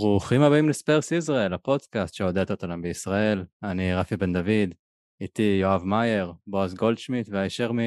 ברוכים 0.00 0.42
הבאים 0.42 0.68
לספרס 0.68 1.12
ישראל, 1.12 1.54
הפודקאסט 1.54 2.14
שעודד 2.14 2.50
אותנו 2.50 2.82
בישראל. 2.82 3.44
אני 3.62 3.94
רפי 3.94 4.16
בן 4.16 4.32
דוד, 4.32 4.74
איתי 5.20 5.58
יואב 5.60 5.84
מאייר, 5.84 6.32
בועז 6.46 6.74
גולדשמיט, 6.74 7.28
והישר 7.30 7.72
מ... 7.72 7.78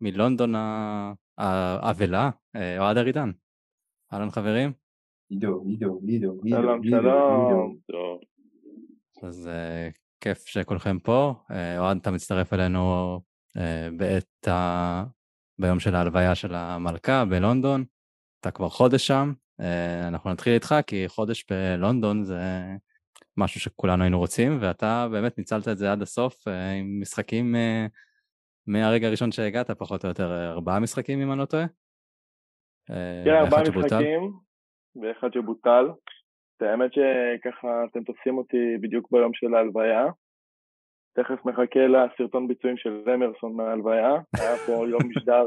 מלונדון 0.00 0.54
האבלה, 1.38 2.30
אה, 2.56 2.78
אוהד 2.78 2.96
ארידן. 2.96 3.30
אהלן 4.12 4.30
חברים. 4.30 4.72
עידו, 5.30 5.64
עידו, 5.66 6.00
עידו, 6.06 6.40
שלום, 6.48 7.76
שלום. 7.86 8.18
אז 9.22 9.50
uh, 9.52 9.96
כיף 10.20 10.46
שכולכם 10.46 10.98
פה. 10.98 11.34
Uh, 11.50 11.54
אוהד, 11.78 11.96
אתה 12.00 12.10
מצטרף 12.10 12.52
אלינו 12.52 13.16
uh, 13.56 13.60
בעת 13.96 14.48
ה... 14.48 15.04
ביום 15.60 15.80
של 15.80 15.94
ההלוויה 15.94 16.34
של 16.34 16.54
המלכה 16.54 17.24
בלונדון. 17.24 17.84
אתה 18.40 18.50
כבר 18.50 18.68
חודש 18.68 19.06
שם, 19.06 19.32
אה, 19.32 19.47
אנחנו 20.08 20.30
נתחיל 20.30 20.52
איתך 20.52 20.74
כי 20.86 21.08
חודש 21.08 21.44
בלונדון 21.50 22.24
זה 22.24 22.40
משהו 23.38 23.60
שכולנו 23.60 24.02
היינו 24.02 24.18
רוצים 24.18 24.58
ואתה 24.60 25.08
באמת 25.12 25.38
ניצלת 25.38 25.68
את 25.68 25.78
זה 25.78 25.92
עד 25.92 26.02
הסוף 26.02 26.48
אה, 26.48 26.72
עם 26.72 27.00
משחקים 27.00 27.56
אה, 27.56 27.86
מהרגע 28.66 29.06
הראשון 29.06 29.32
שהגעת 29.32 29.70
פחות 29.70 30.04
או 30.04 30.08
יותר 30.08 30.50
ארבעה 30.50 30.80
משחקים 30.80 31.20
אם 31.20 31.32
אני 31.32 31.38
לא 31.40 31.44
טועה. 31.44 31.66
כן 33.24 33.30
ארבעה 33.30 33.62
משחקים 33.62 34.32
ואחד 35.02 35.32
שבוטל. 35.32 35.84
האמת 36.60 36.90
שככה 36.92 37.84
אתם 37.90 38.04
תופסים 38.04 38.38
אותי 38.38 38.76
בדיוק 38.80 39.08
ביום 39.10 39.34
של 39.34 39.54
ההלוויה. 39.54 40.04
תכף 41.12 41.44
מחכה 41.44 41.80
לסרטון 41.86 42.48
ביצועים 42.48 42.76
של 42.76 43.02
אמרסון 43.14 43.56
מההלוויה, 43.56 44.10
היה 44.38 44.56
פה 44.66 44.72
יום 44.72 45.00
משדר, 45.08 45.46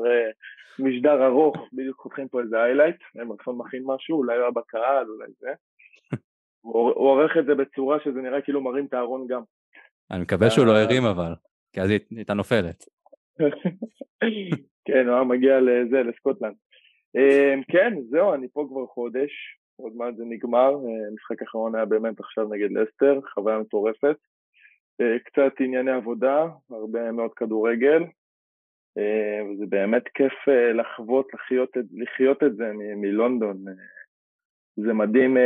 משדר 0.79 1.25
ארוך, 1.25 1.57
בדיוק 1.73 1.97
חותכים 1.97 2.27
פה 2.27 2.41
איזה 2.41 2.63
איילייט, 2.63 2.95
אמרסון 3.21 3.57
מכין 3.57 3.83
משהו, 3.85 4.17
אולי 4.17 4.35
הוא 4.35 4.41
היה 4.41 4.51
בקהל, 4.51 5.09
אולי 5.09 5.31
זה. 5.39 5.49
הוא 6.61 6.91
עורך 6.95 7.37
את 7.37 7.45
זה 7.45 7.55
בצורה 7.55 7.97
שזה 8.03 8.21
נראה 8.21 8.41
כאילו 8.41 8.61
מרים 8.61 8.85
את 8.85 8.93
הארון 8.93 9.27
גם. 9.27 9.41
אני 10.11 10.21
מקווה 10.21 10.49
שהוא 10.49 10.65
לא 10.65 10.71
הרים 10.71 11.05
אבל, 11.05 11.33
כי 11.73 11.81
אז 11.81 11.89
היא 11.89 11.99
הייתה 12.15 12.33
נופלת. 12.33 12.85
כן, 14.85 15.07
הוא 15.07 15.15
היה 15.15 15.23
מגיע 15.23 15.59
לזה, 15.59 16.03
לסקוטלנד. 16.03 16.55
אמ, 17.15 17.61
כן, 17.71 17.93
זהו, 18.09 18.33
אני 18.33 18.47
פה 18.53 18.65
כבר 18.69 18.85
חודש, 18.85 19.31
עוד 19.75 19.95
מעט 19.95 20.15
זה 20.15 20.23
נגמר, 20.25 20.73
המשחק 21.11 21.41
האחרון 21.41 21.75
היה 21.75 21.85
באמת 21.85 22.19
עכשיו 22.19 22.47
נגד 22.49 22.71
לסטר, 22.71 23.19
חוויה 23.33 23.59
מטורפת. 23.59 24.15
אה, 25.01 25.19
קצת 25.19 25.53
ענייני 25.59 25.91
עבודה, 25.91 26.47
הרבה 26.69 27.11
מאוד 27.11 27.31
כדורגל, 27.35 28.03
אה, 28.03 28.07
וזה 28.97 29.65
באמת 29.69 30.03
כיף 30.13 30.33
אה, 30.49 30.73
לחוות, 30.73 31.33
לחיות, 31.33 31.69
לחיות 31.93 32.43
את 32.43 32.55
זה 32.55 32.71
מלונדון. 32.95 33.65
זה 34.75 34.93
מדהים, 34.93 35.37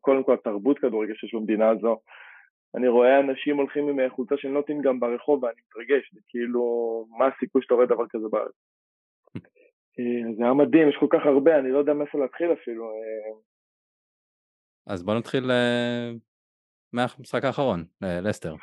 קודם 0.00 0.24
כל 0.24 0.34
התרבות 0.34 0.78
כדורגל 0.78 1.14
שיש 1.14 1.34
במדינה 1.34 1.70
הזו. 1.70 2.00
אני 2.74 2.88
רואה 2.88 3.20
אנשים 3.20 3.56
הולכים 3.56 3.88
עם 3.88 4.10
חולצה 4.10 4.34
של 4.36 4.48
נוטינגאם 4.48 5.00
ברחוב 5.00 5.44
ואני 5.44 5.60
מתרגש, 5.68 6.14
זה 6.14 6.20
כאילו, 6.28 6.62
מה 7.18 7.26
הסיכוי 7.26 7.62
שאתה 7.62 7.74
רואה 7.74 7.86
דבר 7.86 8.04
כזה 8.10 8.28
בארץ? 8.30 8.52
זה 10.36 10.44
היה 10.44 10.54
מדהים, 10.54 10.88
יש 10.88 10.96
כל 11.00 11.06
כך 11.10 11.26
הרבה, 11.26 11.58
אני 11.58 11.70
לא 11.70 11.78
יודע 11.78 11.92
מאיפה 11.92 12.18
להתחיל 12.18 12.52
אפילו. 12.52 12.92
אז 14.86 15.02
בוא 15.02 15.14
נתחיל 15.14 15.50
מהמשחק 16.92 17.44
האחרון, 17.44 17.84
לסטר. 18.00 18.54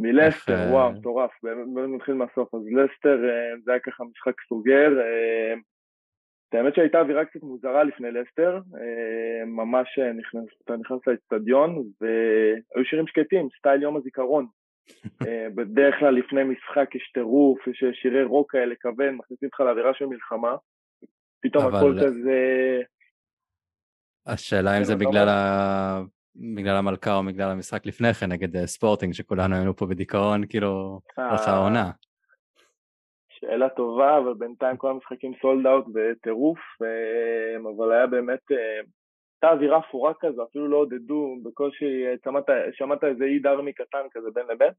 מלסטר, 0.00 0.54
אה, 0.54 0.70
וואו, 0.70 0.92
מטורף, 0.92 1.30
באמת 1.42 1.88
נתחיל 1.94 2.14
מהסוף. 2.14 2.54
אז 2.54 2.60
לסטר 2.66 3.24
אה, 3.28 3.60
זה 3.64 3.70
היה 3.70 3.80
ככה 3.80 4.04
משחק 4.04 4.34
סוגר. 4.48 4.90
אה, 5.00 5.54
האמת 6.52 6.74
שהייתה 6.74 7.00
אווירה 7.00 7.24
קצת 7.24 7.42
מוזרה 7.42 7.84
לפני 7.84 8.10
לסטר, 8.10 8.58
ממש 9.46 9.98
נכנס, 9.98 10.44
אתה 10.64 10.76
נכנס 10.76 11.00
לאצטדיון 11.06 11.84
והיו 12.00 12.84
שירים 12.84 13.06
שקטים, 13.06 13.48
סטייל 13.58 13.82
יום 13.82 13.96
הזיכרון. 13.96 14.46
בדרך 15.54 15.94
כלל 15.98 16.14
לפני 16.14 16.44
משחק 16.44 16.94
יש 16.94 17.10
טירוף, 17.14 17.66
יש 17.66 17.84
שירי 17.92 18.24
רוק 18.24 18.52
כאלה 18.52 18.74
כבד, 18.80 19.10
מכניסים 19.10 19.48
אותך 19.48 19.60
לאווירה 19.60 19.94
של 19.94 20.06
מלחמה. 20.06 20.56
פתאום 21.40 21.64
הכל 21.66 21.94
כזה... 22.00 22.38
השאלה 24.26 24.78
אם 24.78 24.84
זה 24.84 24.96
בגלל 24.96 25.28
בגלל 26.36 26.76
המלכה 26.76 27.16
או 27.16 27.22
בגלל 27.26 27.50
המשחק 27.50 27.86
לפני 27.86 28.14
כן 28.14 28.32
נגד 28.32 28.56
אה, 28.56 28.66
ספורטינג 28.66 29.12
שכולנו 29.14 29.56
היינו 29.56 29.76
פה 29.76 29.86
בדיכאון 29.86 30.46
כאילו 30.46 31.00
אחר 31.16 31.50
העונה. 31.50 31.90
שאלה 33.28 33.68
טובה 33.68 34.18
אבל 34.18 34.34
בינתיים 34.34 34.76
כל 34.76 34.90
המשחקים 34.90 35.32
סולד 35.42 35.66
אאוט 35.66 35.84
בטירוף 35.92 36.58
אבל 37.62 37.92
היה 37.92 38.06
באמת 38.06 38.52
אה, 38.52 38.80
הייתה 39.42 39.54
אווירה 39.54 39.78
אפורה 39.78 40.12
כזו 40.20 40.44
אפילו 40.44 40.68
לא 40.68 40.76
עודדו 40.76 41.36
בקושי 41.42 42.04
שמעת, 42.24 42.44
שמעת 42.72 43.04
איזה 43.04 43.24
אי 43.24 43.38
דרמי 43.38 43.72
קטן 43.72 44.06
כזה 44.10 44.30
בין 44.34 44.46
לבין 44.46 44.72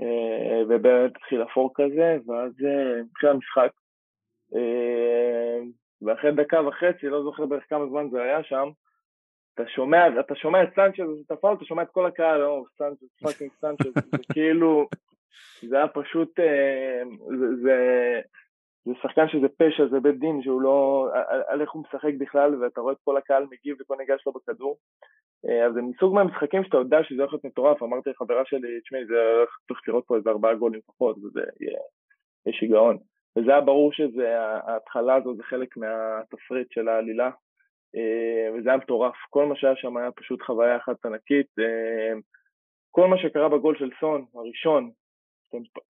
אה, 0.00 0.62
ובאמת 0.68 1.16
התחיל 1.16 1.42
אפור 1.42 1.70
כזה 1.74 2.16
ואז 2.26 2.52
התחיל 3.10 3.28
המשחק 3.28 3.70
ואחרי 6.02 6.32
דקה 6.32 6.66
וחצי 6.66 7.06
לא 7.06 7.22
זוכר 7.22 7.46
בערך 7.46 7.64
כמה 7.68 7.86
זמן 7.86 8.10
זה 8.10 8.22
היה 8.22 8.42
שם 8.42 8.68
אתה 9.56 9.68
שומע, 9.68 10.20
אתה 10.20 10.34
שומע 10.34 10.62
את 10.62 10.68
סנצ'ז, 10.74 11.22
אתה 11.26 11.36
פאול, 11.36 11.54
אתה 11.54 11.64
שומע 11.64 11.82
את 11.82 11.90
כל 11.90 12.06
הקהל, 12.06 12.42
או, 12.42 12.64
סנצ'ז, 12.78 13.08
fucking 13.22 13.50
סנצ'ז, 13.60 13.92
זה 14.16 14.22
כאילו, 14.32 14.88
זה 15.62 15.76
היה 15.76 15.88
פשוט, 15.88 16.40
אה, 16.40 17.02
זה, 17.38 17.56
זה, 17.62 17.76
זה 18.84 18.92
שחקן 19.02 19.28
שזה 19.28 19.46
פשע, 19.58 19.86
זה 19.90 20.00
בית 20.00 20.18
דין, 20.18 20.42
שהוא 20.42 20.60
לא, 20.60 21.08
על 21.46 21.60
איך 21.60 21.70
הוא 21.70 21.82
משחק 21.82 22.12
בכלל, 22.18 22.62
ואתה 22.62 22.80
רואה 22.80 22.92
את 22.92 22.98
כל 23.04 23.16
הקהל 23.16 23.46
מגיב 23.50 23.76
וכל 23.80 23.96
נגיעה 23.98 24.26
שלו 24.26 24.32
בכדור. 24.32 24.76
אה, 25.48 25.66
אז 25.66 25.74
זה 25.74 25.82
מסוג 25.82 26.14
מהמשחקים 26.14 26.64
שאתה 26.64 26.76
יודע 26.76 27.04
שזה 27.04 27.22
הולך 27.22 27.32
להיות 27.32 27.44
מטורף, 27.44 27.82
אמרתי 27.82 28.10
לחברה 28.10 28.42
שלי, 28.44 28.80
תשמעי, 28.80 29.06
זה 29.06 29.14
הולך, 29.36 29.58
צריך 29.68 29.80
לראות 29.88 30.04
פה 30.06 30.16
איזה 30.16 30.30
ארבעה 30.30 30.54
גולים 30.54 30.80
לפחות, 30.88 31.16
וזה 31.18 31.40
יהיה 31.60 32.58
שיגעון. 32.58 32.96
וזה 33.38 33.50
היה 33.50 33.60
ברור 33.60 33.92
שזה, 33.92 34.40
ההתחלה 34.40 35.14
הזו 35.14 35.36
זה 35.36 35.42
חלק 35.42 35.76
מהתפריט 35.76 36.70
של 36.70 36.88
העלילה, 36.88 37.30
וזה 38.54 38.68
היה 38.68 38.78
מטורף, 38.78 39.14
כל 39.30 39.46
מה 39.46 39.56
שהיה 39.56 39.76
שם 39.76 39.96
היה 39.96 40.10
פשוט 40.10 40.42
חוויה 40.42 40.76
אחת 40.76 41.06
ענקית, 41.06 41.46
אה, 41.58 42.12
כל 42.90 43.08
מה 43.08 43.18
שקרה 43.18 43.48
בגול 43.48 43.78
של 43.78 43.90
סון, 44.00 44.24
הראשון, 44.34 44.90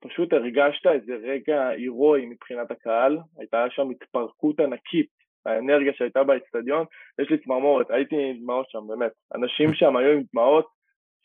פשוט 0.00 0.32
הרגשת 0.32 0.86
איזה 0.86 1.14
רגע 1.22 1.68
הירואי 1.68 2.26
מבחינת 2.26 2.70
הקהל, 2.70 3.18
הייתה 3.38 3.66
שם 3.70 3.90
התפרקות 3.90 4.60
ענקית, 4.60 5.06
האנרגיה 5.46 5.92
שהייתה 5.92 6.24
באצטדיון, 6.24 6.84
יש 7.18 7.30
לי 7.30 7.38
צמרמורת, 7.38 7.90
הייתי 7.90 8.16
עם 8.16 8.36
דמעות 8.36 8.70
שם, 8.70 8.86
באמת, 8.88 9.12
אנשים 9.34 9.74
שם 9.74 9.96
היו 9.96 10.12
עם 10.12 10.22
דמעות 10.32 10.66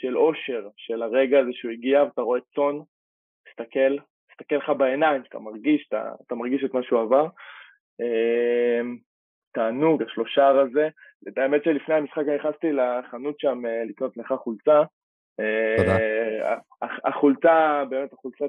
של 0.02 0.18
אושר, 0.18 0.68
של 0.78 1.04
הרגע 1.04 1.40
הזה 1.40 1.50
שהוא 1.54 1.72
הגיע 1.72 2.04
ואתה 2.04 2.22
רואה 2.22 2.40
צאן, 2.56 2.80
תסתכל, 3.48 3.98
תסתכל 4.30 4.56
לך 4.56 4.70
בעיניים, 4.78 5.22
אתה 5.30 5.40
מרגיש, 5.40 5.86
אתה, 5.88 6.12
אתה 6.28 6.36
מרגיש 6.36 6.64
את 6.64 6.74
מה 6.74 6.84
שהוא 6.84 7.02
עבר. 7.02 7.28
תענוג, 9.54 10.04
השלושה 10.04 10.48
הזה. 10.48 10.90
האמת 11.38 11.64
שלפני 11.64 11.96
המשחק 11.96 12.24
נכנסתי 12.38 12.68
לחנות 12.72 13.40
שם 13.40 13.66
אה, 13.66 13.84
לקנות 13.90 14.18
לך 14.18 14.34
חולצה. 14.44 14.84
תודה. 15.78 15.98
אה, 15.98 16.58
החולצה, 17.04 17.84
באמת 17.90 18.14
החולצה, 18.14 18.46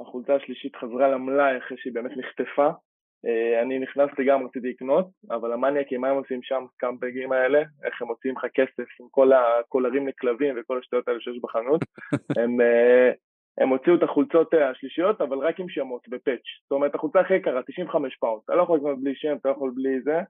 החולצה 0.00 0.34
השלישית 0.34 0.76
חזרה 0.76 1.08
למלאי 1.08 1.58
אחרי 1.58 1.76
שהיא 1.80 1.92
באמת 1.94 2.16
נחטפה. 2.16 2.70
אה, 3.26 3.62
אני 3.62 3.78
נכנסתי 3.78 4.24
גם, 4.24 4.46
רציתי 4.46 4.68
לקנות, 4.68 5.06
אבל 5.30 5.52
המניאקים, 5.52 6.00
מה 6.00 6.08
הם 6.08 6.16
עושים 6.16 6.42
שם, 6.42 6.64
סקאמפגים 6.74 7.32
האלה, 7.32 7.62
איך 7.84 8.02
הם 8.02 8.08
מוציאים 8.08 8.36
לך 8.36 8.46
כסף 8.54 8.88
עם 9.00 9.06
כל 9.10 9.32
הקולרים 9.32 10.08
לכלבים 10.08 10.54
וכל 10.60 10.78
השטויות 10.78 11.08
האלה 11.08 11.20
שיש 11.20 11.38
בחנות, 11.42 11.80
הם 12.40 12.58
הם 13.58 13.68
הוציאו 13.68 13.94
את 13.94 14.02
החולצות 14.02 14.54
אה, 14.54 14.70
השלישיות, 14.70 15.20
אבל 15.20 15.38
רק 15.38 15.60
עם 15.60 15.68
שמות 15.68 16.08
ב 16.08 16.13
patch. 16.13 16.40
זאת 16.62 16.72
אומרת, 16.72 16.94
החולצה 16.94 17.20
הכי 17.20 17.34
יקרה, 17.34 17.62
95 17.62 18.16
pound. 18.16 18.40
אתה 18.44 18.54
לא 18.54 18.62
יכול 18.62 18.78
לקנות 18.78 19.00
בלי 19.02 19.14
שם, 19.14 19.36
אתה 19.40 19.48
לא 19.48 19.54
יכול 19.54 19.72
בלי 19.74 20.00
זה. 20.00 20.20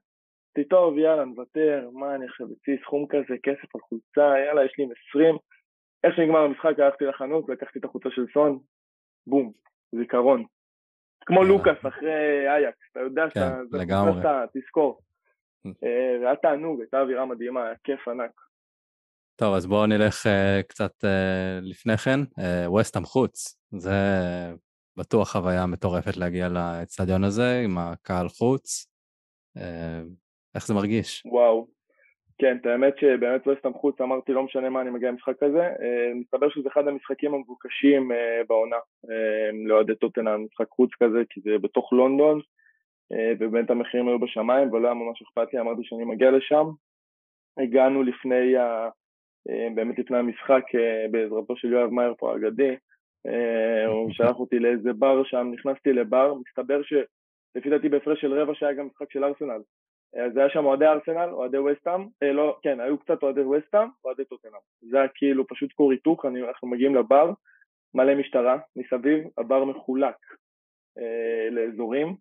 טוב, 0.69 0.97
יאללה, 0.97 1.25
נוותר, 1.25 1.89
מה 1.93 2.15
אני 2.15 2.25
עכשיו 2.25 2.47
אוציא 2.47 2.77
סכום 2.83 3.05
כזה, 3.09 3.35
כסף 3.43 3.75
על 3.75 3.81
חולצה, 3.81 4.39
יאללה, 4.39 4.65
יש 4.65 4.73
לי 4.77 4.83
עם 4.83 4.89
20. 5.09 5.35
איך 6.03 6.15
שנגמר 6.15 6.39
המשחק, 6.39 6.79
הלכתי 6.79 7.05
לחנות, 7.05 7.49
לקחתי 7.49 7.79
את 7.79 7.85
החולצה 7.85 8.09
של 8.11 8.25
סון, 8.33 8.59
בום, 9.27 9.51
זיכרון. 9.95 10.45
כמו 11.25 11.43
לוקאס 11.43 11.77
אחרי 11.87 12.49
אייאקס, 12.49 12.77
אתה 12.91 12.99
יודע 12.99 13.29
כן, 13.29 13.39
שאתה 14.15 14.45
תזכור. 14.53 14.99
אה, 15.65 16.15
זה 16.19 16.25
היה 16.25 16.35
תענוג, 16.35 16.79
הייתה 16.79 17.01
אווירה 17.01 17.25
מדהימה, 17.25 17.65
היה 17.65 17.75
כיף 17.83 18.07
ענק. 18.07 18.41
טוב, 19.41 19.53
אז 19.53 19.65
בואו 19.67 19.85
נלך 19.85 20.25
uh, 20.25 20.63
קצת 20.67 20.91
uh, 21.03 21.07
לפני 21.61 21.97
כן. 21.97 22.19
ווסטהאם 22.65 23.03
uh, 23.03 23.07
חוץ, 23.07 23.61
זה 23.71 23.91
בטוח 24.97 25.31
חוויה 25.31 25.65
מטורפת 25.65 26.17
להגיע 26.17 26.47
לאצטדיון 26.49 27.23
הזה 27.23 27.61
עם 27.65 27.77
הקהל 27.77 28.27
חוץ. 28.29 28.87
Uh, 29.57 29.61
איך 30.55 30.67
זה 30.67 30.73
מרגיש? 30.73 31.23
וואו. 31.25 31.67
כן, 32.37 32.57
את 32.61 32.65
האמת 32.65 32.93
שבאמת 32.99 33.47
ווסטהאם 33.47 33.73
חוץ, 33.73 34.01
אמרתי 34.01 34.31
לא 34.31 34.43
משנה 34.43 34.69
מה 34.69 34.81
אני 34.81 34.89
מגיע 34.89 35.11
למשחק 35.11 35.33
כזה, 35.39 35.67
uh, 35.67 36.15
מסתבר 36.15 36.49
שזה 36.49 36.69
אחד 36.73 36.87
המשחקים 36.87 37.33
המבוקשים 37.33 38.11
uh, 38.11 38.15
בעונה, 38.47 38.77
uh, 39.05 39.67
לאוהדי 39.67 39.95
טוטנאם, 39.95 40.45
משחק 40.45 40.69
חוץ 40.69 40.89
כזה, 41.03 41.19
כי 41.29 41.41
זה 41.41 41.57
בתוך 41.61 41.93
לונדון, 41.93 42.39
uh, 42.39 43.15
ובאמת 43.39 43.69
המחירים 43.69 44.07
היו 44.07 44.19
בשמיים 44.19 44.73
ולא 44.73 44.87
היה 44.87 44.93
ממש 44.93 45.21
אכפת 45.21 45.53
לי, 45.53 45.59
אמרתי 45.59 45.81
שאני 45.83 46.03
מגיע 46.03 46.31
לשם, 46.31 46.65
הגענו 47.57 48.03
לפני, 48.03 48.57
ה, 48.57 48.89
באמת 49.75 49.99
לפני 49.99 50.17
המשחק, 50.17 50.63
בעזרתו 51.11 51.55
של 51.55 51.71
יואב 51.73 51.89
מאייר 51.89 52.13
פה 52.17 52.33
האגדי, 52.33 52.75
הוא 53.91 54.11
שלח 54.11 54.39
אותי 54.39 54.59
לאיזה 54.59 54.93
בר 54.93 55.23
שם, 55.23 55.51
נכנסתי 55.53 55.93
לבר, 55.93 56.33
מסתבר 56.33 56.81
שלפי 56.83 57.69
דעתי 57.69 57.89
בהפרש 57.89 58.21
של 58.21 58.33
רבע 58.33 58.53
שהיה 58.55 58.73
גם 58.73 58.87
משחק 58.87 59.11
של 59.11 59.23
ארסנל. 59.23 59.61
אז 60.13 60.37
היה 60.37 60.49
שם 60.49 60.65
אוהדי 60.65 60.85
ארסנל, 60.85 61.29
אוהדי 61.31 61.57
וסטאם, 61.57 62.07
אה, 62.23 62.31
לא, 62.31 62.57
כן, 62.63 62.79
היו 62.79 62.97
קצת 62.97 63.23
אוהדי 63.23 63.41
וסטאם 63.41 63.87
ואוהדי 64.03 64.25
טוטנאם. 64.25 64.61
זה 64.81 64.97
היה 64.97 65.07
כאילו 65.07 65.47
פשוט 65.47 65.71
כור 65.73 65.91
היתוך, 65.91 66.25
אנחנו 66.25 66.67
מגיעים 66.67 66.95
לבר, 66.95 67.31
מלא 67.93 68.15
משטרה 68.15 68.57
מסביב, 68.75 69.27
הבר 69.37 69.65
מחולק 69.65 70.15
אה, 70.97 71.49
לאזורים, 71.51 72.07
אה, 72.07 72.13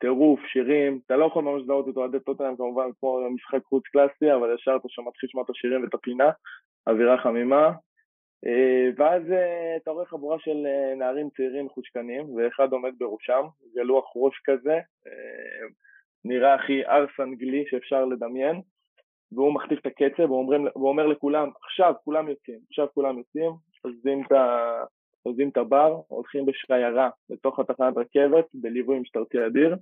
טירוף, 0.00 0.40
שירים, 0.40 1.00
אתה 1.06 1.16
לא 1.16 1.24
יכול 1.24 1.44
ממש 1.44 1.62
לזהות 1.62 1.88
את 1.88 1.96
אוהדי 1.96 2.20
טוטנאם 2.20 2.56
כמובן 2.56 2.88
כמו 3.00 3.30
משחק 3.30 3.64
חוץ 3.64 3.84
קלאסי, 3.86 4.34
אבל 4.34 4.54
ישר 4.54 4.76
אתה 4.76 4.88
שם 4.88 5.02
מתחיל 5.08 5.26
לשמוע 5.28 5.44
את 5.44 5.50
השירים 5.50 5.82
ואת 5.82 5.94
הפינה, 5.94 6.30
אווירה 6.86 7.18
חמימה, 7.18 7.72
אה, 8.46 8.90
ואז 8.96 9.22
אה, 9.32 9.76
אתה 9.76 9.90
רואה 9.90 10.06
חבורה 10.06 10.38
של 10.38 10.66
אה, 10.66 10.94
נערים 10.94 11.28
צעירים 11.36 11.66
מחושקנים, 11.66 12.30
ואחד 12.36 12.72
עומד 12.72 12.92
בראשם, 12.98 13.42
זה 13.72 13.82
לוח 13.82 14.04
ראש 14.16 14.40
כזה, 14.44 14.78
נראה 16.24 16.54
הכי 16.54 16.86
ארס 16.86 17.10
אנגלי 17.20 17.64
שאפשר 17.70 18.04
לדמיין, 18.04 18.60
והוא 19.32 19.54
מכתיב 19.54 19.78
את 19.78 19.86
הקצב, 19.86 20.30
והוא 20.30 20.38
אומר, 20.38 20.70
והוא 20.76 20.88
אומר 20.88 21.06
לכולם, 21.06 21.50
עכשיו 21.64 21.94
כולם 22.04 22.28
יוצאים, 22.28 22.58
עכשיו 22.70 22.86
כולם 22.94 23.18
יוצאים, 23.18 23.50
עוזבים 23.84 24.22
את, 24.22 24.32
עוזבים 25.22 25.48
את 25.48 25.56
הבר, 25.56 26.00
הולכים 26.08 26.46
בשיירה 26.46 27.10
לתוך 27.30 27.58
התחנת 27.58 27.96
רכבת, 27.96 28.44
בליווי 28.54 28.98
משטרתי 28.98 29.46
אדיר, 29.46 29.76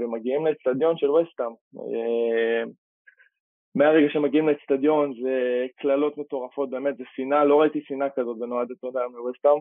ומגיעים 0.00 0.46
לאצטדיון 0.46 0.96
של 0.96 1.10
וסטאם. 1.10 1.52
מהרגע 3.74 4.08
שמגיעים 4.12 4.48
לאצטדיון 4.48 5.14
זה 5.22 5.66
קללות 5.76 6.18
מטורפות, 6.18 6.70
באמת 6.70 6.96
זה 6.96 7.04
שנאה, 7.14 7.44
לא 7.44 7.60
ראיתי 7.60 7.80
שנאה 7.82 8.10
כזאת 8.10 8.38
בין 8.38 8.52
אוהדי 8.52 8.74
תודה 8.74 9.00
מווסטאם, 9.08 9.58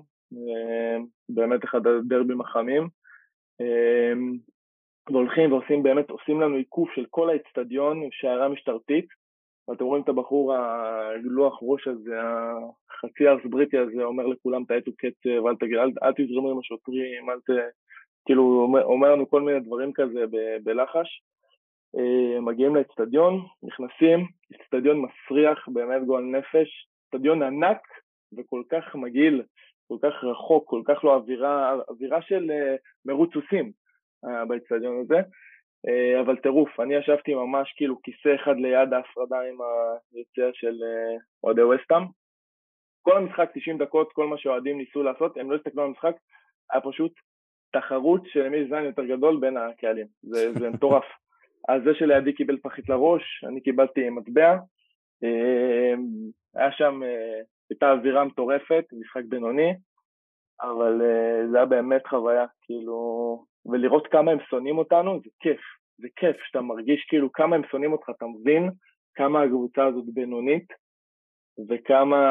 באמת 1.30 1.64
אחד 1.64 1.88
הדרבים 1.88 2.42
החמים. 2.42 2.88
והולכים 5.12 5.52
ועושים 5.52 5.84
באמת, 5.84 6.10
עושים 6.10 6.42
לנו 6.42 6.56
עיקוף 6.56 6.90
של 6.96 7.06
כל 7.10 7.30
האצטדיון 7.30 8.04
עם 8.04 8.12
שיירה 8.12 8.50
משטרתית, 8.50 9.06
ואתם 9.68 9.84
רואים 9.84 10.04
את 10.04 10.10
הבחור 10.10 10.54
הלוח 10.54 11.60
ראש 11.62 11.88
הזה, 11.88 12.16
החצי 12.90 13.28
ארס 13.28 13.42
בריטי 13.46 13.78
הזה, 13.78 14.04
אומר 14.04 14.28
לכולם 14.28 14.64
תעטו 14.64 14.92
קצב, 14.98 15.48
אל, 15.48 15.56
תגיד, 15.56 15.78
אל, 15.78 15.92
אל 16.04 16.14
תזרמו 16.18 16.52
עם 16.52 16.60
השוטרים, 16.60 17.30
אל 17.30 17.40
ת... 17.40 17.50
כאילו, 18.26 18.44
אומר, 18.44 18.84
אומר 18.84 19.12
לנו 19.12 19.30
כל 19.30 19.42
מיני 19.42 19.60
דברים 19.60 19.94
כזה 19.94 20.26
ב, 20.32 20.38
בלחש. 20.64 21.22
אה, 21.98 22.42
מגיעים 22.42 22.76
לאצטדיון, 22.76 23.46
נכנסים, 23.64 24.28
אצטדיון 24.56 25.02
מסריח, 25.02 25.68
באמת 25.68 26.06
גועל 26.06 26.24
נפש, 26.24 26.88
אצטדיון 27.06 27.44
ענק 27.44 27.82
וכל 28.38 28.64
כך 28.72 28.96
מגעיל, 28.96 29.44
כל 29.88 29.98
כך 30.02 30.24
רחוק, 30.24 30.70
כל 30.70 30.82
כך 30.86 31.04
לא 31.04 31.16
אווירה, 31.16 31.76
אווירה 31.90 32.22
של 32.22 32.52
אה, 32.52 32.76
מרוץ 33.06 33.34
סוסים 33.34 33.72
אה, 34.26 34.46
באצטדיון 34.46 35.00
הזה, 35.02 35.22
אבל 36.22 36.36
טירוף, 36.38 36.80
אני 36.80 36.96
ישבתי 36.96 37.34
ממש 37.34 37.74
כאילו 37.76 38.02
כיסא 38.02 38.36
אחד 38.36 38.56
ליד 38.58 38.94
ההפרדה 38.94 39.38
עם 39.42 39.58
היציאה 40.14 40.50
של 40.54 40.76
אוהדי 41.44 41.62
וסטאם. 41.62 42.04
כל 43.02 43.18
המשחק 43.18 43.50
90 43.54 43.78
דקות, 43.78 44.14
כל 44.14 44.28
מה 44.28 44.38
שאוהדים 44.38 44.78
ניסו 44.78 45.04
לעשות, 45.04 45.38
הם 45.38 45.52
לא 45.52 45.56
הסתכלו 45.56 45.84
על 45.84 45.88
המשחק, 45.88 46.16
היה 46.72 46.82
פשוט 46.82 47.12
תחרות 47.72 48.22
של 48.26 48.50
מי 48.50 48.68
זין 48.70 48.84
יותר 48.86 49.06
גדול 49.06 49.38
בין 49.40 49.58
הקהלים, 49.58 50.08
זה, 50.22 50.52
מטורף. 50.74 51.06
אז 51.68 51.82
זה 51.84 51.94
שלידי 51.94 52.34
קיבל 52.34 52.58
פחית 52.58 52.90
לראש, 52.90 53.44
אני 53.48 53.62
קיבלתי 53.62 54.10
מטבע. 54.10 54.58
אמ, 55.24 56.06
היה 56.56 56.72
שם, 56.72 57.04
אה, 57.04 57.42
הייתה 57.70 57.92
אווירה 57.92 58.26
מטורפת, 58.26 58.86
משחק 58.92 59.22
בינוני, 59.30 59.74
אבל 60.62 61.02
אה, 61.02 61.48
זה 61.52 61.58
היה 61.58 61.66
באמת 61.66 62.08
חוויה, 62.08 62.46
כאילו, 62.62 63.46
ולראות 63.68 64.08
כמה 64.08 64.32
הם 64.32 64.38
שונאים 64.50 64.78
אותנו, 64.78 65.20
זה 65.24 65.30
כיף, 65.40 65.62
זה 65.98 66.08
כיף 66.16 66.36
שאתה 66.44 66.62
מרגיש 66.62 67.06
כאילו 67.10 67.32
כמה 67.32 67.56
הם 67.56 67.62
שונאים 67.72 67.92
אותך, 67.92 68.10
אתה 68.18 68.26
מבין 68.26 68.70
כמה 69.16 69.44
הקבוצה 69.44 69.86
הזאת 69.86 70.06
בינונית, 70.14 70.68
וכמה 71.70 72.22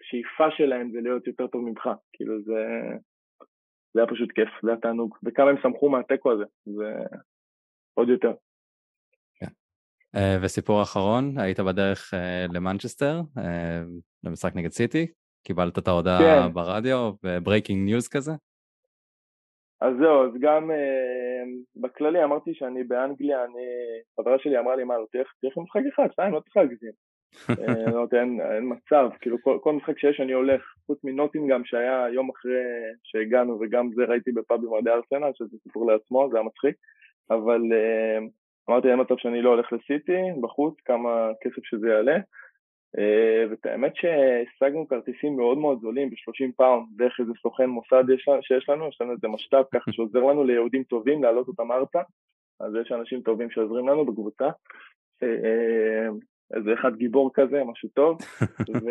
השאיפה 0.00 0.56
שלהם 0.56 0.90
זה 0.92 1.00
להיות 1.00 1.26
יותר 1.26 1.46
טוב 1.46 1.62
ממך, 1.62 1.88
כאילו 2.12 2.42
זה, 2.42 2.64
זה 3.94 4.00
היה 4.00 4.10
פשוט 4.10 4.32
כיף, 4.32 4.48
זה 4.62 4.70
היה 4.70 4.80
תענוג, 4.80 5.16
וכמה 5.24 5.50
הם 5.50 5.56
שמחו 5.62 5.88
מהתיקו 5.88 6.32
הזה, 6.32 6.44
זה 6.66 6.94
עוד 7.94 8.08
יותר. 8.08 8.32
אה, 10.16 10.38
וסיפור 10.42 10.82
אחרון, 10.82 11.38
היית 11.38 11.60
בדרך 11.60 12.14
אה, 12.14 12.46
למנצ'סטר, 12.52 13.20
אה, 13.38 13.82
למשחק 14.24 14.56
נגד 14.56 14.70
סיטי, 14.70 15.06
קיבלת 15.46 15.78
את 15.78 15.88
ההודעה 15.88 16.18
כן. 16.18 16.52
ברדיו, 16.52 17.12
ו 17.24 17.31
breaking 17.31 17.84
news 17.84 18.08
כזה? 18.08 18.32
אז 19.80 19.94
זהו, 20.00 20.24
אז 20.24 20.30
גם 20.40 20.70
בכללי 21.76 22.24
אמרתי 22.24 22.54
שאני 22.54 22.84
באנגליה, 22.84 23.44
אני, 23.44 23.66
חברה 24.16 24.38
שלי 24.38 24.58
אמרה 24.58 24.76
לי, 24.76 24.84
מה, 24.84 24.98
לא 24.98 25.06
תלך 25.12 25.56
למשחק 25.56 25.80
אחד, 25.94 26.12
שתיים, 26.12 26.32
לא 26.32 26.40
צריך 26.40 26.56
להגזים. 26.56 26.92
אמרתי, 27.94 28.16
אין, 28.16 28.40
אין 28.40 28.72
מצב, 28.72 29.08
כאילו 29.20 29.36
כל, 29.42 29.58
כל 29.62 29.72
משחק 29.72 29.98
שיש 29.98 30.20
אני 30.20 30.32
הולך, 30.32 30.62
חוץ 30.86 31.04
מנוטינגאם 31.04 31.64
שהיה 31.64 32.06
יום 32.12 32.30
אחרי 32.30 32.52
שהגענו 33.02 33.58
וגם 33.60 33.90
זה 33.94 34.04
ראיתי 34.04 34.32
בפאב 34.32 34.60
עם 34.64 34.72
אוהדי 34.72 34.90
ארסנל, 34.90 35.30
שזה 35.34 35.56
סיפור 35.62 35.92
לעצמו, 35.92 36.28
זה 36.30 36.36
היה 36.36 36.46
מצחיק. 36.46 36.76
אבל 37.30 37.60
אה, 37.60 38.24
אמרתי 38.70 38.88
אין 38.88 39.00
מצב 39.00 39.14
שאני 39.18 39.42
לא 39.42 39.50
הולך 39.50 39.72
לסיטי 39.72 40.18
בחוץ, 40.40 40.74
כמה 40.84 41.30
כסף 41.42 41.64
שזה 41.64 41.88
יעלה. 41.88 42.18
אה, 42.96 43.50
ואת 43.50 43.66
האמת 43.66 43.92
שהשגנו 43.96 44.88
כרטיסים 44.88 45.36
מאוד 45.36 45.58
מאוד 45.58 45.80
זולים 45.80 46.10
ב-30 46.10 46.52
pound 46.56 46.86
דרך 46.96 47.20
איזה 47.20 47.32
סוכן 47.42 47.66
מוסד 47.66 48.04
יש, 48.14 48.28
שיש 48.42 48.68
לנו, 48.68 48.88
יש 48.88 49.00
לנו 49.00 49.12
איזה 49.12 49.28
משת"פ 49.28 49.66
ככה 49.74 49.92
שעוזר 49.94 50.18
לנו 50.18 50.44
ליהודים 50.44 50.84
טובים 50.84 51.22
להעלות 51.22 51.48
אותם 51.48 51.72
ארצה, 51.72 52.00
אז 52.60 52.72
יש 52.82 52.92
אנשים 52.92 53.22
טובים 53.22 53.50
שעוזרים 53.50 53.88
לנו 53.88 54.06
בקבוצה. 54.06 54.48
Uh, 55.24 56.14
איזה 56.56 56.74
אחד 56.74 56.96
גיבור 56.96 57.30
כזה, 57.34 57.64
משהו 57.64 57.88
טוב. 57.88 58.18
ו... 58.84 58.90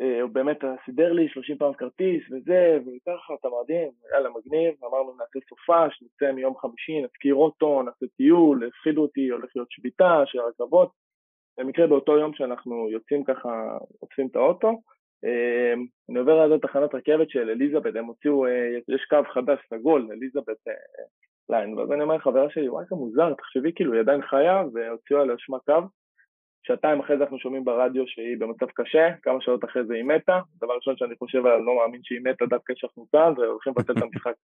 אה, 0.00 0.22
הוא 0.22 0.30
באמת 0.30 0.58
סידר 0.84 1.12
לי 1.12 1.28
30 1.28 1.58
פעם 1.58 1.72
כרטיס 1.72 2.22
וזה, 2.30 2.78
וככה, 2.86 3.34
אתה 3.40 3.48
מדהים, 3.62 3.90
יאללה 4.12 4.28
מגניב, 4.30 4.74
אמרנו 4.84 5.12
נעשה 5.12 5.38
סופש, 5.48 6.02
נצא 6.02 6.32
מיום 6.32 6.56
חמישי, 6.56 7.02
נזכיר 7.02 7.34
אותו, 7.34 7.82
נעשה 7.82 8.06
טיול, 8.16 8.66
הפחידו 8.66 9.02
אותי, 9.02 9.28
הולך 9.28 9.50
להיות 9.56 9.70
שביתה 9.70 10.22
של 10.26 10.38
הרכבות. 10.38 11.07
במקרה 11.58 11.86
באותו 11.86 12.18
יום 12.18 12.34
שאנחנו 12.34 12.90
יוצאים 12.90 13.24
ככה, 13.24 13.78
עושים 14.00 14.26
את 14.30 14.36
האוטו, 14.36 14.68
אה, 15.24 15.74
אני 16.10 16.18
עובר 16.18 16.46
ליד 16.46 16.60
תחנת 16.60 16.94
רכבת 16.94 17.30
של 17.30 17.50
אליזבת, 17.50 17.96
הם 17.96 18.04
הוציאו, 18.04 18.46
אה, 18.46 18.78
יש 18.88 19.04
קו 19.10 19.16
חדש, 19.34 19.58
סגול, 19.70 20.08
אליזבת 20.12 20.56
ליין, 21.50 21.78
ואז 21.78 21.92
אני 21.92 22.02
אומר 22.02 22.16
לחברה 22.16 22.50
שלי, 22.50 22.68
וואי, 22.68 22.84
זה 22.90 22.96
מוזר, 22.96 23.34
תחשבי, 23.34 23.72
כאילו, 23.74 23.92
היא 23.92 24.00
עדיין 24.00 24.22
חיה, 24.22 24.62
והוציאו 24.74 25.20
עליה 25.20 25.34
שמה 25.38 25.58
קו, 25.58 25.88
שעתיים 26.62 27.00
אחרי 27.00 27.16
זה 27.16 27.22
אנחנו 27.22 27.38
שומעים 27.38 27.64
ברדיו 27.64 28.04
שהיא 28.06 28.36
במצב 28.38 28.66
קשה, 28.74 29.08
כמה 29.22 29.40
שעות 29.40 29.64
אחרי 29.64 29.84
זה 29.84 29.94
היא 29.94 30.04
מתה, 30.04 30.40
דבר 30.56 30.74
ראשון 30.74 30.96
שאני 30.96 31.16
חושב 31.16 31.46
עליה, 31.46 31.58
לא 31.58 31.76
מאמין 31.76 32.00
שהיא 32.04 32.20
מתה 32.24 32.46
דווקא 32.46 32.74
כשאנחנו 32.74 33.06
כאן, 33.12 33.32
והולכים 33.36 33.72
לבטל 33.76 33.92
את 33.92 34.02
המשחק. 34.02 34.34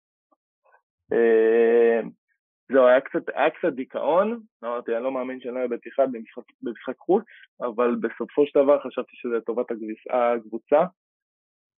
זהו, 2.72 2.86
היה 2.86 3.00
קצת, 3.00 3.22
היה 3.34 3.50
קצת 3.50 3.72
דיכאון, 3.72 4.40
אמרתי, 4.64 4.96
אני 4.96 5.04
לא 5.04 5.12
מאמין 5.12 5.40
שאני 5.40 5.54
לא 5.54 5.58
אהיה 5.58 5.68
במשחק, 6.12 6.42
במשחק 6.62 6.96
חוץ, 6.98 7.24
אבל 7.60 7.96
בסופו 8.00 8.46
של 8.46 8.62
דבר 8.62 8.80
חשבתי 8.80 9.12
שזה 9.16 9.36
לטובת 9.36 9.66
הקבוצה. 10.10 10.84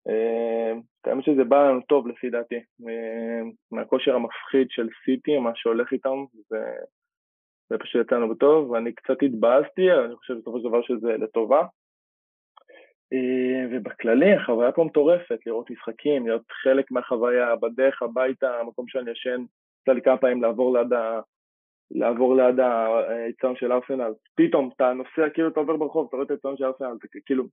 אה, 0.09 0.73
האמת 1.05 1.25
שזה 1.25 1.45
בא 1.45 1.69
לנו 1.69 1.81
טוב 1.81 2.09
לפי 2.09 2.31
דעתי, 2.31 2.61
מהכושר 3.73 4.14
המפחיד 4.14 4.66
של 4.71 4.88
סיטי, 5.05 5.38
מה 5.38 5.50
שהולך 5.55 5.93
איתם, 5.93 6.25
זה 6.49 6.59
זה 7.71 7.78
פשוט 7.78 8.07
יצא 8.07 8.16
לנו 8.16 8.35
בטוב, 8.35 8.71
ואני 8.71 8.93
קצת 8.93 9.23
התבאסתי, 9.23 9.93
אבל 9.93 10.05
אני 10.05 10.16
חושב 10.16 10.35
בסופו 10.35 10.59
של 10.59 10.69
דבר 10.69 10.83
שזה 10.83 11.16
לטובה. 11.16 11.62
אה, 13.12 13.66
ובכללי 13.71 14.35
החוויה 14.35 14.73
פה 14.73 14.85
מטורפת, 14.85 15.38
לראות 15.47 15.71
משחקים, 15.71 16.26
להיות 16.26 16.43
חלק 16.62 16.90
מהחוויה, 16.90 17.57
בדרך 17.57 18.02
הביתה, 18.02 18.61
המקום 18.61 18.88
שאני 18.88 19.11
ישן, 19.11 19.45
יצא 19.87 19.93
לי 19.93 20.02
כמה 20.02 20.16
פעמים 20.16 20.43
לעבור 20.43 20.78
ליד 20.78 20.93
ה... 20.93 21.21
לעבור 21.90 22.37
ליד 22.37 22.61
היציון 23.09 23.57
של 23.57 23.73
ארסנל, 23.73 24.12
פתאום 24.35 24.71
אתה 24.76 24.93
נוסע, 24.93 25.31
כאילו 25.35 25.49
אתה 25.49 25.61
עובר 25.61 25.76
ברחוב, 25.76 26.07
אתה 26.09 26.16
רואה 26.16 26.26
את 26.26 26.31
היציון 26.31 26.57
של 26.57 26.64
ארסנל, 26.64 26.97
זה 27.02 27.21
כאילו, 27.26 27.45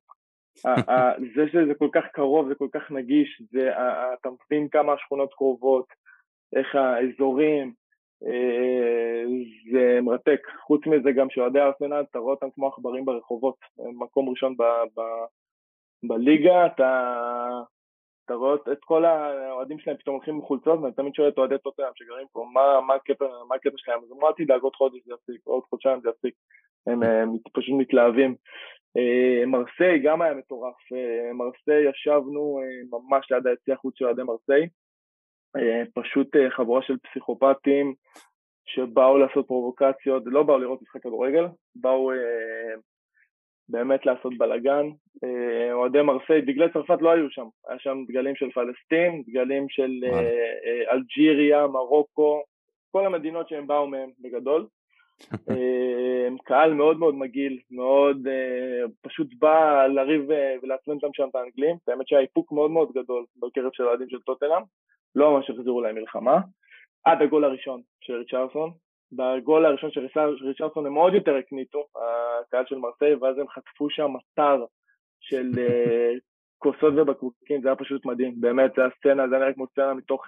זה 1.36 1.48
שזה 1.48 1.74
כל 1.78 1.90
כך 1.94 2.04
קרוב, 2.14 2.48
זה 2.48 2.56
כל 2.56 2.68
כך 2.74 2.92
נגיש, 2.92 3.42
זה, 3.52 3.72
אתה 4.20 4.30
מבין 4.30 4.68
כמה 4.70 4.94
השכונות 4.94 5.34
קרובות, 5.34 5.86
איך 6.56 6.76
האזורים, 6.76 7.74
אה, 8.26 9.24
זה 9.72 10.02
מרתק. 10.02 10.42
חוץ 10.66 10.88
מזה 10.88 11.12
גם 11.12 11.30
שאוהדי 11.30 11.60
ארסנל, 11.60 12.04
אתה 12.12 12.20
רואה 12.20 12.34
אותם 12.34 12.48
כמו 12.56 12.68
עכברים 12.68 13.06
ברחובות. 13.06 13.56
מקום 14.00 14.30
ראשון 14.30 14.56
בליגה, 16.04 16.66
אתה 16.66 17.20
אתה 18.26 18.34
רואה 18.34 18.56
את 18.72 18.84
כל 18.84 19.06
האוהדים 19.06 19.80
שלהם 19.80 19.98
פתאום 19.98 20.16
הולכים 20.16 20.36
עם 20.36 20.42
חולצות, 20.42 20.80
ואני 20.80 20.94
תמיד 20.94 21.16
שואל 21.16 21.30
את 21.30 21.38
אוהדי 21.38 21.58
טוטנאם 21.58 21.92
שגרים 21.96 22.28
פה, 22.32 22.46
מה, 22.54 22.82
מה, 22.82 22.94
הקטע, 22.94 23.26
מה 23.50 23.56
הקטע 23.56 23.78
שלהם? 23.78 24.00
אז 24.04 24.12
אמרו, 24.12 24.28
אל 24.28 24.34
תדאג, 24.38 24.62
עוד 24.62 24.76
חודש 24.76 25.00
זה 25.06 25.14
יפסיק, 25.14 25.42
עוד 25.44 25.64
חודשיים 25.64 26.02
זה 26.02 26.10
יפסיק. 26.10 26.34
הם 26.88 27.04
אה, 27.04 27.24
פשוט 27.54 27.76
מתלהבים. 27.78 28.36
אה, 28.98 29.46
מרסיי 29.46 30.00
גם 30.00 30.22
היה 30.22 30.34
מטורף, 30.34 30.76
אה, 30.94 31.34
מרסיי 31.34 31.90
ישבנו 31.90 32.60
ממש 32.90 33.32
ליד 33.32 33.48
היציע 33.48 33.76
חוץ 33.76 33.98
של 33.98 34.06
אוהדי 34.06 34.24
מרסיי, 34.24 34.68
פשוט 35.94 36.28
חבורה 36.50 36.82
של 36.82 36.98
פסיכופטים 36.98 37.94
שבאו 38.66 39.18
לעשות 39.18 39.48
פרובוקציות, 39.48 40.24
לא 40.26 40.44
באו 40.44 40.58
לראות 40.58 40.82
משחק 40.82 41.04
כדורגל, 41.04 41.46
באו 41.76 42.12
באמת 43.70 44.06
לעשות 44.06 44.38
בלאגן. 44.38 44.86
אה, 45.24 45.74
אוהדי 45.74 46.02
מרסיי, 46.02 46.42
דגלי 46.42 46.66
צרפת 46.74 46.98
לא 47.02 47.10
היו 47.10 47.30
שם, 47.30 47.48
היה 47.68 47.80
שם 47.80 47.98
דגלים 48.08 48.36
של 48.36 48.52
פלסטין, 48.52 49.24
דגלים 49.28 49.70
של 49.70 49.92
אה, 50.04 50.20
אה, 50.66 50.92
אלג'יריה, 50.92 51.68
מרוקו, 51.68 52.44
כל 52.92 53.06
המדינות 53.06 53.50
שהם 53.50 53.68
באו 53.68 53.88
מהם 53.88 54.10
בגדול. 54.20 54.68
קהל 56.46 56.74
מאוד 56.74 57.00
מאוד 57.00 57.16
מגעיל, 57.16 57.60
מאוד 57.72 58.28
פשוט 59.02 59.28
בא 59.40 59.88
לריב 59.88 60.30
ולעצבן 60.64 60.94
אותם 60.94 61.08
שם 61.14 61.28
את 61.30 61.36
האנגלים, 61.36 61.76
האמת 61.88 62.08
שהיה 62.08 62.22
איפוק 62.22 62.52
מאוד 62.52 62.72
מאוד 62.72 62.92
גדול 62.92 63.26
בקרב 63.42 63.70
של 63.74 63.84
האוהדים 63.84 64.10
של 64.10 64.20
טוטנאם, 64.20 64.62
לא 65.16 65.32
ממש 65.32 65.50
החזירו 65.50 65.82
להם 65.82 65.96
מלחמה, 65.96 66.40
עד 67.04 67.22
הגול 67.22 67.44
הראשון 67.44 67.82
של 68.02 68.14
ריצ'רסון, 68.14 68.72
בגול 69.16 69.66
הראשון 69.66 69.92
של 69.92 70.08
ריצ'רדסון 70.42 70.86
הם 70.86 70.94
עוד 70.94 71.14
יותר 71.14 71.36
הקניטו, 71.36 71.86
הקהל 72.48 72.66
של 72.68 72.76
מרסיי, 72.76 73.16
ואז 73.16 73.38
הם 73.38 73.48
חטפו 73.48 73.90
שם 73.90 74.12
אתר 74.16 74.66
של 75.20 75.52
אה, 75.60 76.14
כוסות 76.58 76.94
ובקבוקים, 76.98 77.62
זה 77.62 77.68
היה 77.68 77.76
פשוט 77.76 78.06
מדהים, 78.06 78.34
באמת, 78.42 78.72
זה 78.78 78.82
הסצנה, 78.86 79.28
זה 79.28 79.38
נראה 79.38 79.54
כמו 79.54 79.68
סצנה 79.68 79.94
מתוך 79.94 80.26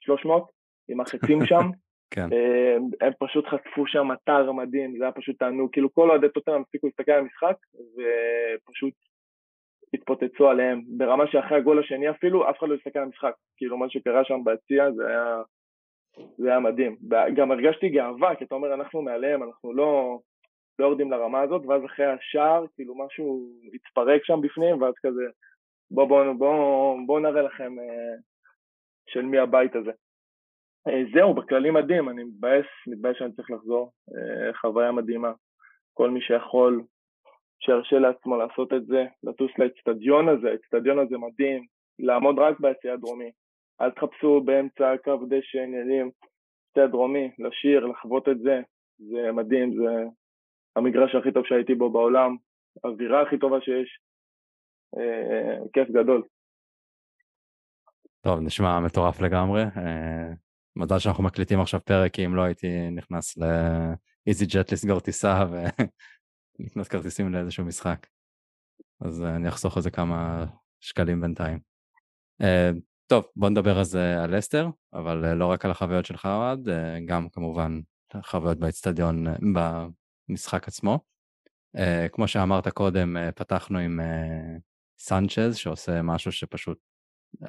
300, 0.00 0.42
אה, 0.42 0.48
עם 0.88 1.00
החצים 1.00 1.38
שם. 1.50 1.70
כן. 2.10 2.28
אה, 2.32 2.76
הם 3.00 3.12
פשוט 3.18 3.46
חטפו 3.46 3.86
שם 3.86 4.12
אתר 4.12 4.52
מדהים, 4.52 4.98
זה 4.98 5.04
היה 5.04 5.12
פשוט 5.12 5.38
תענוג, 5.38 5.70
כאילו 5.72 5.94
כל 5.94 6.10
אוהדי 6.10 6.28
טוטנאם 6.28 6.60
הפסיקו 6.60 6.86
להסתכל 6.86 7.12
על 7.12 7.20
המשחק, 7.20 7.56
ופשוט 7.74 8.94
התפוצצו 9.94 10.48
עליהם, 10.48 10.82
ברמה 10.96 11.24
שאחרי 11.26 11.58
הגול 11.58 11.78
השני 11.78 12.10
אפילו, 12.10 12.50
אף 12.50 12.58
אחד 12.58 12.68
לא 12.68 12.74
הסתכל 12.74 12.98
על 12.98 13.04
המשחק, 13.04 13.32
כאילו 13.56 13.76
מה 13.76 13.90
שקרה 13.90 14.24
שם 14.24 14.44
ביציע 14.44 14.92
זה 14.92 15.06
היה 15.06 15.42
זה 16.38 16.48
היה 16.48 16.60
מדהים. 16.60 16.96
גם 17.36 17.50
הרגשתי 17.50 17.88
גאווה, 17.88 18.34
כי 18.34 18.44
אתה 18.44 18.54
אומר, 18.54 18.74
אנחנו 18.74 19.02
מעליהם, 19.02 19.42
אנחנו 19.42 19.72
לא, 19.72 20.18
לא 20.78 20.84
יורדים 20.84 21.10
לרמה 21.10 21.40
הזאת, 21.40 21.66
ואז 21.66 21.84
אחרי 21.84 22.06
השער, 22.06 22.64
כאילו 22.74 22.94
משהו 22.94 23.48
התפרק 23.74 24.24
שם 24.24 24.40
בפנים, 24.42 24.82
ואז 24.82 24.94
כזה, 25.06 25.24
בואו 25.90 26.08
בוא, 26.08 26.32
בוא, 26.32 26.96
בוא, 27.06 27.20
נראה 27.20 27.42
לכם 27.42 27.78
אה, 27.78 28.14
של 29.06 29.22
מי 29.22 29.38
הבית 29.38 29.76
הזה. 29.76 29.90
אה, 30.88 31.02
זהו, 31.14 31.34
בכללי 31.34 31.70
מדהים, 31.70 32.08
אני 32.08 32.24
מתבאס, 32.24 32.66
מתבאס 32.86 33.16
שאני 33.18 33.32
צריך 33.32 33.50
לחזור. 33.50 33.92
אה, 34.16 34.54
חוויה 34.54 34.92
מדהימה. 34.92 35.32
כל 35.94 36.10
מי 36.10 36.20
שיכול, 36.20 36.82
שירשה 37.60 37.98
לעצמו 37.98 38.36
לעשות 38.36 38.72
את 38.72 38.86
זה, 38.86 39.04
לטוס 39.22 39.50
לאצטדיון 39.58 40.28
הזה, 40.28 40.50
האצטדיון 40.50 40.98
הזה 40.98 41.18
מדהים, 41.18 41.66
לעמוד 41.98 42.38
רק 42.38 42.60
ביציע 42.60 42.92
הדרומי, 42.92 43.30
אל 43.80 43.90
תחפשו 43.90 44.40
באמצע 44.44 44.94
קו 45.04 45.18
דשא 45.28 45.58
עניינים, 45.58 46.10
שתי 46.70 46.80
הדרומי, 46.80 47.30
לשיר, 47.38 47.86
לחוות 47.86 48.28
את 48.28 48.38
זה, 48.38 48.60
זה 48.98 49.32
מדהים, 49.32 49.74
זה 49.76 50.04
המגרש 50.76 51.14
הכי 51.14 51.32
טוב 51.32 51.46
שהייתי 51.46 51.74
בו 51.74 51.90
בעולם, 51.90 52.36
האווירה 52.84 53.22
הכי 53.22 53.38
טובה 53.38 53.60
שיש, 53.60 53.98
אה, 54.96 55.58
כיף 55.72 55.88
גדול. 55.90 56.22
טוב, 58.20 58.40
נשמע 58.40 58.80
מטורף 58.80 59.20
לגמרי. 59.20 59.62
אה, 59.62 60.32
מזל 60.76 60.98
שאנחנו 60.98 61.24
מקליטים 61.24 61.60
עכשיו 61.60 61.80
פרק, 61.84 62.12
כי 62.12 62.26
אם 62.26 62.34
לא 62.34 62.42
הייתי 62.42 62.90
נכנס 62.90 63.36
לאיזי 63.36 64.46
ג'ט 64.46 64.72
לסגור 64.72 65.00
טיסה 65.00 65.44
ולקנות 65.50 66.88
כרטיסים 66.90 67.32
לאיזשהו 67.32 67.64
משחק. 67.64 68.06
אז 69.00 69.22
אה, 69.22 69.36
אני 69.36 69.48
אחסוך 69.48 69.76
על 69.76 69.82
זה 69.82 69.90
כמה 69.90 70.46
שקלים 70.80 71.20
בינתיים. 71.20 71.58
אה, 72.42 72.70
טוב, 73.06 73.24
בוא 73.36 73.48
נדבר 73.50 73.80
אז 73.80 73.94
על 73.94 74.38
אסתר, 74.38 74.68
אבל 74.92 75.24
אה, 75.24 75.34
לא 75.34 75.46
רק 75.46 75.64
על 75.64 75.70
החוויות 75.70 76.06
שלך 76.06 76.26
אוהד, 76.26 76.68
אה, 76.68 76.98
גם 77.06 77.28
כמובן 77.28 77.80
חוויות 78.22 78.58
באצטדיון, 78.58 79.26
אה, 79.26 79.34
במשחק 80.28 80.68
עצמו. 80.68 80.98
כמו 82.12 82.28
שאמרת 82.28 82.68
קודם, 82.68 83.16
פתחנו 83.34 83.78
עם 83.78 84.00
סנצ'ז, 84.98 85.56
שעושה 85.56 86.02
משהו 86.02 86.32
שפשוט 86.32 86.78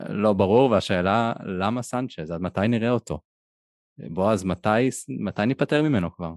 לא 0.10 0.34
ברור, 0.34 0.72
והשאלה, 0.72 1.34
למה 1.60 1.82
סנצ'ז? 1.82 2.32
עד 2.32 2.42
מתי 2.42 2.68
נראה 2.68 2.90
אותו? 2.90 3.20
בועז, 3.98 4.44
מתי, 4.44 4.90
מתי 5.20 5.46
ניפטר 5.46 5.82
ממנו 5.84 6.16
כבר? 6.16 6.34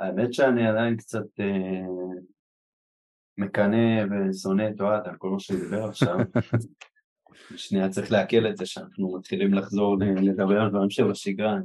האמת 0.00 0.34
שאני 0.34 0.68
עדיין 0.68 0.96
קצת 0.96 1.26
מקנא 3.40 4.04
ושונא 4.10 4.68
את 4.74 4.80
אוהד 4.80 5.08
על 5.08 5.14
כל 5.18 5.30
מה 5.30 5.40
שהוא 5.40 5.60
דיבר 5.60 5.84
עכשיו. 5.84 6.16
שנייה 7.56 7.88
צריך 7.88 8.12
לעכל 8.12 8.46
את 8.46 8.56
זה 8.56 8.66
שאנחנו 8.66 9.16
מתחילים 9.18 9.54
לחזור 9.54 9.96
לדבר 10.22 10.60
על 10.60 10.70
דברים 10.70 10.90
שבשגרה. 10.90 11.56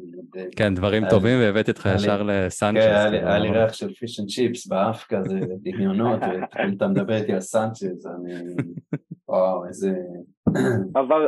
כן, 0.56 0.76
דברים 0.76 1.04
טובים 1.10 1.40
והבאתי 1.40 1.72
אותך 1.72 1.90
ישר 1.96 2.24
לסנצ'ס. 2.24 2.84
כן, 2.84 3.14
היה 3.14 3.40
לי 3.40 3.50
ריח 3.50 3.74
של 3.74 3.94
fish 3.94 4.20
and 4.20 4.30
chips 4.30 4.68
באף 4.68 5.06
כזה, 5.10 5.40
דמיונות, 5.62 6.20
ופתאום 6.20 6.74
אתה 6.78 6.88
מדבר 6.88 7.16
איתי 7.16 7.34
על 7.34 7.42
סנצ'ס, 7.42 8.06
אני... 8.06 8.34
וואו, 9.28 9.68
איזה... 9.68 9.94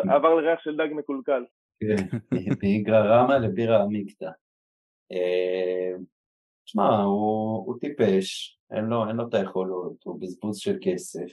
עבר 0.09 0.35
לריח 0.35 0.59
של 0.63 0.75
דג 0.77 0.87
מקולקל. 0.95 1.43
כן, 1.79 2.17
מאיגרא 2.63 2.99
רמא 2.99 3.33
לבירה 3.33 3.83
עמיקתא. 3.83 4.29
תשמע, 6.65 6.83
אה, 6.83 7.03
הוא 7.03 7.79
טיפש, 7.79 8.56
אין 8.71 8.85
לו, 8.85 9.07
אין 9.07 9.15
לו 9.15 9.27
את 9.29 9.33
היכולות, 9.33 10.03
הוא 10.03 10.21
בזבוז 10.21 10.57
של 10.57 10.77
כסף, 10.81 11.31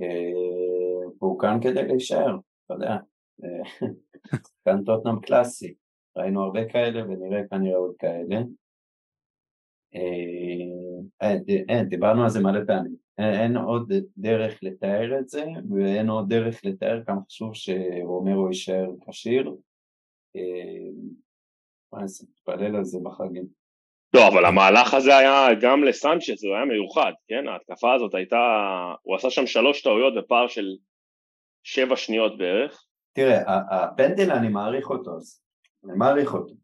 אה, 0.00 1.08
והוא 1.18 1.40
כאן 1.40 1.58
כדי 1.62 1.88
להישאר, 1.88 2.36
אתה 2.66 2.74
יודע, 2.74 2.96
אה, 3.44 3.62
כאן 4.64 4.84
טוטנאם 4.84 5.20
קלאסי, 5.20 5.74
ראינו 6.16 6.42
הרבה 6.42 6.68
כאלה 6.68 7.04
ונראה 7.04 7.48
כנראה 7.50 7.76
עוד 7.76 7.94
כאלה. 7.98 8.36
אה, 9.94 11.36
אין, 11.68 11.88
דיברנו 11.88 12.22
על 12.22 12.28
זה 12.28 12.40
מלא 12.40 12.60
פעמים, 12.66 12.96
אין 13.18 13.56
עוד 13.56 13.92
דרך 14.18 14.62
לתאר 14.62 15.18
את 15.18 15.28
זה 15.28 15.44
ואין 15.70 16.08
עוד 16.08 16.28
דרך 16.28 16.64
לתאר 16.64 17.04
כמה 17.06 17.20
חשוב 17.26 17.54
שרומרו 17.54 18.48
יישאר 18.48 18.90
כשיר. 19.08 19.56
אני 21.94 22.04
מתפלל 22.04 22.76
על 22.76 22.84
זה 22.84 22.98
בחגים. 23.02 23.61
לא, 24.14 24.28
אבל 24.28 24.44
המהלך 24.44 24.94
הזה 24.94 25.16
היה 25.16 25.48
גם 25.60 25.84
לסנצ'ס, 25.84 26.44
הוא 26.44 26.54
היה 26.54 26.64
מיוחד, 26.64 27.12
כן? 27.28 27.48
ההתקפה 27.48 27.94
הזאת 27.94 28.14
הייתה, 28.14 28.36
הוא 29.02 29.16
עשה 29.16 29.30
שם 29.30 29.46
שלוש 29.46 29.82
טעויות 29.82 30.14
בפער 30.14 30.48
של 30.48 30.66
שבע 31.62 31.96
שניות 31.96 32.38
בערך. 32.38 32.84
תראה, 33.12 33.42
הפנדל 33.70 34.32
אני 34.32 34.48
מעריך 34.48 34.90
אותו, 34.90 35.10
אני 35.84 35.92
מעריך 35.96 36.34
אותו. 36.34 36.54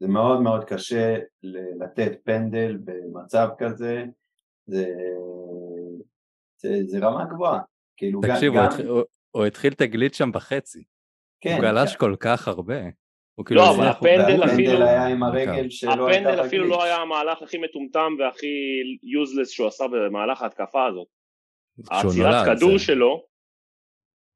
זה 0.00 0.08
מאוד 0.08 0.40
מאוד 0.40 0.64
קשה 0.64 1.16
לתת 1.80 2.12
פנדל 2.24 2.78
במצב 2.84 3.48
כזה, 3.58 4.04
זה, 4.66 4.86
זה, 6.56 6.68
זה 6.86 6.98
רמה 6.98 7.24
גבוהה. 7.24 7.60
כאילו 7.96 8.20
תקשיב, 8.20 8.52
גם... 8.52 8.58
הוא, 8.58 8.66
התחיל, 8.66 8.86
הוא, 8.86 9.02
הוא 9.30 9.46
התחיל 9.46 9.72
את 9.72 9.80
הגליץ' 9.80 10.16
שם 10.16 10.32
בחצי. 10.32 10.84
כן, 11.40 11.52
הוא 11.52 11.60
גלש 11.60 11.92
כן. 11.92 11.98
כל 11.98 12.16
כך 12.20 12.48
הרבה. 12.48 12.80
כאילו 13.44 13.60
לא, 13.60 13.70
אבל 13.76 13.86
הפנדל 13.86 14.44
אפילו, 14.44 14.84
היה 14.84 15.06
עם 15.06 15.22
הרגל 15.22 15.70
שלו 15.70 16.10
הפנדל 16.10 16.46
אפילו 16.46 16.66
לא 16.66 16.84
היה 16.84 16.96
המהלך 16.96 17.42
הכי 17.42 17.58
מטומטם 17.58 18.12
והכי 18.18 18.46
יוזלס 19.02 19.50
שהוא 19.50 19.66
עשה 19.66 19.84
במהלך 19.88 20.42
ההתקפה 20.42 20.86
הזאת. 20.86 21.08
העצירת 21.90 22.46
כדור 22.46 22.78
זה... 22.78 22.84
שלו, 22.84 23.24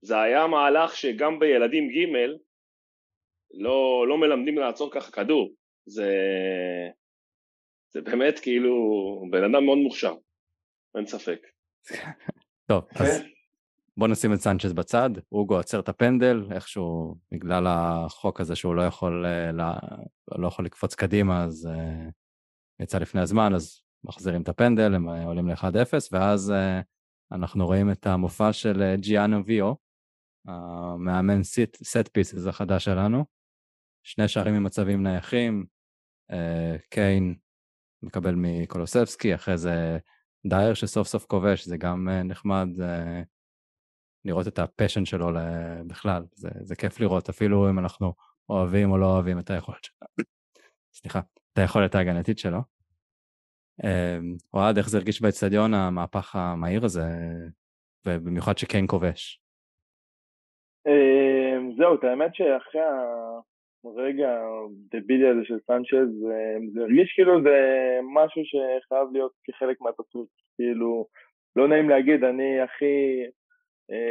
זה 0.02 0.20
היה 0.20 0.46
מהלך 0.46 0.96
שגם 0.96 1.38
בילדים 1.38 1.88
ג' 1.88 2.16
לא, 3.54 4.06
לא 4.08 4.18
מלמדים 4.18 4.58
לעצור 4.58 4.90
ככה 4.92 5.12
כדור. 5.12 5.54
זה, 5.86 6.10
זה 7.92 8.00
באמת 8.00 8.38
כאילו 8.38 8.74
בן 9.30 9.44
אדם 9.44 9.64
מאוד 9.64 9.78
מוכשר, 9.78 10.14
אין 10.96 11.06
ספק. 11.06 11.46
טוב, 12.68 12.84
אז 12.90 13.22
כן. 13.22 13.33
בוא 13.96 14.08
נשים 14.08 14.32
את 14.32 14.40
סנצ'ס 14.40 14.72
בצד, 14.72 15.10
אוגו 15.32 15.58
עצר 15.58 15.80
את 15.80 15.88
הפנדל, 15.88 16.46
איכשהו 16.52 17.16
בגלל 17.32 17.66
החוק 17.66 18.40
הזה 18.40 18.56
שהוא 18.56 18.74
לא 18.74 18.82
יכול, 18.82 19.26
אה, 19.26 19.52
לא, 20.38 20.46
יכול 20.46 20.64
לקפוץ 20.64 20.94
קדימה, 20.94 21.44
אז 21.44 21.68
uh, 21.72 22.82
יצא 22.82 22.98
לפני 22.98 23.20
הזמן, 23.20 23.54
אז 23.54 23.80
מחזירים 24.04 24.42
את 24.42 24.48
הפנדל, 24.48 24.94
הם 24.94 25.08
אה, 25.08 25.24
עולים 25.24 25.48
ל-1-0, 25.48 26.08
ואז 26.12 26.52
אנחנו 27.32 27.66
רואים 27.66 27.90
את 27.90 28.06
המופע 28.06 28.52
של 28.52 28.94
ג'יאנו 28.96 29.44
ויו, 29.46 29.74
המאמן 30.46 31.42
סט 31.82 32.08
פיסס 32.12 32.46
החדש 32.46 32.84
שלנו, 32.84 33.24
שני 34.06 34.28
שערים 34.28 34.54
ממצבים 34.54 35.02
נייחים, 35.02 35.64
קיין 36.90 37.34
מקבל 38.02 38.34
מקולוסבסקי, 38.36 39.34
אחרי 39.34 39.58
זה 39.58 39.98
דייר 40.46 40.74
שסוף 40.74 41.08
סוף 41.08 41.26
כובש, 41.26 41.64
זה 41.64 41.76
גם 41.76 42.08
נחמד 42.08 42.68
לראות 44.24 44.48
את 44.48 44.58
הפשן 44.58 45.04
שלו 45.04 45.26
בכלל, 45.86 46.22
זה, 46.32 46.48
זה 46.60 46.76
כיף 46.76 47.00
לראות, 47.00 47.28
אפילו 47.28 47.70
אם 47.70 47.78
אנחנו 47.78 48.12
אוהבים 48.48 48.90
או 48.90 48.98
לא 48.98 49.06
אוהבים 49.06 49.38
את 49.38 49.50
היכולת 49.50 49.84
שלו. 49.84 50.24
סליחה, 50.92 51.20
את 51.52 51.58
היכולת 51.58 51.94
ההגנתית 51.94 52.38
שלו. 52.38 52.58
אוהד, 54.54 54.76
איך 54.76 54.88
זה 54.88 54.98
הרגיש 54.98 55.22
באצטדיון 55.22 55.74
המהפך 55.74 56.36
המהיר 56.36 56.84
הזה, 56.84 57.02
ובמיוחד 58.06 58.58
שקיין 58.58 58.86
כובש? 58.86 59.40
זהו, 61.76 61.94
את 61.94 62.04
האמת 62.04 62.34
שאחרי 62.34 62.80
הרגע 63.84 64.28
הדבילי 64.94 65.28
הזה 65.28 65.40
של 65.44 65.58
סנצ'ז, 65.66 66.08
זה 66.74 66.80
הרגיש 66.80 67.12
כאילו 67.14 67.42
זה 67.42 67.58
משהו 68.14 68.42
שחייב 68.44 69.08
להיות 69.12 69.32
כחלק 69.44 69.80
מהתפריט, 69.80 70.28
כאילו, 70.56 71.06
לא 71.56 71.68
נעים 71.68 71.88
להגיד, 71.88 72.24
אני 72.24 72.60
הכי 72.60 73.22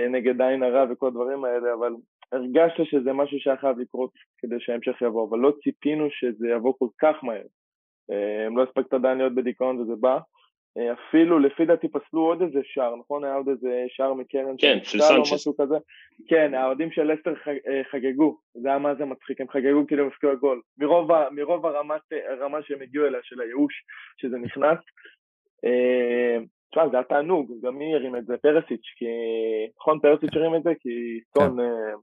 נגד 0.10 0.42
עין 0.42 0.64
הרע 0.64 0.86
וכל 0.90 1.08
הדברים 1.08 1.46
האלה, 1.46 1.74
אבל 1.74 1.94
הרגשת 2.32 2.86
שזה 2.86 3.14
משהו 3.14 3.40
שהיה 3.40 3.58
חייב 3.58 3.80
לקרות 3.80 4.12
כדי 4.38 4.56
שההמשך 4.60 5.02
יבוא, 5.02 5.30
אבל 5.30 5.40
לא 5.40 5.54
ציפינו 5.64 6.08
שזה 6.12 6.48
יבוא 6.50 6.74
כל 6.80 6.88
כך 7.02 7.24
מהר. 7.24 7.46
אה, 8.12 8.48
לא 8.56 8.64
הספקת 8.64 8.94
עדיין 8.94 9.18
להיות 9.18 9.36
בדיכאון 9.36 9.80
וזה 9.80 9.94
בא. 10.00 10.20
אה, 10.78 10.94
אפילו 10.94 11.40
לפי 11.40 11.66
דעתי 11.66 11.88
פסלו 11.88 12.22
עוד 12.22 12.42
איזה 12.42 12.60
שער, 12.64 12.96
נכון? 12.96 13.24
היה 13.24 13.36
עוד 13.36 13.50
איזה 13.50 13.84
שער 13.88 14.14
מקרן 14.14 14.56
כן, 14.58 14.78
של 14.84 15.00
סנצ'ס. 15.00 15.34
משהו 15.34 15.58
כזה. 15.58 15.76
כן, 16.28 16.54
האוהדים 16.54 16.92
של 16.92 17.12
לסטר 17.14 17.34
חגגו, 17.92 18.38
זה 18.54 18.70
היה 18.70 18.80
מה 18.80 18.96
זה 18.96 19.06
מצחיק, 19.06 19.42
הם 19.42 19.50
חגגו 19.50 19.88
כאילו 19.88 20.04
הם 20.04 20.10
הפקיעו 20.10 20.38
גול. 20.38 20.62
מרוב, 20.78 21.12
מרוב 21.32 21.66
הרמת, 21.66 22.02
הרמה 22.30 22.58
שהם 22.64 22.82
הגיעו 22.82 23.06
אליה, 23.06 23.20
של 23.24 23.42
הייאוש, 23.42 23.74
שזה 24.18 24.38
נכנס. 24.38 24.78
תשמע, 26.74 26.90
זה 26.90 26.98
היה 26.98 27.04
תענוג, 27.04 27.52
גם 27.62 27.76
מי 27.78 27.96
הרים 27.96 28.16
את 28.16 28.26
זה? 28.26 28.38
פרסיץ', 28.38 28.88
כי... 28.98 29.06
נכון, 29.78 30.00
פרסיץ' 30.00 30.36
הרים 30.36 30.56
את 30.56 30.64
זה, 30.64 30.72
כי 30.80 31.20
סטון... 31.30 31.58
כן. 31.58 31.60
אה, 31.60 31.94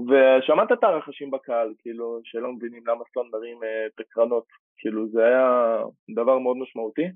ושמעת 0.00 0.72
את 0.72 0.84
הרחשים 0.84 1.30
בקהל, 1.30 1.74
כאילו, 1.78 2.20
שלא 2.24 2.52
מבינים 2.52 2.82
למה 2.86 3.04
סטון 3.08 3.28
מרים 3.32 3.64
אה, 3.64 3.86
את 3.86 4.00
הקרנות, 4.00 4.44
כאילו, 4.76 5.08
זה 5.08 5.24
היה 5.24 5.76
דבר 6.14 6.38
מאוד 6.38 6.56
משמעותי. 6.56 7.06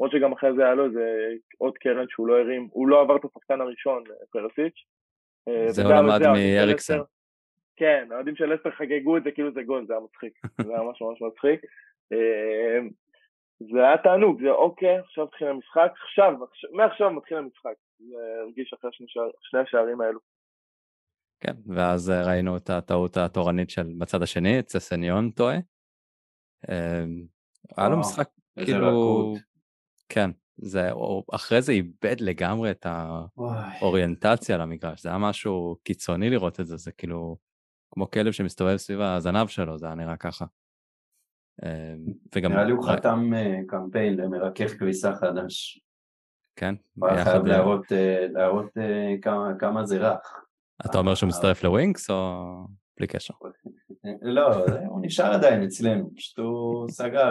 למרות 0.00 0.12
שגם 0.12 0.32
אחרי 0.32 0.50
זה 0.56 0.64
היה 0.64 0.74
לו 0.74 0.84
איזה 0.84 1.28
עוד 1.58 1.78
קרן 1.78 2.04
שהוא 2.08 2.28
לא 2.28 2.38
הרים, 2.38 2.68
הוא 2.70 2.88
לא 2.88 3.00
עבר 3.00 3.16
את 3.16 3.24
השחקן 3.24 3.60
הראשון, 3.60 4.04
אה, 4.10 4.26
פרסיץ'. 4.30 4.84
זה 5.68 5.82
הוא 5.82 5.92
למד 5.92 6.20
מאריקסן. 6.26 6.98
כן, 7.76 8.06
האוהדים 8.10 8.36
של 8.36 8.54
אסטר 8.54 8.70
חגגו 8.70 9.16
את 9.16 9.24
זה 9.24 9.30
כאילו 9.30 9.52
זה 9.52 9.62
גול, 9.62 9.86
זה 9.86 9.92
היה 9.92 10.02
מצחיק, 10.02 10.32
זה 10.62 10.72
היה 10.74 10.82
ממש 10.82 11.02
ממש 11.02 11.22
מצחיק. 11.22 11.60
זה 13.72 13.78
היה 13.78 13.98
תענוג, 13.98 14.42
זה 14.42 14.50
אוקיי, 14.50 14.98
עכשיו 14.98 15.24
מתחיל 15.24 15.48
המשחק, 15.48 15.92
עכשיו, 16.02 16.32
מעכשיו 16.72 17.10
מתחיל 17.10 17.36
המשחק, 17.36 17.74
זה 17.98 18.16
הרגיש 18.42 18.72
אחרי 18.72 18.90
שני, 18.92 19.06
שער, 19.08 19.30
שני 19.40 19.60
השערים 19.60 20.00
האלו. 20.00 20.20
כן, 21.40 21.52
ואז 21.66 22.10
אה, 22.10 22.26
ראינו 22.26 22.56
את 22.56 22.70
הטעות 22.70 23.16
התורנית 23.16 23.70
של 23.70 23.92
בצד 23.98 24.22
השני, 24.22 24.58
את 24.58 24.68
ססניון 24.68 25.30
טועה. 25.30 25.56
אמ, 26.68 27.26
היה 27.76 27.88
לו 27.88 28.00
משחק, 28.00 28.28
כאילו, 28.64 29.34
כן, 30.08 30.30
זה, 30.56 30.90
אחרי 31.32 31.62
זה 31.62 31.72
איבד 31.72 32.20
לגמרי 32.20 32.70
את 32.70 32.86
האוריינטציה 32.86 34.58
למגרש, 34.58 35.02
זה 35.02 35.08
היה 35.08 35.18
משהו 35.18 35.76
קיצוני 35.84 36.30
לראות 36.30 36.60
את 36.60 36.66
זה, 36.66 36.76
זה 36.76 36.92
כאילו 36.92 37.36
כמו 37.90 38.10
כלב 38.10 38.32
שמסתובב 38.32 38.76
סביב 38.76 39.00
הזנב 39.00 39.46
שלו, 39.46 39.78
זה 39.78 39.86
היה 39.86 39.94
נראה 39.94 40.16
ככה. 40.16 40.44
אמ, 41.64 42.12
וגם... 42.34 42.52
נראה 42.52 42.64
לי 42.64 42.72
הוא 42.72 42.84
חתם 42.84 43.30
אה, 43.34 43.60
קמפיין 43.68 44.16
למרכך 44.16 44.78
כביסה 44.78 45.14
חדש. 45.14 45.80
כן, 46.56 46.74
הוא 46.98 47.08
היה 47.08 47.24
חייב 47.24 47.46
להראות, 47.46 47.92
אה, 47.92 48.26
להראות 48.32 48.78
אה, 48.78 49.14
כמה, 49.22 49.52
כמה 49.58 49.86
זה 49.86 49.98
רך. 49.98 50.44
אתה 50.86 50.98
אומר 50.98 51.14
שהוא 51.14 51.28
מצטרף 51.28 51.64
לווינקס 51.64 52.10
או 52.10 52.44
בלי 52.98 53.06
קשר? 53.06 53.34
לא, 54.22 54.66
הוא 54.86 55.00
נשאר 55.02 55.32
עדיין 55.32 55.62
אצלנו, 55.62 56.10
פשוט 56.16 56.38
הוא 56.38 56.88
סגר, 56.88 57.30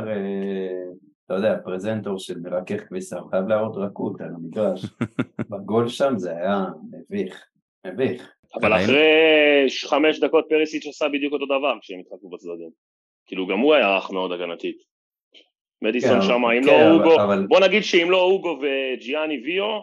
אתה 1.25 1.33
יודע, 1.33 1.57
פרזנטור 1.63 2.19
של 2.19 2.39
מרכך 2.39 2.87
כביסה, 2.87 3.19
הוא 3.19 3.29
חייב 3.29 3.47
להראות 3.47 3.75
רכות 3.77 4.21
על 4.21 4.29
המגרש. 4.35 4.85
בגול 5.49 5.87
שם 5.87 6.13
זה 6.17 6.31
היה 6.31 6.65
מביך, 6.91 7.45
מביך. 7.87 8.31
אבל 8.55 8.73
אחרי 8.75 9.65
חמש 9.89 10.19
דקות 10.19 10.45
פרסיץ' 10.49 10.87
עשה 10.87 11.05
בדיוק 11.09 11.33
אותו 11.33 11.45
דבר 11.45 11.77
כשהם 11.81 11.99
התחלקו 11.99 12.29
בצדדים. 12.29 12.69
כאילו 13.31 13.47
גם 13.47 13.59
הוא 13.59 13.73
היה 13.73 13.97
רך 13.97 14.11
מאוד 14.11 14.31
הגנתית. 14.31 14.77
מדיסון 15.81 16.21
כן, 16.21 16.27
שם, 16.27 16.45
אם 16.45 16.63
כן, 16.63 16.69
לא 16.69 16.91
אוגו, 16.91 17.23
אבל... 17.23 17.47
בוא 17.47 17.59
נגיד 17.59 17.83
שאם 17.83 18.11
לא 18.11 18.21
אוגו 18.21 18.59
וג'יאני 18.61 19.41
ויו, 19.43 19.81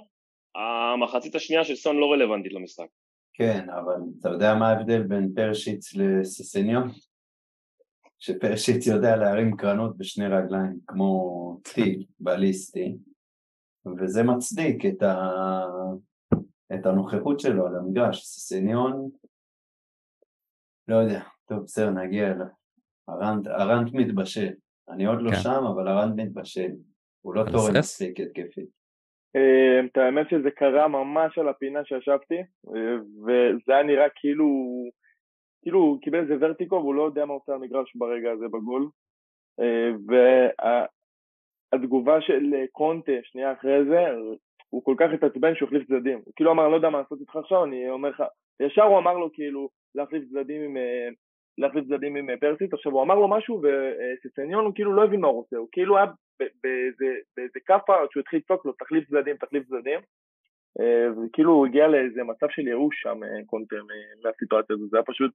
המחצית 0.54 1.34
השנייה 1.34 1.64
של 1.64 1.74
סון 1.74 1.96
לא 1.96 2.12
רלוונטית 2.12 2.52
למשחק. 2.52 2.86
כן, 3.32 3.66
אבל 3.70 3.94
אתה 4.20 4.28
יודע 4.28 4.54
מה 4.54 4.68
ההבדל 4.68 5.02
בין 5.02 5.32
פרשיץ 5.34 5.94
לססניון? 5.94 6.88
שפרשיץ 8.18 8.86
יודע 8.86 9.16
להרים 9.16 9.56
קרנות 9.56 9.98
בשני 9.98 10.26
רגליים, 10.26 10.78
כמו 10.86 11.60
טיל 11.74 12.04
בליסטי, 12.20 12.96
וזה 14.00 14.22
מצדיק 14.22 14.86
את, 14.86 15.02
ה... 15.02 15.30
את 16.74 16.86
הנוכחות 16.86 17.40
שלו 17.40 17.66
על 17.66 17.76
המגרש. 17.76 18.24
ססניון, 18.24 19.10
לא 20.88 20.96
יודע, 20.96 21.22
טוב 21.46 21.58
בסדר 21.58 21.90
נגיע 21.90 22.26
אליו. 22.32 22.57
הרנט 23.46 23.94
מתבשל. 23.94 24.52
אני 24.88 25.06
עוד 25.06 25.22
לא 25.22 25.30
כן. 25.30 25.36
שם, 25.36 25.64
אבל 25.74 25.88
הרנט 25.88 26.20
מתבשל. 26.20 26.70
הוא 27.22 27.34
לא 27.34 27.44
תורן 27.52 27.78
מספיק 27.78 28.20
התקפית. 28.20 28.68
אה, 29.36 29.80
את 29.86 29.96
האמת 29.96 30.30
שזה 30.30 30.50
קרה 30.50 30.88
ממש 30.88 31.38
על 31.38 31.48
הפינה 31.48 31.84
שישבתי, 31.84 32.38
אה, 32.38 32.96
וזה 33.22 33.72
היה 33.72 33.82
נראה 33.82 34.08
כאילו, 34.14 34.48
כאילו 35.62 35.78
הוא 35.78 36.00
קיבל 36.00 36.18
איזה 36.18 36.34
ורטיקו 36.40 36.74
והוא 36.74 36.94
לא 36.94 37.02
יודע 37.02 37.24
מה 37.24 37.34
עושה 37.34 37.54
המגרש 37.54 37.96
ברגע 37.96 38.30
הזה 38.30 38.48
בגול. 38.48 38.88
אה, 39.60 39.90
והתגובה 41.74 42.20
של 42.20 42.54
קונטה 42.72 43.12
שנייה 43.22 43.52
אחרי 43.52 43.84
זה, 43.84 44.04
הוא 44.68 44.84
כל 44.84 44.94
כך 44.98 45.10
התעצבן 45.14 45.54
שהוא 45.54 45.66
החליף 45.66 45.86
צדדים. 45.86 46.20
הוא 46.24 46.32
כאילו 46.36 46.52
אמר, 46.52 46.68
לא 46.68 46.76
יודע 46.76 46.90
מה 46.90 46.98
לעשות 46.98 47.20
איתך 47.20 47.36
עכשיו, 47.36 47.64
אני 47.64 47.90
אומר 47.90 48.08
לך, 48.08 48.22
ישר 48.60 48.82
הוא 48.82 48.98
אמר 48.98 49.12
לו 49.12 49.32
כאילו 49.32 49.68
להחליף 49.94 50.24
צדדים 50.24 50.62
עם 50.62 50.76
להחליף 51.58 51.84
צדדים 51.84 52.16
עם 52.16 52.36
פרסית, 52.40 52.74
עכשיו 52.74 52.92
הוא 52.92 53.02
אמר 53.02 53.14
לו 53.14 53.28
משהו 53.28 53.62
וססניון 53.62 54.64
הוא 54.64 54.74
כאילו 54.74 54.92
לא 54.92 55.04
הבין 55.04 55.20
מה 55.20 55.28
הוא 55.28 55.36
רוצה, 55.36 55.56
הוא 55.56 55.68
כאילו 55.72 55.96
היה 55.96 56.06
באיזה 57.36 57.60
כאפה 57.66 57.92
שהוא 58.12 58.20
התחיל 58.20 58.38
לצעוק 58.38 58.66
לו 58.66 58.72
תחליף 58.72 59.08
צדדים, 59.08 59.36
תחליף 59.36 59.64
צדדים. 59.64 60.00
אה, 60.80 61.06
וכאילו 61.12 61.52
הוא 61.52 61.66
הגיע 61.66 61.86
לאיזה 61.86 62.22
מצב 62.22 62.46
של 62.50 62.68
ייאוש 62.68 63.02
שם 63.02 63.24
אה, 63.24 63.44
קונטם 63.46 63.76
מהסיטואציה 64.24 64.76
הזו, 64.76 64.88
זה 64.90 64.96
היה 64.96 65.04
פשוט, 65.04 65.32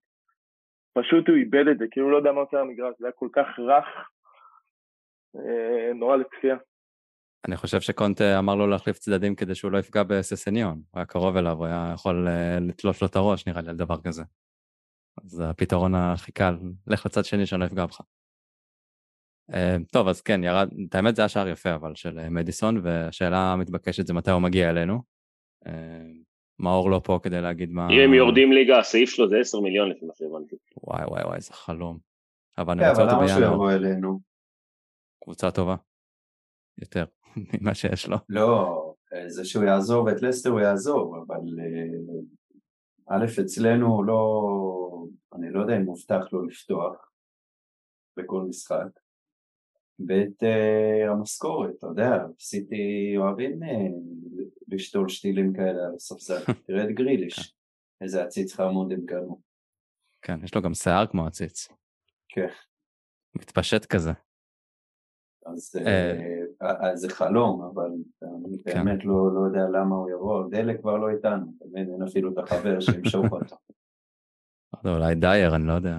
פשוט 0.94 1.28
הוא 1.28 1.38
איבד 1.38 1.68
את 1.72 1.78
זה, 1.78 1.86
כאילו 1.92 2.12
לא 2.12 2.18
יודע 2.18 2.32
מה 2.32 2.42
עושה 2.42 2.62
המגרש, 2.62 2.94
זה 3.00 3.06
היה 3.06 3.12
כל 3.12 3.28
כך 3.34 3.60
רך, 3.60 4.10
אה, 5.36 5.94
נורא 5.94 6.16
לצפייה. 6.16 6.56
אני 7.48 7.56
חושב 7.56 7.80
שקונטה 7.80 8.40
אמר 8.40 8.56
לו 8.56 8.68
להחליף 8.68 8.98
צדדים 8.98 9.36
כדי 9.36 9.56
שהוא 9.56 9.72
לא 9.72 9.78
יפגע 9.78 10.04
בססניון, 10.04 10.74
הוא 10.92 11.00
היה 11.00 11.06
קרוב 11.06 11.38
אליו, 11.38 11.58
הוא 11.58 11.66
היה 11.66 11.92
יכול 11.94 12.28
לתלוש 12.62 13.02
לו 13.02 13.08
את 13.08 13.16
הראש 13.16 13.48
נראה 13.48 13.62
לי 13.62 13.70
על 13.70 13.76
דבר 13.76 14.02
כזה. 14.04 14.24
אז 15.24 15.44
הפתרון 15.46 15.96
הכי 15.96 16.32
קל, 16.32 16.58
לך 16.88 17.06
לצד 17.06 17.26
שני 17.26 17.46
שאני 17.46 17.62
לא 17.62 17.66
אפגע 17.66 17.86
בך. 17.86 18.02
אה, 19.54 19.76
טוב, 19.92 20.08
אז 20.08 20.22
כן, 20.22 20.44
ירד, 20.44 20.70
את 20.90 20.96
האמת 20.96 21.16
זה 21.16 21.22
היה 21.22 21.30
שער 21.30 21.48
יפה 21.48 21.76
אבל 21.76 21.96
של 21.96 22.20
אה, 22.20 22.30
מדיסון, 22.30 22.80
והשאלה 22.84 23.38
המתבקשת 23.38 24.08
זה 24.08 24.14
מתי 24.14 24.32
הוא 24.32 24.42
מגיע 24.42 24.70
אלינו. 24.70 25.02
אה, 25.68 26.04
מאור 26.60 26.92
לא 26.92 27.02
פה 27.04 27.20
כדי 27.24 27.42
להגיד 27.42 27.72
מה... 27.72 27.88
אם 27.90 28.00
הם 28.04 28.14
יורדים 28.14 28.52
ליגה, 28.52 28.80
הסעיף 28.80 29.10
שלו 29.10 29.30
זה 29.30 29.36
10 29.40 29.60
מיליון 29.60 29.90
לפי 29.90 30.06
מה 30.06 30.14
שהבנתי. 30.16 30.56
וואי 30.84 31.04
וואי 31.06 31.24
וואי, 31.24 31.36
איזה 31.36 31.54
חלום. 31.54 31.98
אבל 32.58 32.74
אני 32.74 32.90
רוצה 32.90 33.02
אותו 33.02 33.20
בינואר. 33.20 33.28
כן, 33.28 33.34
אבל 33.34 33.42
למה 33.42 33.48
שהוא 33.48 33.54
יבוא 33.54 33.72
אלינו? 33.72 34.20
קבוצה 35.24 35.52
טובה. 35.52 35.76
יותר 36.82 37.06
ממה 37.54 37.74
שיש 37.74 38.08
לו. 38.08 38.18
לא, 38.30 38.94
זה 39.28 39.46
שהוא 39.46 39.64
יעזוב 39.64 40.08
את 40.08 40.22
לסטר 40.22 40.50
הוא 40.50 40.60
יעזוב, 40.60 41.16
אבל 41.16 41.42
א', 43.08 43.26
אצלנו 43.42 44.04
לא, 44.04 45.08
אני 45.34 45.50
לא 45.52 45.62
יודע 45.62 45.78
אם 45.78 45.82
מובטח 45.82 46.34
לו 46.34 46.46
לפתוח 46.46 47.12
בכל 48.18 48.42
משחק. 48.42 49.00
ב', 50.00 50.44
אה, 50.44 51.12
המשכורת, 51.12 51.76
אתה 51.78 51.88
יודע, 51.88 52.26
סיטי 52.40 53.14
אוהבים 53.18 53.64
אה, 53.64 53.70
לשתול 54.68 55.10
שתילים 55.10 55.54
כאלה 55.54 55.86
על 55.86 55.96
הספסל, 55.96 56.44
תראה 56.68 56.84
את 56.84 56.90
גריליש, 56.90 57.36
כן. 57.36 57.44
איזה 58.02 58.24
עציץ 58.24 58.54
חמוד 58.54 58.92
הם 58.92 59.06
קנו. 59.06 59.42
כן, 60.22 60.44
יש 60.44 60.56
לו 60.56 60.62
גם 60.62 60.74
שיער 60.74 61.08
כמו 61.08 61.28
עציץ. 61.28 61.68
כן. 62.30 62.48
מתפשט 63.36 63.86
כזה. 63.86 64.12
אז 65.46 65.76
אה, 65.86 66.96
זה 66.96 67.10
חלום, 67.10 67.64
אבל 67.64 67.90
אני 68.46 68.58
כן. 68.64 68.86
באמת 68.86 69.06
לא, 69.06 69.30
לא 69.36 69.48
יודע 69.48 69.80
למה 69.80 69.96
הוא 69.96 70.10
יבוא, 70.10 70.50
דלק 70.52 70.82
כבר 70.82 70.98
לא 70.98 71.10
איתנו, 71.10 71.46
אין 71.76 72.04
אפילו 72.08 72.34
את 72.34 72.38
החבר 72.38 72.80
שימשוך 72.80 73.26
אותו. 73.32 73.56
אולי 74.96 75.16
דייר, 75.16 75.56
אני 75.56 75.68
לא 75.68 75.74
יודע. 75.74 75.98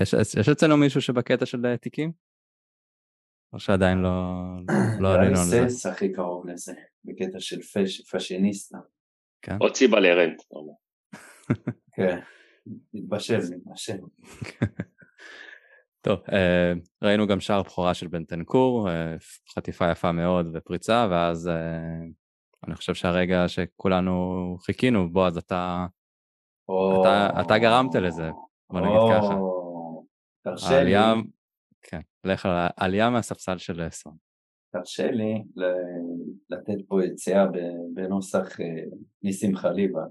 יש, 0.00 0.14
יש 0.38 0.48
אצלנו 0.48 0.76
מישהו 0.76 1.00
שבקטע 1.00 1.46
של 1.46 1.76
תיקים? 1.76 2.12
או 3.52 3.58
שעדיין 3.58 3.98
לא, 3.98 4.10
לא 5.02 5.14
עלינו 5.14 5.38
על 5.38 5.44
זה. 5.44 5.68
סס 5.68 5.86
הכי 5.86 6.12
קרוב 6.12 6.46
לזה, 6.46 6.74
בקטע 7.04 7.40
של 7.40 7.62
פש, 7.62 8.14
פשיניסטה. 8.14 8.78
כן. 9.42 9.56
או 9.60 9.72
ציבה 9.72 10.00
לרנט. 10.00 10.42
אתה 10.48 10.56
אומר. 10.56 10.72
כן, 11.96 12.18
מתבשל, 12.94 13.38
מתבשל. 13.50 13.98
טוב, 16.08 16.20
אה, 16.32 16.72
ראינו 17.02 17.26
גם 17.26 17.40
שער 17.40 17.62
בכורה 17.62 17.94
של 17.94 18.06
בנטנקור, 18.06 18.90
אה, 18.90 19.16
חטיפה 19.54 19.90
יפה 19.90 20.12
מאוד 20.12 20.46
ופריצה, 20.52 21.06
ואז 21.10 21.48
אה, 21.48 22.06
אני 22.66 22.74
חושב 22.74 22.94
שהרגע 22.94 23.48
שכולנו 23.48 24.12
חיכינו, 24.60 25.12
בועז, 25.12 25.36
אתה, 25.36 25.86
אתה, 26.64 27.40
אתה 27.40 27.58
גרמת 27.58 27.94
לזה, 27.94 28.30
בוא 28.70 28.80
נגיד 28.80 28.96
ככה. 29.16 29.34
או, 29.34 30.04
תרשה 30.44 30.70
לי, 30.70 30.76
העלייה, 30.76 31.14
כן, 31.82 32.00
לך 32.24 32.46
על 32.46 32.52
העלייה 32.76 33.10
מהספסל 33.10 33.58
של 33.58 33.88
סון. 33.90 34.16
תרשה 34.72 35.10
לי 35.10 35.42
לתת 36.50 36.88
פה 36.88 37.04
יציאה 37.04 37.46
בנוסח 37.94 38.56
ניסים 39.22 39.56
חליבה, 39.56 40.02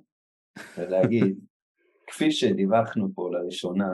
ולהגיד, 0.78 1.40
כפי 2.08 2.32
שדיווחנו 2.32 3.08
פה 3.16 3.30
לראשונה, 3.32 3.94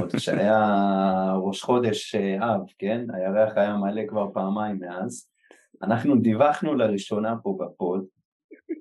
עוד 0.00 0.12
כשהיה 0.16 1.32
ראש 1.42 1.62
חודש 1.62 2.14
אה, 2.14 2.54
אב, 2.54 2.60
כן? 2.78 3.06
הירח 3.14 3.56
היה 3.56 3.76
מלא 3.76 4.02
כבר 4.08 4.26
פעמיים 4.32 4.78
מאז, 4.78 5.28
אנחנו 5.82 6.16
דיווחנו 6.16 6.74
לראשונה 6.74 7.34
פה 7.42 7.58
ב 7.60 7.69
pod, 7.69 8.04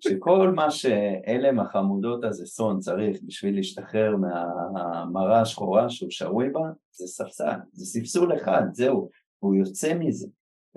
שכל 0.04 0.52
מה 0.56 0.72
שעלם 0.72 1.60
החמודות 1.60 2.24
הזה 2.24 2.46
סון 2.46 2.80
צריך 2.80 3.18
בשביל 3.24 3.56
להשתחרר 3.56 4.16
מהמרה 4.18 5.42
השחורה 5.42 5.90
שהוא 5.90 6.12
שרוי 6.12 6.50
בה, 6.50 6.62
זה 6.92 7.08
ספסל, 7.08 7.60
זה 7.72 7.86
ספסול 7.86 8.36
אחד, 8.36 8.64
זהו, 8.72 9.10
והוא 9.42 9.56
יוצא 9.56 9.94
מזה, 9.94 10.28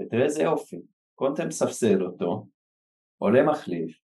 ותראה 0.00 0.24
איזה 0.24 0.42
יופי, 0.42 0.80
קונטה 1.14 1.44
מספסל 1.44 2.02
אותו, 2.02 2.46
עולה 3.18 3.42
מחליף, 3.42 3.98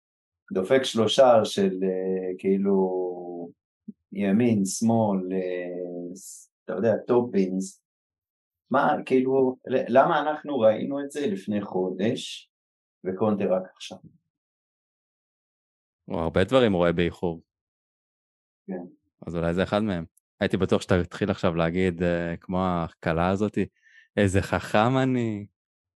דופק 0.52 0.83
שלושה 0.83 1.44
של 1.44 1.79
אה, 1.83 2.33
כאילו 2.38 3.07
ימין, 4.16 4.64
שמאל, 4.64 5.33
אה, 5.33 6.12
אתה 6.64 6.72
יודע, 6.72 6.96
top 7.07 7.35
bins, 7.35 7.83
מה, 8.70 8.96
כאילו, 9.07 9.57
למה 9.66 10.20
אנחנו 10.20 10.59
ראינו 10.59 11.05
את 11.05 11.11
זה 11.11 11.26
לפני 11.26 11.61
חודש, 11.62 12.50
וקונטה 13.05 13.44
רק 13.44 13.62
עכשיו? 13.74 13.98
הוא 16.05 16.20
הרבה 16.20 16.44
דברים 16.44 16.72
רואה 16.72 16.92
באיחור. 16.92 17.42
כן. 18.66 18.83
אז 19.26 19.37
אולי 19.37 19.55
זה 19.55 19.62
אחד 19.62 19.81
מהם. 19.83 20.05
הייתי 20.40 20.57
בטוח 20.57 20.83
שאתה 20.83 21.05
תתחיל 21.05 21.31
עכשיו 21.31 21.55
להגיד, 21.55 22.02
אה, 22.02 22.37
כמו 22.37 22.59
הכלה 22.66 23.29
הזאתי, 23.31 23.66
איזה 24.16 24.42
חכם 24.42 24.98
אני, 25.02 25.46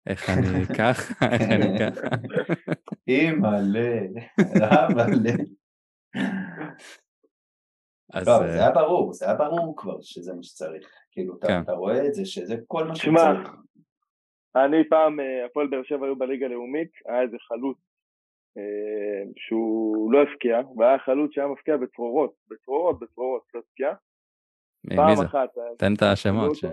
איך 0.07 0.31
אני 0.31 0.67
ככה, 0.79 1.27
איך 1.33 1.43
אני 1.43 1.79
ככה. 1.79 2.09
אימא'לה, 3.09 4.01
אימא'לה. 4.39 5.33
אז 8.13 8.29
לא, 8.29 8.33
אה, 8.33 8.39
זה 8.53 8.59
היה 8.61 8.71
ברור, 8.71 9.13
זה 9.13 9.27
היה 9.27 9.35
ברור 9.35 9.75
כבר 9.77 9.97
שזה 10.01 10.35
מה 10.35 10.43
שצריך. 10.43 10.89
כאילו, 11.11 11.37
אתה- 11.39 11.47
כן. 11.47 11.61
אתה 11.63 11.73
רואה 11.73 12.07
את 12.07 12.15
זה, 12.15 12.25
שזה 12.25 12.55
כל 12.67 12.85
מה 12.85 12.95
שמע, 12.97 13.19
שצריך. 13.21 13.57
אני 14.57 14.89
פעם, 14.89 15.21
אה, 15.21 15.47
הפועל 15.47 15.67
באר 15.67 15.83
שבע 15.83 16.07
היו 16.07 16.17
בליגה 16.17 16.47
הלאומית, 16.47 16.91
היה 17.07 17.23
איזה 17.23 17.37
חלוץ 17.49 17.79
אה, 18.59 18.63
שהוא 19.37 20.13
לא 20.13 20.23
הפקיע, 20.23 20.61
והיה 20.77 20.99
חלוץ 20.99 21.31
שהיה 21.35 21.47
מפקיע 21.49 21.77
בצרורות, 21.77 22.33
בצרורות, 22.51 22.99
בצרורות, 23.01 23.43
לא 23.55 23.61
הפקיע. 23.61 23.93
פעם 24.97 25.17
זה? 25.17 25.25
אחת, 25.27 25.49
תן 25.79 25.95
את 25.95 26.03
השמות. 26.03 26.55
ש- 26.57 26.65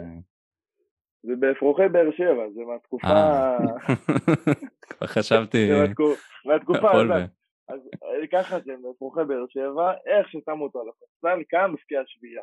זה 1.23 1.33
באפרוחי 1.39 1.89
באר 1.91 2.11
שבע, 2.17 2.43
זה 2.55 2.61
מהתקופה... 2.61 3.07
כבר 4.89 5.07
חשבתי, 5.07 5.67
זה 5.67 5.73
מהתקו- 5.87 6.47
מהתקופה 6.49 6.91
הזאת. 6.91 7.29
אז 7.67 7.79
אה, 8.03 8.27
ככה 8.31 8.59
זה, 8.59 8.73
באפרוחי 8.83 9.21
באר 9.27 9.45
שבע, 9.49 9.93
איך 10.05 10.29
ששמו 10.29 10.63
אותו 10.63 10.81
על 10.81 10.87
הספסל, 10.89 11.43
קם, 11.49 11.73
הפקיע 11.73 12.01
שביעייה. 12.05 12.41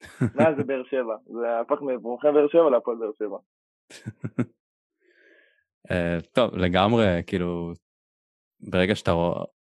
מאז 0.36 0.56
זה 0.56 0.64
באר 0.64 0.82
שבע, 0.84 1.16
זה 1.26 1.60
הפך 1.60 1.82
מאפרוחי 1.82 2.28
באר 2.34 2.48
שבע 2.48 2.70
להפועל 2.70 2.96
באר 2.96 3.10
שבע. 3.18 3.38
אה, 5.90 6.18
טוב, 6.32 6.54
לגמרי, 6.54 7.06
כאילו, 7.26 7.72
ברגע 8.60 8.94
שאתה 8.94 9.10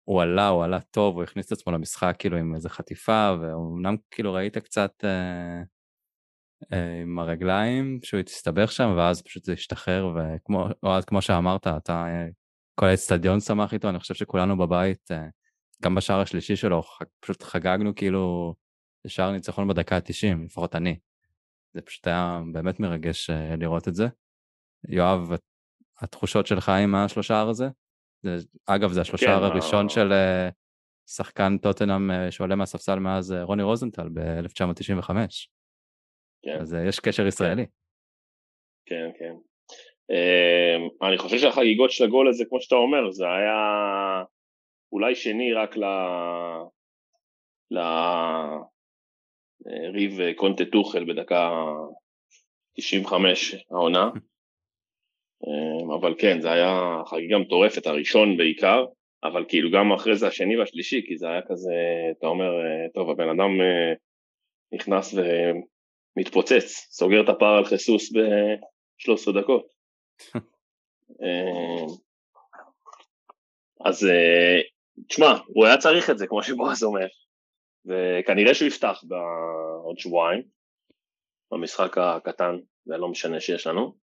הוא 0.03 0.21
עלה, 0.21 0.47
הוא 0.47 0.63
עלה 0.63 0.81
טוב, 0.81 1.15
הוא 1.15 1.23
הכניס 1.23 1.45
את 1.45 1.51
עצמו 1.51 1.73
למשחק 1.73 2.15
כאילו 2.19 2.37
עם 2.37 2.55
איזה 2.55 2.69
חטיפה, 2.69 3.35
ואומנם 3.41 3.95
כאילו 4.11 4.33
ראית 4.33 4.57
קצת 4.57 4.91
אה, 5.03 5.61
אה, 6.73 7.01
עם 7.01 7.19
הרגליים 7.19 7.99
שהוא 8.03 8.19
הסתבך 8.27 8.71
שם, 8.71 8.93
ואז 8.97 9.21
פשוט 9.21 9.43
זה 9.43 9.53
השתחרר, 9.53 10.07
וכמו 10.15 10.67
אוהד, 10.83 11.05
כמו 11.05 11.21
שאמרת, 11.21 11.67
אתה, 11.67 11.93
אה, 11.93 12.27
כל 12.79 12.85
האצטדיון 12.85 13.39
שמח 13.39 13.73
איתו, 13.73 13.89
אני 13.89 13.99
חושב 13.99 14.13
שכולנו 14.13 14.57
בבית, 14.57 15.11
אה, 15.11 15.27
גם 15.83 15.95
בשער 15.95 16.19
השלישי 16.19 16.55
שלו, 16.55 16.81
פשוט 17.19 17.43
חגגנו 17.43 17.95
כאילו, 17.95 18.53
שער 19.07 19.31
ניצחון 19.31 19.67
בדקה 19.67 19.95
ה-90, 19.95 20.45
לפחות 20.45 20.75
אני. 20.75 20.99
זה 21.73 21.81
פשוט 21.81 22.07
היה 22.07 22.39
באמת 22.53 22.79
מרגש 22.79 23.29
אה, 23.29 23.55
לראות 23.55 23.87
את 23.87 23.95
זה. 23.95 24.07
יואב, 24.89 25.29
התחושות 26.01 26.47
שלך 26.47 26.69
עם 26.69 26.95
השלושה 26.95 27.41
הזה? 27.41 27.65
זה, 28.23 28.37
אגב, 28.65 28.91
זה 28.91 29.01
השלושה 29.01 29.25
כן, 29.25 29.43
הראשון 29.43 29.85
ה- 29.85 29.89
של 29.89 30.11
אה, 30.11 30.49
שחקן 31.09 31.57
טוטנאם 31.57 32.11
אה, 32.11 32.31
שעולה 32.31 32.55
מהספסל 32.55 32.99
מאז 32.99 33.31
אה, 33.31 33.43
רוני 33.43 33.63
רוזנטל 33.63 34.09
ב-1995. 34.13 35.09
כן. 36.41 36.57
אז 36.61 36.73
אה, 36.73 36.87
יש 36.87 36.99
קשר 36.99 37.27
ישראלי. 37.27 37.65
כן, 38.85 39.09
כן. 39.19 39.33
Um, 40.11 41.07
אני 41.07 41.17
חושב 41.17 41.37
שהחגיגות 41.37 41.91
של 41.91 42.03
הגול 42.03 42.29
הזה, 42.29 42.45
כמו 42.49 42.61
שאתה 42.61 42.75
אומר, 42.75 43.11
זה 43.11 43.25
היה 43.25 44.23
אולי 44.91 45.15
שני 45.15 45.53
רק 45.53 45.77
ל... 45.77 45.83
ל... 47.71 47.77
אה, 47.77 48.59
אה, 50.19 50.33
קונטה 50.35 50.65
טוחל 50.65 51.03
בדקה 51.03 51.51
95 52.77 53.55
העונה. 53.71 54.09
Um, 55.43 55.95
אבל 55.99 56.15
כן, 56.17 56.41
זה 56.41 56.51
היה 56.51 57.01
חגיגה 57.05 57.37
מטורפת, 57.37 57.87
הראשון 57.87 58.37
בעיקר, 58.37 58.85
אבל 59.23 59.45
כאילו 59.47 59.71
גם 59.71 59.91
אחרי 59.91 60.15
זה 60.15 60.27
השני 60.27 60.57
והשלישי, 60.57 61.01
כי 61.07 61.17
זה 61.17 61.27
היה 61.27 61.41
כזה, 61.47 61.73
אתה 62.19 62.27
אומר, 62.27 62.45
אה, 62.45 62.89
טוב, 62.93 63.09
הבן 63.09 63.29
אדם 63.29 63.51
נכנס 64.73 65.15
ומתפוצץ, 66.17 66.87
סוגר 66.89 67.23
את 67.23 67.29
הפער 67.29 67.57
על 67.57 67.65
חיסוס 67.65 68.11
ב-13 68.11 69.41
דקות. 69.41 69.76
אה, 71.23 71.85
אז 73.85 74.05
אה, 74.05 74.61
תשמע, 75.07 75.33
הוא 75.47 75.65
היה 75.65 75.77
צריך 75.77 76.09
את 76.09 76.17
זה, 76.17 76.27
כמו 76.27 76.43
שבועז 76.43 76.83
אומר, 76.83 77.07
וכנראה 77.85 78.53
שהוא 78.53 78.67
יפתח 78.67 79.03
בעוד 79.03 79.99
שבועיים, 79.99 80.43
במשחק 81.51 81.97
הקטן 81.97 82.55
והלא 82.87 83.07
משנה 83.07 83.39
שיש 83.39 83.67
לנו. 83.67 83.95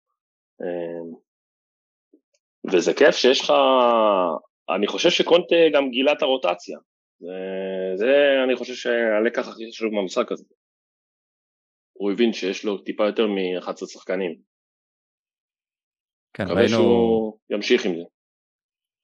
אה, 0.62 1.18
וזה 2.74 2.94
כיף 2.94 3.16
שיש 3.16 3.42
לך, 3.42 3.54
אני 4.76 4.88
חושב 4.88 5.10
שקונטה 5.10 5.56
גם 5.74 5.90
גילה 5.90 6.12
את 6.12 6.22
הרוטציה. 6.22 6.78
זה, 7.20 7.36
זה 7.96 8.44
אני 8.44 8.56
חושב 8.56 8.74
שהלקח 8.74 9.48
הכי 9.48 9.72
חשוב 9.72 9.94
מהמשחק 9.94 10.32
הזה. 10.32 10.44
הוא 11.94 12.12
הבין 12.12 12.34
שיש 12.34 12.66
לו 12.66 12.78
טיפה 12.78 13.06
יותר 13.06 13.28
מ-11 13.28 13.88
שחקנים. 13.88 14.53
כן, 16.34 16.44
מקווה 16.44 16.62
ראינו, 16.62 16.78
שהוא 16.78 17.38
ימשיך 17.50 17.86
עם 17.86 17.96
זה. 17.96 18.04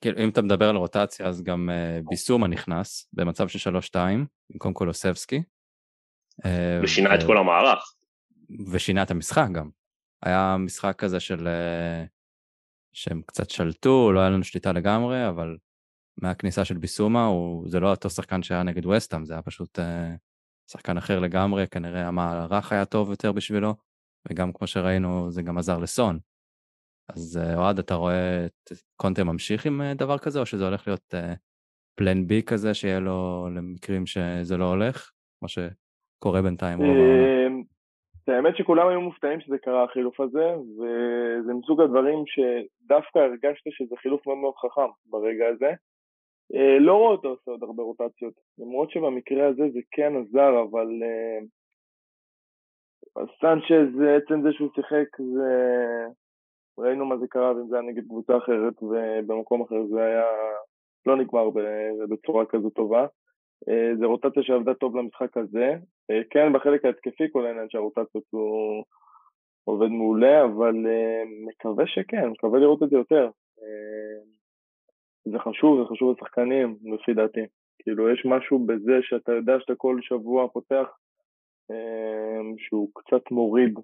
כאילו, 0.02 0.20
אם 0.24 0.30
אתה 0.30 0.42
מדבר 0.42 0.70
על 0.70 0.76
רוטציה, 0.76 1.28
אז 1.28 1.44
גם 1.44 1.70
אה, 1.70 2.00
ביסומה 2.10 2.48
נכנס 2.48 3.10
במצב 3.14 3.48
של 3.48 3.70
3-2, 3.70 3.96
במקום 4.50 4.74
קולוסבסקי. 4.74 5.44
אה, 6.46 6.80
ושינה 6.84 7.16
את 7.16 7.24
ו- 7.24 7.28
כל 7.28 7.38
המערך. 7.38 7.94
ושינה 8.72 9.04
את 9.04 9.12
המשחק 9.12 9.48
גם. 9.54 9.70
היה 10.24 10.56
משחק 10.60 10.96
כזה 10.98 11.20
של... 11.20 11.48
אה, 11.48 12.06
שהם 12.94 13.22
קצת 13.26 13.50
שלטו, 13.50 14.12
לא 14.12 14.20
היה 14.20 14.30
לנו 14.30 14.44
שליטה 14.44 14.72
לגמרי, 14.72 15.28
אבל 15.30 15.58
מהכניסה 16.18 16.66
של 16.66 16.78
ביסומה, 16.78 17.26
הוא, 17.26 17.70
זה 17.70 17.80
לא 17.80 17.92
אותו 17.92 18.10
שחקן 18.10 18.44
שהיה 18.44 18.64
נגד 18.64 18.86
וסטאם, 18.86 19.26
זה 19.26 19.34
היה 19.34 19.42
פשוט 19.42 19.80
אה, 19.80 20.16
שחקן 20.72 20.98
אחר 20.98 21.20
לגמרי, 21.20 21.68
כנראה 21.68 22.08
המערך 22.08 22.72
היה 22.72 22.86
טוב 22.86 23.10
יותר 23.10 23.32
בשבילו, 23.32 23.76
וגם 24.30 24.54
כמו 24.54 24.68
שראינו, 24.68 25.32
זה 25.32 25.42
גם 25.42 25.58
עזר 25.58 25.78
לסון. 25.78 26.20
אז 27.16 27.40
אה, 27.42 27.58
אוהד, 27.58 27.80
אתה 27.80 27.96
רואה 27.96 28.46
את 28.46 28.78
קונטה 28.96 29.24
ממשיך 29.24 29.66
עם 29.66 29.82
אה, 29.82 29.94
דבר 29.94 30.18
כזה, 30.18 30.40
או 30.40 30.46
שזה 30.46 30.66
הולך 30.66 30.88
להיות 30.88 31.14
אה, 31.14 31.34
פלן 31.96 32.28
בי 32.28 32.44
כזה, 32.44 32.74
שיהיה 32.74 33.00
לו 33.00 33.48
למקרים 33.56 34.06
שזה 34.06 34.58
לא 34.58 34.66
הולך, 34.66 35.12
כמו 35.40 35.48
שקורה 35.50 36.42
בינתיים? 36.42 36.82
אמ, 36.82 37.64
האמת 38.28 38.58
שכולם 38.58 38.88
היו 38.88 39.02
מופתעים 39.02 39.42
שזה 39.42 39.58
קרה 39.58 39.84
החילוף 39.84 40.20
הזה, 40.20 40.56
וזה 40.58 41.54
מסוג 41.54 41.82
הדברים 41.82 42.24
שדווקא 42.28 43.20
הרגשתי 43.20 43.70
שזה 43.72 43.96
חילוף 44.02 44.28
מאוד 44.28 44.38
מאוד 44.38 44.54
חכם 44.56 44.92
ברגע 45.06 45.46
הזה. 45.48 45.72
אה, 46.54 46.80
לא 46.80 46.94
רואה 46.94 47.12
אותו 47.12 47.28
עושה 47.28 47.52
עוד 47.52 47.64
הרבה 47.64 47.84
רוטציות, 47.84 48.34
למרות 48.58 48.92
שבמקרה 48.92 49.48
הזה 49.48 49.64
זה 49.74 49.80
כן 49.92 50.14
עזר, 50.16 50.64
אבל 50.70 50.88
אה, 51.04 51.40
סנצ'ז, 53.42 54.02
עצם 54.18 54.42
זה 54.42 54.50
שהוא 54.54 54.70
שיחק 54.76 55.18
זה 55.18 55.50
ראינו 56.80 57.06
מה 57.06 57.18
זה 57.18 57.28
קרה 57.28 57.56
ואם 57.56 57.68
זה 57.70 57.76
היה 57.76 57.90
נגד 57.90 58.04
קבוצה 58.04 58.38
אחרת 58.38 58.84
ובמקום 58.84 59.62
אחר 59.62 59.86
זה 59.86 60.02
היה 60.02 60.24
לא 61.06 61.18
נגמר 61.18 61.50
בצורה 62.10 62.46
כזו 62.46 62.70
טובה. 62.70 63.06
אה, 63.70 63.96
זה 64.00 64.06
רוטציה 64.06 64.44
שעבדה 64.44 64.74
טוב 64.74 64.98
למשחק 64.98 65.38
הזה. 65.38 65.76
אה, 66.12 66.22
כן, 66.30 66.54
בחלק 66.54 66.86
ההתקפי 66.86 67.24
כל 67.32 67.46
העניין 67.46 67.70
שהרוטציות 67.70 68.24
הוא 68.30 68.84
עובד 69.64 69.88
מעולה, 69.88 70.46
אבל 70.46 70.88
אה, 70.88 71.24
מקווה 71.48 71.88
שכן, 71.88 72.28
מקווה 72.28 72.60
לראות 72.60 72.84
את 72.84 72.90
זה 72.90 72.98
יותר. 72.98 73.30
זה 75.26 75.40
חשוב, 75.40 75.82
זה 75.82 75.90
חשוב 75.90 76.16
לשחקנים, 76.18 76.78
לפי 76.84 77.14
דעתי. 77.14 77.46
כאילו, 77.80 78.10
יש 78.10 78.26
משהו 78.26 78.60
בזה 78.60 79.00
שאתה 79.02 79.32
יודע 79.32 79.60
שאתה 79.60 79.76
כל 79.76 80.00
שבוע 80.02 80.48
פותח, 80.48 80.88
שהוא 82.58 82.90
קצת 82.96 83.32
מוריד 83.32 83.80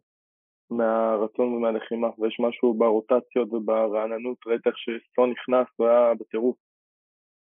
מהרצון 0.70 1.54
ומהלחימה, 1.54 2.08
ויש 2.20 2.38
משהו 2.40 2.74
ברוטציות 2.74 3.54
וברעננות, 3.54 4.38
ראית 4.48 4.68
איך 4.68 4.76
שסון 4.78 5.32
נכנס 5.32 5.68
והיה 5.80 6.14
בטירוף. 6.20 6.58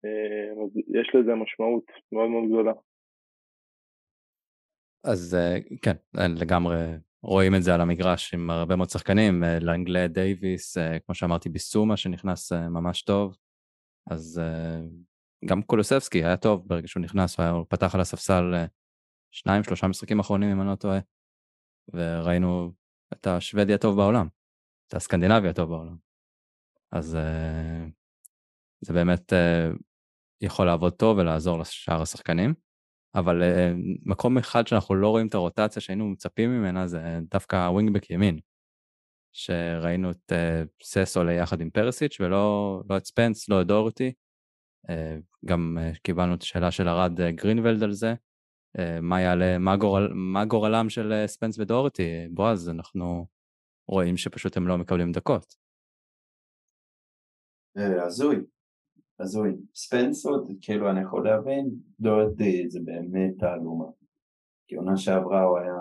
אה, 0.05 0.63
אז 0.63 0.77
יש 0.77 1.11
לזה 1.15 1.35
משמעות 1.35 1.83
מאוד 2.11 2.29
מאוד 2.29 2.43
גדולה. 2.49 2.73
אז 5.03 5.35
אה, 5.35 5.57
כן, 5.81 5.95
לגמרי 6.39 6.77
רואים 7.23 7.55
את 7.55 7.63
זה 7.63 7.73
על 7.73 7.81
המגרש 7.81 8.33
עם 8.33 8.49
הרבה 8.49 8.75
מאוד 8.75 8.89
שחקנים, 8.89 9.43
אה, 9.43 9.59
לנגלה 9.59 10.07
דייוויס, 10.07 10.77
כמו 11.05 11.15
שאמרתי, 11.15 11.49
ביסומה 11.49 11.97
שנכנס 11.97 12.51
ממש 12.51 13.01
טוב, 13.01 13.37
אז 14.11 14.41
גם 15.45 15.61
קולוסבסקי 15.61 16.23
היה 16.23 16.37
טוב 16.37 16.67
ברגע 16.67 16.87
שהוא 16.87 17.03
נכנס, 17.03 17.39
הוא 17.39 17.65
פתח 17.69 17.95
על 17.95 18.01
הספסל 18.01 18.43
שניים, 19.31 19.63
שלושה 19.63 19.87
משחקים 19.87 20.19
אחרונים 20.19 20.49
אם 20.49 20.61
אני 20.61 20.69
לא 20.69 20.75
טועה, 20.75 20.99
וראינו 21.93 22.71
את 23.13 23.27
השוודי 23.27 23.73
הטוב 23.73 23.95
בעולם, 23.95 24.27
את 24.87 24.93
הסקנדינבי 24.93 25.49
הטוב 25.49 25.69
בעולם. 25.69 25.95
אז 26.91 27.17
זה 28.81 28.93
באמת 28.93 29.33
יכול 30.41 30.65
לעבוד 30.65 30.93
טוב 30.93 31.17
ולעזור 31.17 31.59
לשאר 31.59 32.01
השחקנים. 32.01 32.53
אבל 33.15 33.41
uh, 33.41 33.75
מקום 34.05 34.37
אחד 34.37 34.67
שאנחנו 34.67 34.95
לא 34.95 35.07
רואים 35.09 35.27
את 35.27 35.33
הרוטציה 35.33 35.81
שהיינו 35.81 36.09
מצפים 36.09 36.49
ממנה 36.49 36.87
זה 36.87 37.19
דווקא 37.31 37.55
הווינגבק 37.55 38.09
ימין. 38.09 38.39
שראינו 39.33 40.11
את 40.11 40.31
סס 40.83 41.17
עולה 41.17 41.33
יחד 41.33 41.61
עם 41.61 41.69
פרסיץ' 41.69 42.17
ולא 42.19 42.81
לא 42.89 42.97
את 42.97 43.05
ספנס, 43.05 43.49
לא 43.49 43.61
את 43.61 43.67
דורטי. 43.67 44.13
גם 45.45 45.77
קיבלנו 46.03 46.33
את 46.33 46.41
השאלה 46.41 46.71
של 46.71 46.87
ארד 46.87 47.21
גרינבלד 47.21 47.83
על 47.83 47.91
זה. 47.91 48.13
Uh, 48.77 49.01
מה 49.01 49.21
יעלה, 49.21 49.57
מה, 49.57 49.77
גורל, 49.77 50.11
מה 50.13 50.45
גורלם 50.45 50.89
של 50.89 51.11
uh, 51.11 51.27
ספנס 51.27 51.59
ודורטי? 51.59 52.27
בועז, 52.31 52.69
אנחנו 52.69 53.25
רואים 53.87 54.17
שפשוט 54.17 54.57
הם 54.57 54.67
לא 54.67 54.77
מקבלים 54.77 55.11
דקות. 55.11 55.55
הזוי, 57.75 58.35
הזוי. 59.19 59.57
ספנסות, 59.75 60.47
כאילו 60.61 60.89
אני 60.91 61.01
יכול 61.01 61.25
להבין, 61.25 61.69
דורטי 61.99 62.69
זה 62.69 62.79
באמת 62.83 63.33
תעלומה. 63.39 63.85
כי 64.67 64.75
עונה 64.75 64.97
שעברה 64.97 65.43
הוא 65.43 65.57
היה... 65.57 65.73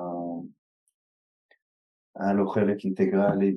היה 2.16 2.32
לו 2.32 2.48
חלק 2.48 2.84
אינטגרלי 2.84 3.56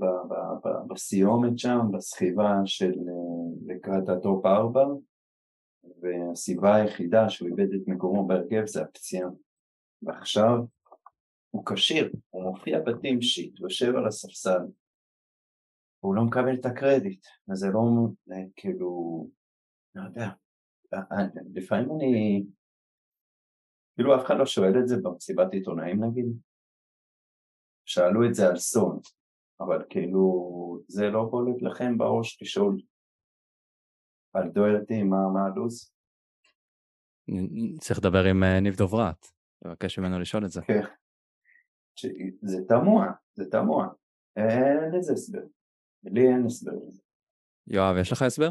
בסיומת 0.89 1.59
שם, 1.59 1.79
בסחיבה 1.93 2.51
של 2.65 2.93
לקראת 3.65 4.09
ה 4.09 4.18
top 4.18 4.45
4 4.45 4.81
והסיבה 6.01 6.75
היחידה 6.75 7.29
שהוא 7.29 7.49
איבד 7.49 7.73
את 7.73 7.87
מקומו 7.87 8.27
בהרכב 8.27 8.65
זה 8.65 8.81
הפציעה. 8.81 9.29
ועכשיו 10.01 10.57
הוא 11.49 11.65
כשיר, 11.65 12.11
הוא 12.29 12.43
מופיע 12.43 12.79
ב 12.79 12.88
team 12.88 13.21
sheet, 13.21 13.59
יושב 13.59 13.95
על 13.95 14.07
הספסל, 14.07 14.59
הוא 15.99 16.15
לא 16.15 16.23
מקבל 16.23 16.53
את 16.59 16.65
הקרדיט, 16.65 17.25
וזה 17.49 17.67
לא 17.67 17.81
כאילו 18.55 19.27
לא 19.95 20.03
יודע, 20.03 20.27
אה, 20.93 20.99
אה, 20.99 21.25
לפעמים 21.53 21.91
אני... 21.91 22.43
כאילו 23.95 24.15
אף 24.15 24.25
אחד 24.25 24.35
לא 24.39 24.45
שואל 24.45 24.79
את 24.79 24.87
זה 24.87 24.95
במסיבת 25.03 25.53
עיתונאים 25.53 26.03
נגיד. 26.03 26.25
שאלו 27.85 28.25
את 28.29 28.33
זה 28.33 28.47
על 28.47 28.55
סון, 28.55 28.99
אבל 29.59 29.85
כאילו 29.89 30.23
זה 30.87 31.09
לא 31.09 31.23
בולט 31.23 31.61
לכם 31.61 31.97
בראש 31.97 32.41
לשאול 32.41 32.81
על 34.33 34.49
דוארטי 34.49 35.03
מה, 35.03 35.17
מה 35.33 35.45
הלו"ז? 35.45 35.93
צריך 37.79 37.99
לדבר 37.99 38.23
עם 38.23 38.43
אה, 38.43 38.59
ניב 38.59 38.75
דוברת, 38.75 39.27
לבקש 39.65 39.99
ממנו 39.99 40.19
לשאול 40.19 40.45
את 40.45 40.49
זה. 40.49 40.61
כן. 40.61 40.81
זה 42.41 42.57
תמוה, 42.67 43.11
זה 43.33 43.45
תמוה. 43.51 43.87
אין 44.35 44.91
לזה 44.97 45.13
הסבר. 45.13 45.43
לי 46.03 46.21
אין 46.21 46.45
הסבר 46.45 46.71
לזה. 46.87 47.01
יואב, 47.67 47.95
יש 48.01 48.11
לך 48.11 48.21
הסבר? 48.21 48.49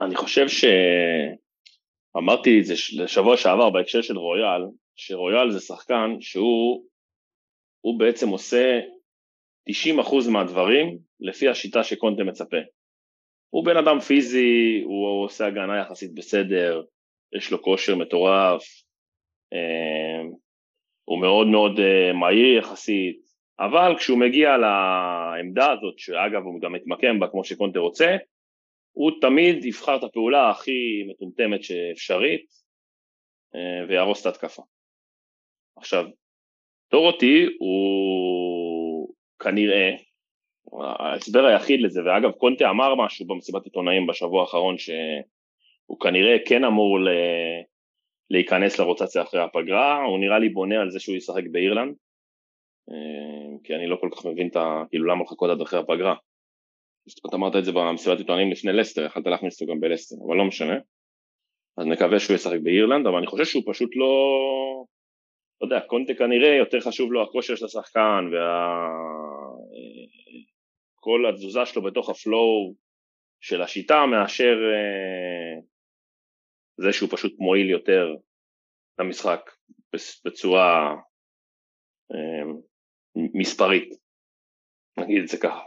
אני 0.00 0.16
חושב 0.16 0.46
שאמרתי 0.48 2.60
את 2.60 2.64
זה 2.64 2.74
לשבוע 3.02 3.36
שעבר 3.36 3.70
בהקשר 3.70 4.02
של 4.02 4.18
רויאל, 4.18 4.62
שרויאל 4.96 5.52
זה 5.52 5.60
שחקן 5.60 6.10
שהוא 6.20 6.86
הוא 7.80 7.98
בעצם 7.98 8.28
עושה 8.28 8.80
90% 9.70 9.72
מהדברים 10.32 10.98
לפי 11.20 11.48
השיטה 11.48 11.84
שקונטה 11.84 12.24
מצפה. 12.24 12.56
הוא 13.50 13.64
בן 13.64 13.76
אדם 13.76 14.00
פיזי, 14.00 14.82
הוא 14.84 15.24
עושה 15.24 15.46
הגנה 15.46 15.80
יחסית 15.80 16.14
בסדר, 16.14 16.82
יש 17.36 17.52
לו 17.52 17.62
כושר 17.62 17.96
מטורף, 17.96 18.62
אה, 19.52 20.22
הוא 21.04 21.20
מאוד 21.20 21.46
מאוד 21.46 21.80
אה, 21.80 22.12
מהיר 22.12 22.58
יחסית, 22.58 23.26
אבל 23.58 23.94
כשהוא 23.98 24.18
מגיע 24.18 24.56
לעמדה 24.56 25.72
הזאת, 25.72 25.98
שאגב 25.98 26.42
הוא 26.42 26.60
גם 26.60 26.72
מתמקם 26.72 27.20
בה 27.20 27.28
כמו 27.28 27.44
שקונטה 27.44 27.78
רוצה, 27.78 28.16
הוא 28.92 29.10
תמיד 29.20 29.64
יבחר 29.64 29.96
את 29.96 30.02
הפעולה 30.02 30.50
הכי 30.50 31.04
מטומטמת 31.08 31.62
שאפשרית 31.62 32.46
אה, 33.54 33.86
ויהרוס 33.88 34.20
את 34.20 34.26
ההתקפה. 34.26 34.62
עכשיו, 35.76 36.04
דורותי 36.90 37.46
הוא 37.58 39.14
כנראה, 39.38 39.90
ההסבר 40.98 41.44
היחיד 41.44 41.80
לזה, 41.80 42.00
ואגב 42.04 42.30
קונטה 42.30 42.70
אמר 42.70 42.94
משהו 42.94 43.26
במסיבת 43.26 43.64
עיתונאים 43.64 44.06
בשבוע 44.06 44.40
האחרון 44.40 44.78
שהוא 44.78 46.00
כנראה 46.00 46.36
כן 46.46 46.64
אמור 46.64 47.00
ל... 47.00 47.08
להיכנס 48.30 48.78
לרוטציה 48.78 49.22
אחרי 49.22 49.40
הפגרה, 49.40 50.02
הוא 50.02 50.18
נראה 50.18 50.38
לי 50.38 50.48
בונה 50.48 50.80
על 50.80 50.90
זה 50.90 51.00
שהוא 51.00 51.16
ישחק 51.16 51.42
באירלנד, 51.50 51.94
אה, 52.90 53.58
כי 53.64 53.74
אני 53.74 53.86
לא 53.86 53.96
כל 53.96 54.08
כך 54.12 54.26
מבין 54.26 54.48
את 54.48 54.56
ה... 54.56 54.82
כאילו 54.90 55.06
למה 55.06 55.22
לחכות 55.22 55.50
עד 55.50 55.60
אחרי 55.60 55.80
הפגרה. 55.80 56.14
אתה 57.28 57.36
אמרת 57.36 57.56
את 57.56 57.64
זה 57.64 57.72
במסיבת 57.72 58.18
עיתונאים 58.18 58.50
לפני 58.50 58.72
לסטר, 58.72 59.04
יכלת 59.04 59.26
להכניס 59.26 59.60
אותו 59.60 59.72
גם 59.72 59.80
בלסטר, 59.80 60.16
אבל 60.26 60.36
לא 60.36 60.44
משנה. 60.44 60.74
אז 61.78 61.86
נקווה 61.86 62.18
שהוא 62.18 62.34
ישחק 62.34 62.58
באירלנד, 62.62 63.06
אבל 63.06 63.16
אני 63.16 63.26
חושב 63.26 63.44
שהוא 63.44 63.62
פשוט 63.66 63.90
לא... 63.96 64.14
לא 65.60 65.66
יודע, 65.66 65.80
קונטה 65.80 66.14
כנראה 66.14 66.54
יותר 66.54 66.80
חשוב 66.80 67.12
לו 67.12 67.22
הכושר 67.22 67.54
של 67.54 67.64
השחקן 67.64 68.24
וכל 68.28 69.35
וה... 71.06 71.30
התזוזה 71.30 71.66
שלו 71.66 71.82
בתוך 71.82 72.10
ה 72.10 72.23
flow 72.23 72.74
של 73.40 73.62
השיטה 73.62 74.06
מאשר 74.10 74.56
אה, 74.74 75.60
זה 76.76 76.92
שהוא 76.92 77.08
פשוט 77.12 77.34
מועיל 77.38 77.70
יותר 77.70 78.06
למשחק 78.98 79.40
בצורה 80.24 80.94
אה, 82.12 82.52
מספרית, 83.34 83.88
נגיד 84.98 85.22
את 85.22 85.28
זה 85.28 85.36
ככה. 85.42 85.62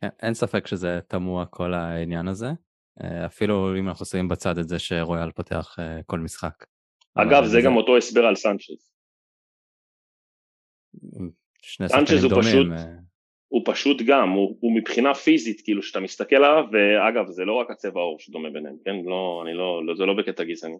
כן, 0.00 0.08
אין 0.22 0.34
ספק 0.34 0.66
שזה 0.66 1.00
תמוה 1.08 1.46
כל 1.46 1.74
העניין 1.74 2.28
הזה, 2.28 2.46
אה, 3.02 3.26
אפילו 3.26 3.78
אם 3.78 3.88
אנחנו 3.88 4.06
שמים 4.06 4.28
בצד 4.28 4.58
את 4.58 4.68
זה 4.68 4.78
שרויאל 4.78 5.32
פותח 5.32 5.76
כל 6.06 6.18
משחק. 6.18 6.64
אגב, 7.14 7.44
זה 7.44 7.58
גם 7.64 7.76
אותו 7.76 7.96
הסבר 7.96 8.24
על 8.24 8.34
סנצ'ז. 8.34 8.94
סנצ'ז 11.88 12.24
הוא 12.24 12.42
פשוט, 12.42 12.66
אה. 12.72 13.03
הוא 13.54 13.62
פשוט 13.64 14.02
גם, 14.02 14.30
הוא, 14.30 14.56
הוא 14.60 14.76
מבחינה 14.76 15.14
פיזית, 15.14 15.60
כאילו 15.60 15.82
שאתה 15.82 16.00
מסתכל 16.00 16.36
עליו, 16.36 16.64
ואגב, 16.72 17.26
זה 17.26 17.44
לא 17.44 17.52
רק 17.52 17.70
הצבע 17.70 18.00
העור 18.00 18.18
שדומה 18.18 18.50
ביניהם, 18.50 18.76
כן? 18.84 18.96
לא, 19.04 19.42
אני 19.46 19.54
לא, 19.54 19.86
לא 19.86 19.94
זה 19.94 20.04
לא 20.04 20.14
בקטע 20.14 20.44
גזעני. 20.44 20.76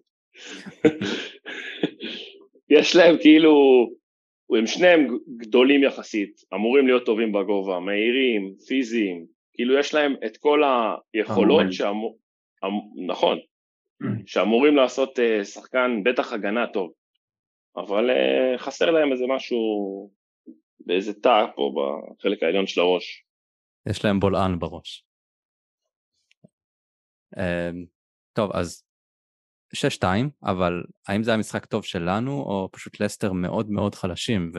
יש 2.76 2.96
להם 2.96 3.16
כאילו, 3.20 3.52
הם 4.58 4.66
שניהם 4.66 5.18
גדולים 5.37 5.82
יחסית, 5.82 6.40
אמורים 6.54 6.87
להיות 6.87 7.06
טובים 7.06 7.32
בגובה, 7.32 7.80
מהירים, 7.80 8.54
פיזיים, 8.68 9.26
כאילו 9.52 9.78
יש 9.78 9.94
להם 9.94 10.14
את 10.26 10.37
כל 10.37 10.62
היכולות 11.14 11.72
שאמור, 11.72 12.18
אמ, 12.64 13.06
נכון, 13.06 13.38
שאמורים 14.26 14.76
לעשות 14.76 15.18
uh, 15.18 15.44
שחקן 15.44 16.00
בטח 16.04 16.32
הגנה 16.32 16.66
טוב, 16.66 16.92
אבל 17.76 18.10
uh, 18.10 18.58
חסר 18.58 18.90
להם 18.90 19.12
איזה 19.12 19.24
משהו 19.28 19.58
באיזה 20.80 21.12
תא 21.14 21.46
פה 21.56 21.74
בחלק 21.76 22.42
העליון 22.42 22.66
של 22.66 22.80
הראש. 22.80 23.24
יש 23.88 24.04
להם 24.04 24.20
בולען 24.20 24.58
בראש. 24.58 25.06
Uh, 27.34 27.87
טוב, 28.32 28.50
אז 28.52 28.84
6-2, 29.74 30.04
אבל 30.42 30.84
האם 31.08 31.22
זה 31.22 31.30
היה 31.30 31.38
משחק 31.38 31.64
טוב 31.64 31.84
שלנו, 31.84 32.32
או 32.32 32.68
פשוט 32.72 33.00
לסטר 33.00 33.32
מאוד 33.32 33.70
מאוד 33.70 33.94
חלשים, 33.94 34.52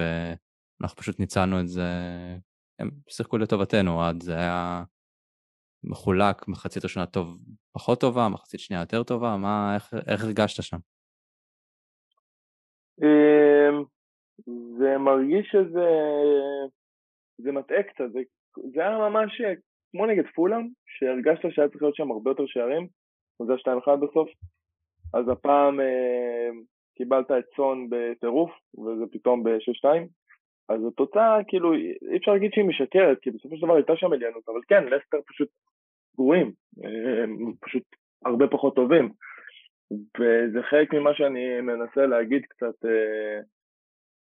אנחנו 0.82 0.98
פשוט 0.98 1.20
ניצלנו 1.20 1.60
את 1.60 1.68
זה, 1.68 1.90
הם 2.80 2.92
שיחקו 3.10 3.38
לטובתנו, 3.38 4.04
עד 4.04 4.24
זה 4.24 4.36
היה 4.36 4.84
מחולק, 5.84 6.48
מחצית 6.48 6.84
ראשונה 6.84 7.06
טוב 7.06 7.38
פחות 7.72 8.02
טובה, 8.02 8.30
מחצית 8.30 8.60
שנייה 8.60 8.82
יותר 8.82 9.04
טובה, 9.04 9.38
מה, 9.38 9.76
איך, 9.76 9.94
איך 10.08 10.24
הרגשת 10.24 10.64
שם? 10.64 10.78
זה 14.78 14.98
מרגיש 14.98 15.48
שזה 15.52 15.90
זה 17.38 17.52
מטעה 17.52 17.84
קצת, 17.84 18.12
זה, 18.12 18.20
זה 18.74 18.82
היה 18.82 18.98
ממש 18.98 19.42
כמו 19.92 20.06
נגד 20.06 20.24
פולאם, 20.36 20.68
שהרגשת 20.88 21.52
שהיה 21.52 21.70
צריך 21.70 21.82
להיות 21.82 21.96
שם 21.96 22.12
הרבה 22.12 22.32
יותר 22.32 22.46
שערים, 22.46 22.88
וזה 23.42 23.54
2-1 23.54 23.96
בסוף, 23.96 24.30
אז 25.14 25.30
הפעם 25.30 25.80
אה, 25.80 26.50
קיבלת 26.98 27.32
את 27.32 27.46
צאן 27.56 27.86
בטירוף, 27.90 28.52
וזה 28.78 29.04
פתאום 29.12 29.44
ב-6-2, 29.44 29.88
אז 30.70 30.86
התוצאה, 30.88 31.38
כאילו, 31.48 31.74
אי 31.74 32.18
אפשר 32.18 32.32
להגיד 32.32 32.52
שהיא 32.54 32.66
משקרת, 32.66 33.20
כי 33.22 33.32
בסופו 33.32 33.56
של 33.58 33.66
דבר 33.66 33.76
הייתה 33.76 33.94
שם 33.96 34.14
עליונות, 34.14 34.50
אבל 34.50 34.60
כן, 34.68 34.84
לסטר 34.84 35.18
פשוט 35.28 35.50
גרועים, 36.16 36.52
הם 36.84 37.54
פשוט 37.62 37.84
הרבה 38.26 38.48
פחות 38.48 38.76
טובים. 38.76 39.10
וזה 39.92 40.64
חלק 40.70 40.94
ממה 40.94 41.14
שאני 41.14 41.62
מנסה 41.62 42.06
להגיד 42.06 42.46
קצת 42.46 42.86
אה, 42.86 43.40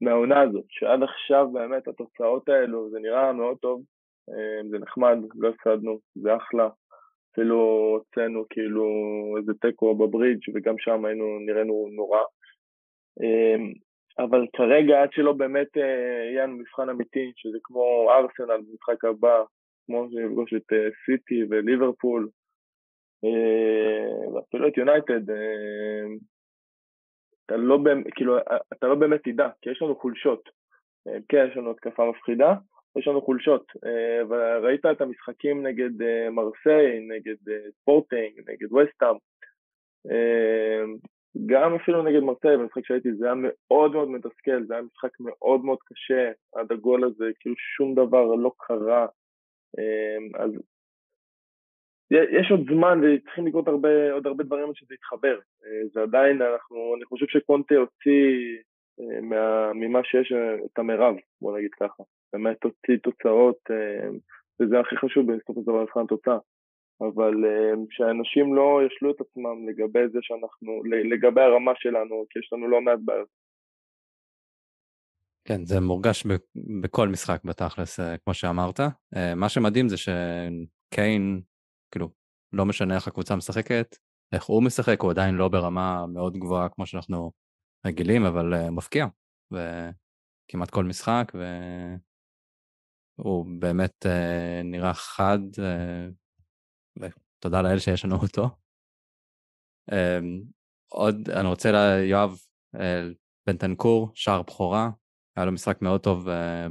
מהעונה 0.04 0.40
הזאת, 0.40 0.64
שעד 0.68 1.02
עכשיו 1.02 1.48
באמת 1.52 1.88
התוצאות 1.88 2.48
האלו, 2.48 2.90
זה 2.90 2.98
נראה 2.98 3.32
מאוד 3.32 3.56
טוב, 3.58 3.82
אה, 4.30 4.68
זה 4.70 4.78
נחמד, 4.78 5.18
לא 5.34 5.48
הפסדנו, 5.48 5.98
זה 6.14 6.36
אחלה. 6.36 6.68
אפילו 7.32 7.56
הוצאנו 7.98 8.44
כאילו 8.50 8.86
איזה 9.38 9.52
תיקו 9.60 9.94
בברידג' 9.94 10.40
וגם 10.54 10.74
שם 10.78 11.04
היינו, 11.04 11.38
נראינו 11.46 11.88
נורא. 11.92 12.20
אה, 13.22 13.56
אבל 14.18 14.46
כרגע 14.56 15.02
עד 15.02 15.08
שלא 15.12 15.32
באמת 15.32 15.76
אה, 15.76 16.30
יהיה 16.32 16.46
לנו 16.46 16.56
מבחן 16.56 16.88
אמיתי, 16.88 17.32
שזה 17.36 17.58
כמו 17.62 18.10
ארסנל 18.10 18.56
במשחק 18.56 19.04
הבא, 19.04 19.42
כמו 19.86 20.06
שיפגוש 20.10 20.54
את 20.54 20.72
סיטי 21.04 21.44
וליברפול, 21.50 22.28
ואפילו 24.34 24.68
את 24.68 24.76
יונייטד, 24.76 25.30
אתה 27.46 27.56
לא, 27.56 27.78
כאילו, 28.14 28.38
אתה 28.72 28.86
לא 28.86 28.94
באמת 28.94 29.20
תדע, 29.24 29.48
כי 29.62 29.70
יש 29.70 29.82
לנו 29.82 29.96
חולשות. 29.96 30.48
כן, 31.28 31.46
יש 31.50 31.56
לנו 31.56 31.70
התקפה 31.70 32.10
מפחידה, 32.10 32.54
יש 32.98 33.08
לנו 33.08 33.22
חולשות. 33.22 33.72
וראית 34.28 34.86
את 34.86 35.00
המשחקים 35.00 35.66
נגד 35.66 35.90
מרסיי, 36.30 37.00
נגד 37.08 37.36
ספורטינג, 37.80 38.50
נגד 38.50 38.72
וסטאם. 38.72 39.16
גם 41.46 41.74
אפילו 41.74 42.02
נגד 42.02 42.20
מרסיי, 42.20 42.56
במשחק 42.56 42.86
שהייתי, 42.86 43.12
זה 43.12 43.24
היה 43.24 43.34
מאוד 43.36 43.92
מאוד 43.92 44.08
מתסכל, 44.08 44.64
זה 44.66 44.74
היה 44.74 44.82
משחק 44.82 45.10
מאוד 45.20 45.64
מאוד 45.64 45.78
קשה, 45.84 46.30
עד 46.54 46.72
הגול 46.72 47.04
הזה, 47.04 47.30
כאילו 47.40 47.56
שום 47.76 47.94
דבר 47.94 48.24
לא 48.34 48.52
קרה. 48.58 49.06
אז 50.34 50.50
יש 52.14 52.50
עוד 52.50 52.60
זמן 52.70 53.00
וצריכים 53.02 53.46
לקרות 53.46 53.68
הרבה, 53.68 54.12
עוד 54.12 54.26
הרבה 54.26 54.44
דברים 54.44 54.68
עד 54.68 54.74
שזה 54.76 54.94
יתחבר. 54.94 55.38
אה, 55.64 55.88
זה 55.92 56.02
עדיין, 56.02 56.42
אנחנו, 56.42 56.94
אני 56.96 57.04
חושב 57.04 57.26
שקונטה 57.28 57.74
הוציא 57.74 58.58
אה, 59.00 59.20
מה, 59.20 59.72
ממה 59.72 60.00
שיש 60.04 60.32
אה, 60.32 60.54
את 60.64 60.78
המרב, 60.78 61.14
בוא 61.40 61.58
נגיד 61.58 61.70
ככה. 61.80 62.02
באמת 62.32 62.64
הוציא 62.64 62.96
תוצאות, 63.02 63.58
וזה 64.60 64.80
הכי 64.80 64.96
חשוב 64.96 65.32
בסופו 65.32 65.60
של 65.60 65.66
דבר 65.66 65.82
מבחן 65.82 66.06
תוצאה. 66.06 66.38
אבל 67.00 67.34
שאנשים 67.90 68.54
לא 68.54 68.80
ישלו 68.86 69.10
את 69.10 69.20
עצמם 69.20 69.68
לגבי 69.68 70.08
זה 70.12 70.18
שאנחנו, 70.22 70.82
לגבי 70.84 71.40
הרמה 71.40 71.72
שלנו, 71.76 72.24
כי 72.30 72.38
יש 72.38 72.52
לנו 72.52 72.68
לא 72.68 72.80
מעט 72.80 72.98
בעיות. 73.04 73.28
כן, 75.44 75.64
זה 75.64 75.80
מורגש 75.80 76.26
בכל 76.82 77.08
משחק 77.08 77.44
בתכלס, 77.44 78.00
כמו 78.24 78.34
שאמרת. 78.34 78.80
מה 79.36 79.48
שמדהים 79.48 79.88
זה 79.88 79.96
שקיין, 79.96 81.40
לא 82.54 82.66
משנה 82.66 82.94
איך 82.94 83.08
הקבוצה 83.08 83.36
משחקת, 83.36 83.96
איך 84.32 84.44
הוא 84.44 84.62
משחק, 84.62 85.00
הוא 85.00 85.10
עדיין 85.10 85.34
לא 85.34 85.48
ברמה 85.48 86.06
מאוד 86.06 86.36
גבוהה 86.36 86.68
כמו 86.68 86.86
שאנחנו 86.86 87.32
רגילים, 87.86 88.24
אבל 88.24 88.54
uh, 88.54 88.70
מפקיע. 88.70 89.06
וכמעט 89.50 90.70
כל 90.70 90.84
משחק, 90.84 91.32
והוא 93.18 93.46
באמת 93.58 94.06
uh, 94.06 94.64
נראה 94.64 94.94
חד, 94.94 95.38
uh, 95.56 96.12
ותודה 97.00 97.62
לאל 97.62 97.78
שיש 97.78 98.04
לנו 98.04 98.16
אותו. 98.16 98.48
Uh, 99.90 99.94
עוד, 100.88 101.30
אני 101.30 101.48
רוצה, 101.48 101.72
ליואב, 101.72 102.38
uh, 102.76 102.80
בנטנקור, 103.46 104.10
שער 104.14 104.42
בכורה, 104.42 104.90
היה 105.36 105.46
לו 105.46 105.52
משחק 105.52 105.82
מאוד 105.82 106.00
טוב 106.00 106.28
אה, 106.28 106.66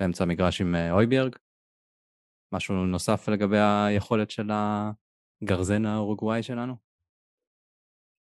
באמצע 0.00 0.24
המגרש 0.24 0.60
עם 0.60 0.74
אה, 0.74 0.92
אויביארג. 0.92 1.36
משהו 2.52 2.74
נוסף 2.74 3.28
לגבי 3.28 3.58
היכולת 3.58 4.30
של 4.30 4.50
הגרזן 5.44 5.86
האורוגוואי 5.86 6.42
שלנו? 6.42 6.74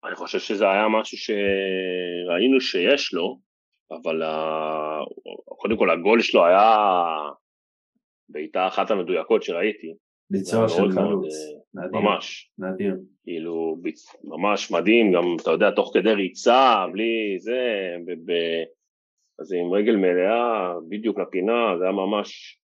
אני 0.05 0.15
חושב 0.15 0.39
שזה 0.39 0.69
היה 0.69 0.87
משהו 1.01 1.17
שראינו 1.17 2.61
שיש 2.61 3.13
לו, 3.13 3.39
אבל 3.91 4.21
קודם 5.45 5.77
כל 5.77 5.89
הגול 5.89 6.21
שלו 6.21 6.45
היה 6.45 6.85
בעיטה 8.29 8.67
אחת 8.67 8.91
המדויקות 8.91 9.43
שראיתי. 9.43 9.93
ביצוע 10.29 10.69
של 10.69 10.91
חלוץ, 10.91 11.33
ממש. 11.73 12.51
נדיר. 12.57 12.95
כאילו, 13.23 13.77
ממש 14.23 14.71
מדהים, 14.71 15.13
גם, 15.13 15.23
אתה 15.41 15.51
יודע, 15.51 15.71
תוך 15.71 15.91
כדי 15.93 16.13
ריצה, 16.13 16.85
בלי 16.93 17.39
זה, 17.39 17.95
אז 19.39 19.53
עם 19.53 19.73
רגל 19.73 19.95
מלאה, 19.95 20.73
בדיוק 20.89 21.19
לפינה, 21.19 21.77
זה 21.77 21.83
היה 21.83 21.93
ממש, 21.93 22.59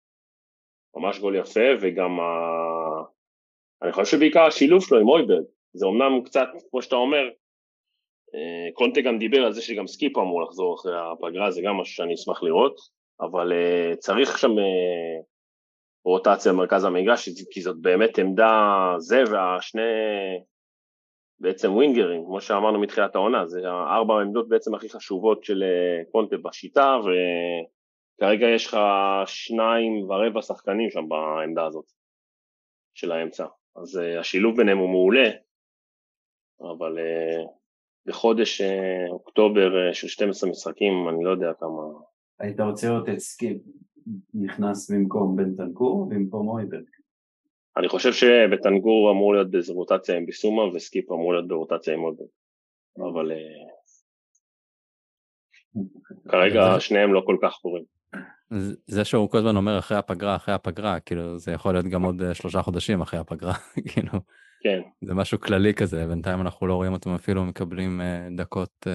ממש 0.96 1.20
גול 1.20 1.36
יפה, 1.36 1.70
וגם 1.82 2.20
ה... 2.20 2.24
אני 3.82 3.92
חושב 3.92 4.18
שבעיקר 4.18 4.44
השילוב 4.44 4.84
שלו 4.84 5.00
עם 5.00 5.08
הויברג, 5.08 5.44
זה 5.74 5.86
אמנם 5.86 6.24
קצת, 6.24 6.48
כמו 6.70 6.82
שאתה 6.82 6.96
אומר, 6.96 7.30
אה, 8.36 8.72
קונטה 8.74 9.02
גם 9.02 9.20
דיבר 9.20 9.46
על 9.46 9.54
זה 9.54 9.62
שגם 9.62 9.88
סקיפ 9.88 10.18
אמור 10.18 10.44
לחזור 10.44 10.76
אחרי 10.76 10.94
הפגרה, 10.98 11.52
זה 11.52 11.62
גם 11.66 11.76
משהו 11.76 11.96
שאני 11.96 12.14
אשמח 12.14 12.44
לראות, 12.44 12.76
אבל 13.22 13.52
אה, 13.52 13.96
צריך 13.96 14.38
שם 14.38 14.52
אה, 14.52 15.24
רוטציה 16.06 16.54
במרכז 16.54 16.84
המגרש, 16.84 17.30
כי 17.52 17.62
זאת 17.62 17.82
באמת 17.82 18.20
עמדה, 18.20 18.94
זה 18.98 19.24
והשני 19.32 19.82
בעצם 21.40 21.74
ווינגרים, 21.74 22.26
כמו 22.26 22.42
שאמרנו 22.42 22.80
מתחילת 22.80 23.16
העונה, 23.16 23.48
זה 23.48 23.60
הארבע 23.66 24.14
העמדות 24.14 24.50
בעצם 24.50 24.76
הכי 24.76 24.90
חשובות 24.90 25.44
של 25.44 25.64
אה, 25.64 26.06
קונטה 26.12 26.38
בשיטה, 26.38 26.98
וכרגע 28.20 28.48
יש 28.48 28.68
לך 28.68 28.78
שניים 29.26 30.10
ורבע 30.10 30.42
שחקנים 30.42 30.90
שם 30.90 31.10
בעמדה 31.10 31.66
הזאת 31.66 31.86
של 32.94 33.12
האמצע. 33.12 33.46
אז 33.76 33.98
uh, 33.98 34.20
השילוב 34.20 34.58
ביניהם 34.58 34.78
הוא 34.78 34.90
מעולה, 34.90 35.30
אבל 36.62 36.98
uh, 36.98 37.48
בחודש 38.06 38.62
uh, 38.62 39.12
אוקטובר 39.12 39.70
uh, 39.90 39.94
של 39.94 40.08
12 40.08 40.50
משחקים, 40.50 40.94
אני 41.10 41.24
לא 41.24 41.30
יודע 41.30 41.54
כמה... 41.60 41.84
היית 42.40 42.60
רוצה 42.60 42.88
לראות 42.88 43.10
את 43.10 43.20
סקיפ 43.20 43.58
נכנס 44.34 44.92
במקום 44.92 45.36
בנטנקור 45.36 46.10
במקום 46.10 46.48
הויברג. 46.48 46.86
אני 47.78 47.88
חושב 47.88 48.14
שבנטנקור 48.14 49.12
אמור 49.12 49.34
להיות 49.34 49.52
באיזה 49.52 49.74
רוטציה 49.74 50.18
עם 50.18 50.26
ביסומה 50.26 50.64
וסקיפ 50.64 51.12
אמור 51.12 51.34
להיות 51.34 51.48
ברוטציה 51.48 51.94
עם 51.94 52.00
עוד 52.00 52.18
אבל 52.98 53.32
כרגע 56.32 56.80
שניהם 56.80 57.14
לא 57.14 57.22
כל 57.26 57.38
כך 57.42 57.54
קורים. 57.62 57.84
זה 58.88 59.06
שהוא 59.06 59.30
כל 59.30 59.38
הזמן 59.38 59.56
אומר 59.56 59.80
אחרי 59.80 59.98
הפגרה 59.98 60.36
אחרי 60.36 60.54
הפגרה 60.54 61.00
כאילו 61.00 61.38
זה 61.38 61.52
יכול 61.52 61.74
להיות 61.74 61.86
גם 61.86 62.04
עוד 62.04 62.22
אה, 62.22 62.34
שלושה 62.34 62.62
חודשים 62.62 63.02
אחרי 63.02 63.20
הפגרה 63.20 63.54
כאילו. 63.90 64.12
כן. 64.64 64.82
זה 65.02 65.14
משהו 65.14 65.40
כללי 65.40 65.74
כזה 65.74 66.08
בינתיים 66.08 66.42
אנחנו 66.42 66.68
לא 66.68 66.76
רואים 66.76 66.94
אותם 66.94 67.10
אפילו 67.10 67.46
מקבלים 67.46 68.02
אה, 68.02 68.28
דקות 68.38 68.88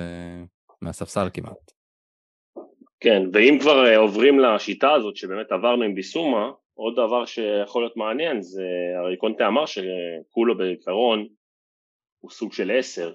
מהספסל 0.82 1.28
כמעט. 1.34 1.72
כן 3.00 3.22
ואם 3.32 3.58
כבר 3.60 3.94
עוברים 3.96 4.38
לשיטה 4.38 4.92
הזאת 4.92 5.16
שבאמת 5.16 5.52
עברנו 5.52 5.84
עם 5.84 5.94
ביסומה 5.94 6.50
עוד 6.74 6.94
דבר 6.94 7.24
שיכול 7.24 7.82
להיות 7.82 7.96
מעניין 7.96 8.42
זה, 8.42 8.66
הרי 8.98 9.16
קונטה 9.16 9.46
אמר 9.46 9.64
שכולו 9.66 10.56
בעיקרון 10.56 11.26
הוא 12.18 12.30
סוג 12.30 12.52
של 12.52 12.70
עשר, 12.78 13.12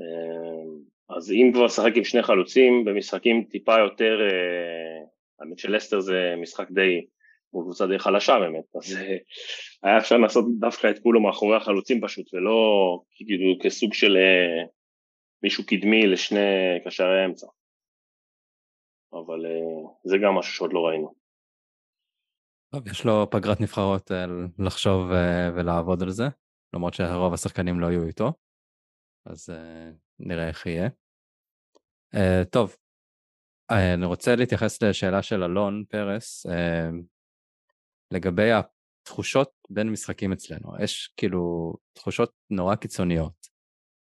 אה, 0.00 1.16
אז 1.16 1.32
אם 1.32 1.50
כבר 1.52 1.64
לשחק 1.64 1.96
עם 1.96 2.04
שני 2.04 2.22
חלוצים 2.22 2.84
במשחקים 2.84 3.44
טיפה 3.50 3.78
יותר, 3.78 4.20
אה, 4.20 5.04
האמת 5.40 5.58
שלסטר 5.58 6.00
זה 6.00 6.34
משחק 6.42 6.70
די, 6.70 7.06
הוא 7.50 7.62
קבוצה 7.62 7.86
די 7.86 7.98
חלשה 7.98 8.38
באמת, 8.38 8.64
אז 8.76 8.96
אה, 8.96 9.16
היה 9.82 9.98
אפשר 9.98 10.16
לעשות 10.16 10.44
דווקא 10.58 10.90
את 10.90 10.98
כולו 11.02 11.22
מאחורי 11.22 11.56
החלוצים 11.56 12.00
פשוט, 12.00 12.34
ולא 12.34 13.00
כאילו 13.10 13.58
כסוג 13.62 13.94
של 13.94 14.16
מישהו 15.42 15.66
קדמי 15.66 16.06
לשני 16.06 16.80
קשרי 16.86 17.22
האמצע. 17.22 17.46
אבל 19.12 19.46
זה 20.04 20.16
גם 20.22 20.34
משהו 20.34 20.52
שעוד 20.52 20.72
לא 20.72 20.80
ראינו. 20.80 21.22
טוב, 22.72 22.88
יש 22.88 23.04
לו 23.04 23.30
פגרת 23.30 23.60
נבחרות 23.60 24.12
אה, 24.12 24.24
לחשוב 24.58 25.12
אה, 25.12 25.50
ולעבוד 25.54 26.02
על 26.02 26.10
זה, 26.10 26.24
למרות 26.74 26.94
שרוב 26.94 27.34
השחקנים 27.34 27.80
לא 27.80 27.86
יהיו 27.86 28.06
איתו, 28.06 28.32
אז 29.26 29.50
אה, 29.50 29.90
נראה 30.18 30.48
איך 30.48 30.66
יהיה. 30.66 30.88
טוב, 32.50 32.70
אה, 32.70 32.76
אני 33.72 34.06
רוצה 34.06 34.36
להתייחס 34.36 34.82
לשאלה 34.82 35.22
של 35.22 35.42
אלון 35.42 35.84
פרס, 35.88 36.46
אה, 36.46 36.90
לגבי 38.10 38.50
התחושות 38.52 39.50
בין 39.70 39.90
משחקים 39.90 40.32
אצלנו. 40.32 40.72
יש 40.82 41.14
כאילו 41.16 41.74
תחושות 41.92 42.32
נורא 42.50 42.74
קיצוניות. 42.74 43.48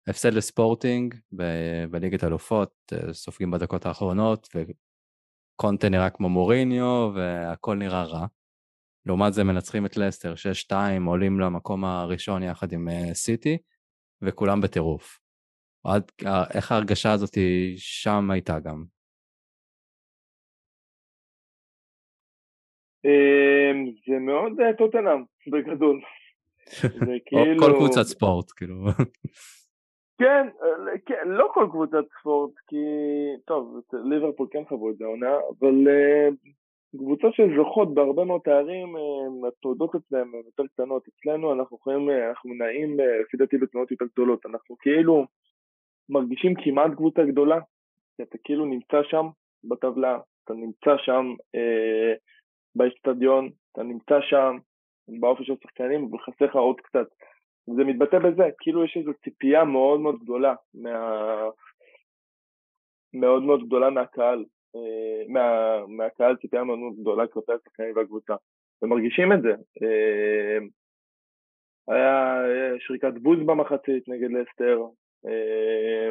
הפסד 0.07 0.35
לספורטינג 0.35 1.15
ב- 1.37 1.85
בליגת 1.91 2.25
אלופות, 2.25 2.73
אה, 2.93 3.13
סופגים 3.13 3.51
בדקות 3.51 3.87
האחרונות, 3.87 4.49
וקונטה 4.55 5.89
נראה 5.89 6.11
כמו 6.11 6.29
מוריניו, 6.29 7.13
והכל 7.15 7.77
נראה 7.77 8.05
רע. 8.05 8.27
לעומת 9.07 9.33
זה 9.33 9.45
מנצחים 9.45 9.87
את 9.87 9.97
לסטר 9.97 10.35
6-2, 10.37 10.73
עולים 11.07 11.41
למקום 11.41 11.85
הראשון 11.85 12.43
יחד 12.43 12.73
עם 12.73 12.89
סיטי, 13.13 13.59
וכולם 14.23 14.61
בטירוף. 14.61 15.19
עד, 15.85 16.03
איך 16.55 16.73
ההרגשה 16.73 17.13
הזאת 17.13 17.39
שם 17.77 18.31
הייתה 18.31 18.59
גם? 18.59 18.85
זה 24.09 24.19
מאוד 24.21 24.61
אה, 24.61 24.73
טוטנאם 24.73 25.23
בגדול. 25.51 26.01
זה 27.07 27.17
כאילו... 27.27 27.61
כל 27.61 27.73
קבוצת 27.77 28.03
ספורט 28.03 28.51
כאילו. 28.57 28.75
כן, 30.21 30.49
אה, 30.63 30.99
כן, 31.07 31.29
לא 31.29 31.49
כל 31.55 31.67
קבוצת 31.71 32.05
ספורט, 32.21 32.53
כי 32.69 32.77
טוב, 33.47 33.81
ליברפול 33.93 34.47
כן 34.51 34.63
חוו 34.69 34.91
את 34.91 34.97
זה 34.97 35.05
העונה, 35.05 35.37
אבל 35.59 35.75
uh, 35.89 36.51
קבוצות 36.99 37.35
שזוכות 37.35 37.95
בהרבה 37.95 38.25
מאוד 38.25 38.41
תארים, 38.41 38.95
התעודות 39.49 39.95
אצלם 39.95 40.35
הן 40.35 40.43
יותר 40.47 40.67
קטנות. 40.67 41.09
אצלנו 41.09 41.53
אנחנו 41.53 41.77
יכולים, 41.77 42.11
אנחנו 42.11 42.55
נעים 42.55 42.97
לפי 43.21 43.37
דעתי 43.37 43.59
בתנועות 43.59 43.91
יותר 43.91 44.05
גדולות, 44.13 44.47
אנחנו 44.47 44.77
כאילו 44.79 45.25
מרגישים 46.09 46.55
כמעט 46.65 46.91
קבוצה 46.97 47.25
גדולה, 47.25 47.59
כי 48.17 48.23
אתה 48.23 48.39
כאילו 48.45 48.65
נמצא 48.65 49.03
שם 49.03 49.27
בטבלה, 49.65 50.19
אתה 50.45 50.55
נמצא 50.55 50.97
שם 50.97 51.35
uh, 51.57 52.19
באצטדיון, 52.75 53.51
אתה 53.73 53.83
נמצא 53.83 54.21
שם, 54.21 54.57
באופי 55.21 55.45
של 55.45 55.55
שחקנים, 55.63 56.15
וחסר 56.15 56.45
לך 56.45 56.57
עוד 56.57 56.81
קצת. 56.81 57.07
זה 57.67 57.85
מתבטא 57.85 58.19
בזה, 58.19 58.43
כאילו 58.59 58.85
יש 58.85 58.97
איזו 58.97 59.13
ציפייה 59.25 59.65
מאוד 59.65 60.01
מאוד 60.01 60.19
גדולה, 60.23 60.55
מה... 60.75 61.49
מאוד 63.15 63.43
מאוד 63.43 63.67
גדולה 63.67 63.91
מהקהל, 63.91 64.45
אה, 64.77 65.23
מה... 65.29 65.77
מהקהל 65.89 66.37
ציפייה 66.37 66.65
מאוד 66.65 66.79
מאוד 66.79 66.95
גדולה 67.01 67.27
כלפי 67.27 67.53
השחקנים 67.53 67.97
והקבוצה, 67.97 68.35
ומרגישים 68.83 69.33
את 69.33 69.43
זה. 69.43 69.51
אה, 69.83 70.59
היה 71.89 72.43
שריקת 72.79 73.13
בוז 73.23 73.39
במחצית 73.47 74.09
נגד 74.09 74.31
לסטר, 74.31 74.83
אה, 75.27 76.11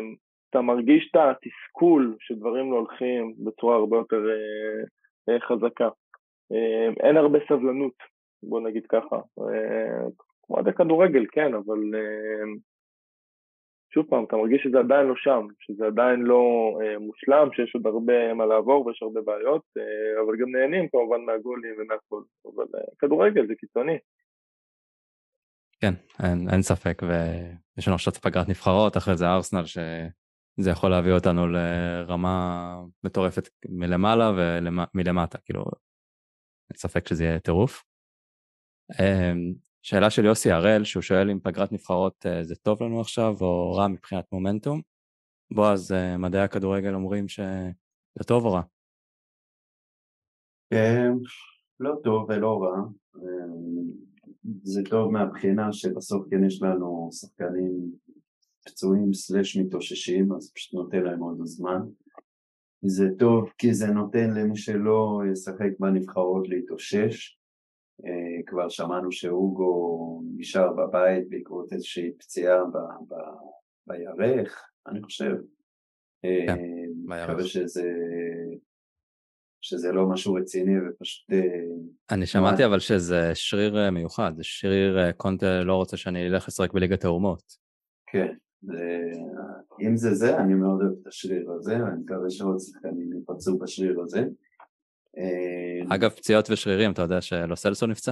אתה 0.49 0.62
מרגיש 0.62 1.10
את 1.12 1.16
התסכול 1.16 2.16
שדברים 2.20 2.72
לא 2.72 2.78
הולכים 2.78 3.34
בצורה 3.45 3.76
הרבה 3.76 3.97
יותר 3.97 4.22
חזקה. 5.39 5.89
אה, 6.52 7.08
אין 7.08 7.18
הרבה 7.18 7.39
סבלנות, 7.50 7.93
בוא 8.43 8.62
נגיד 8.62 8.86
ככה. 8.89 9.16
אה, 9.16 10.08
כמו 10.43 10.58
עד 10.58 10.68
הכדורגל, 10.68 11.26
כן, 11.32 11.54
אבל 11.54 11.80
אה, 11.95 12.54
שוב 13.93 14.06
פעם, 14.10 14.24
אתה 14.24 14.36
מרגיש 14.36 14.64
שזה 14.64 14.80
עדיין 14.80 15.08
לא 15.08 15.16
שם, 15.18 15.47
שזה 15.60 15.86
עדיין 15.86 16.20
לא 16.20 16.43
מושלם, 17.00 17.50
שיש 17.54 17.76
עוד 17.76 17.86
הרבה 17.86 18.34
מה 18.34 18.45
לעבור 18.45 18.86
ויש 18.86 19.02
הרבה 19.02 19.22
בעיות, 19.22 19.64
אבל 20.26 20.38
גם 20.41 20.52
נהנים 20.52 20.89
כמובן 20.89 21.22
מהגולים 21.26 21.76
ומהכל, 21.78 22.22
אבל 22.45 22.66
כדורגל 23.00 23.47
זה 23.47 23.54
קיצוני. 23.56 23.97
כן, 25.82 25.93
אין, 26.24 26.50
אין 26.52 26.62
ספק, 26.62 27.02
ויש 27.04 27.88
לנו 27.88 27.95
עכשיו 27.95 28.14
פגרת 28.14 28.50
נבחרות, 28.50 28.97
אחרי 28.97 29.18
זה 29.18 29.26
ארסנל, 29.26 29.66
שזה 29.66 30.70
יכול 30.72 30.89
להביא 30.89 31.12
אותנו 31.12 31.47
לרמה 31.47 32.76
מטורפת 33.04 33.50
מלמעלה 33.70 34.32
ומלמטה, 34.38 35.38
כאילו 35.38 35.66
אין 36.70 36.78
ספק 36.78 37.08
שזה 37.08 37.24
יהיה 37.24 37.40
טירוף. 37.40 37.84
אמ, 39.00 39.54
שאלה 39.82 40.10
של 40.10 40.26
יוסי 40.26 40.52
הראל, 40.52 40.84
שהוא 40.84 41.02
שואל 41.02 41.30
אם 41.32 41.40
פגרת 41.40 41.72
נבחרות 41.72 42.26
אה, 42.26 42.44
זה 42.44 42.56
טוב 42.56 42.84
לנו 42.84 43.02
עכשיו 43.02 43.36
או 43.42 43.74
רע 43.74 43.88
מבחינת 43.88 44.26
מומנטום. 44.32 44.82
בועז, 45.52 45.92
אה, 45.92 46.18
מדעי 46.18 46.42
הכדורגל 46.42 46.94
אומרים 46.94 47.28
שזה 47.28 48.24
טוב 48.28 48.46
או 48.46 48.54
רע? 48.54 48.62
אמ, 50.72 51.18
לא 51.80 51.96
טוב 52.04 52.30
ולא 52.30 52.62
רע. 52.64 52.82
אמ, 53.16 54.10
זה 54.64 54.82
טוב 54.90 55.12
מהבחינה 55.12 55.74
שבסוף 55.74 56.28
כן 56.30 56.44
יש 56.44 56.62
לנו 56.62 57.10
שחקנים 57.12 57.92
פצועים 58.66 59.14
סלש 59.14 59.58
מתאוששים, 59.58 60.34
אז 60.34 60.52
פשוט 60.56 60.74
נותן 60.74 61.04
להם 61.04 61.20
עוד 61.20 61.38
זמן. 61.44 61.82
זה 62.82 63.06
טוב 63.20 63.52
כי 63.58 63.74
זה 63.74 63.88
נותן 63.88 64.34
למי 64.34 64.58
שלא 64.58 65.22
ישחק 65.32 65.70
בנבחרות 65.80 66.50
להתאושש. 66.50 67.40
אה, 68.06 68.44
כבר 68.46 68.70
שמענו 68.70 69.12
שהוגו 69.12 70.22
נשאר 70.38 70.74
בבית 70.74 71.30
בעקבות 71.30 71.74
איזושהי 71.74 72.12
פציעה 72.20 72.64
ב- 72.66 73.14
ב- 73.14 73.98
בירך, 74.18 74.70
אני 74.88 75.02
חושב. 75.02 75.32
אה, 76.26 76.46
כן, 76.48 76.60
מקווה 77.06 77.44
שזה, 77.44 77.92
שזה 79.62 79.92
לא 79.92 80.10
משהו 80.10 80.34
רציני 80.34 80.74
ופשוט... 80.80 81.32
אה, 81.32 82.16
אני 82.16 82.26
שמעתי 82.26 82.66
אבל 82.66 82.80
שזה 82.80 83.32
שריר 83.34 83.92
מיוחד, 83.92 84.32
שריר 84.42 85.12
קונטה 85.12 85.64
לא 85.64 85.76
רוצה 85.76 85.98
שאני 85.98 86.28
אלך 86.28 86.48
לשחק 86.48 86.74
בליגת 86.74 87.06
האומות. 87.06 87.44
כן, 88.08 88.34
אם 89.82 89.95
זה 89.95 90.14
זה, 90.14 90.38
אני 90.38 90.53
מאוד 90.53 90.82
אוהב 90.82 90.93
את 91.01 91.07
השריר 91.07 91.51
הזה, 91.51 91.74
ואני 91.84 91.99
מקווה 92.03 92.30
שעוד 92.30 92.60
שחקנים 92.60 93.14
יפצעו 93.14 93.60
בשריר 93.60 94.01
הזה. 94.01 94.20
אה, 95.18 95.95
אגב, 95.95 96.10
פציעות 96.10 96.49
ושרירים, 96.49 96.91
אתה 96.91 97.01
יודע 97.01 97.22
שלוסלסו 97.22 97.88
נפצע? 97.88 98.12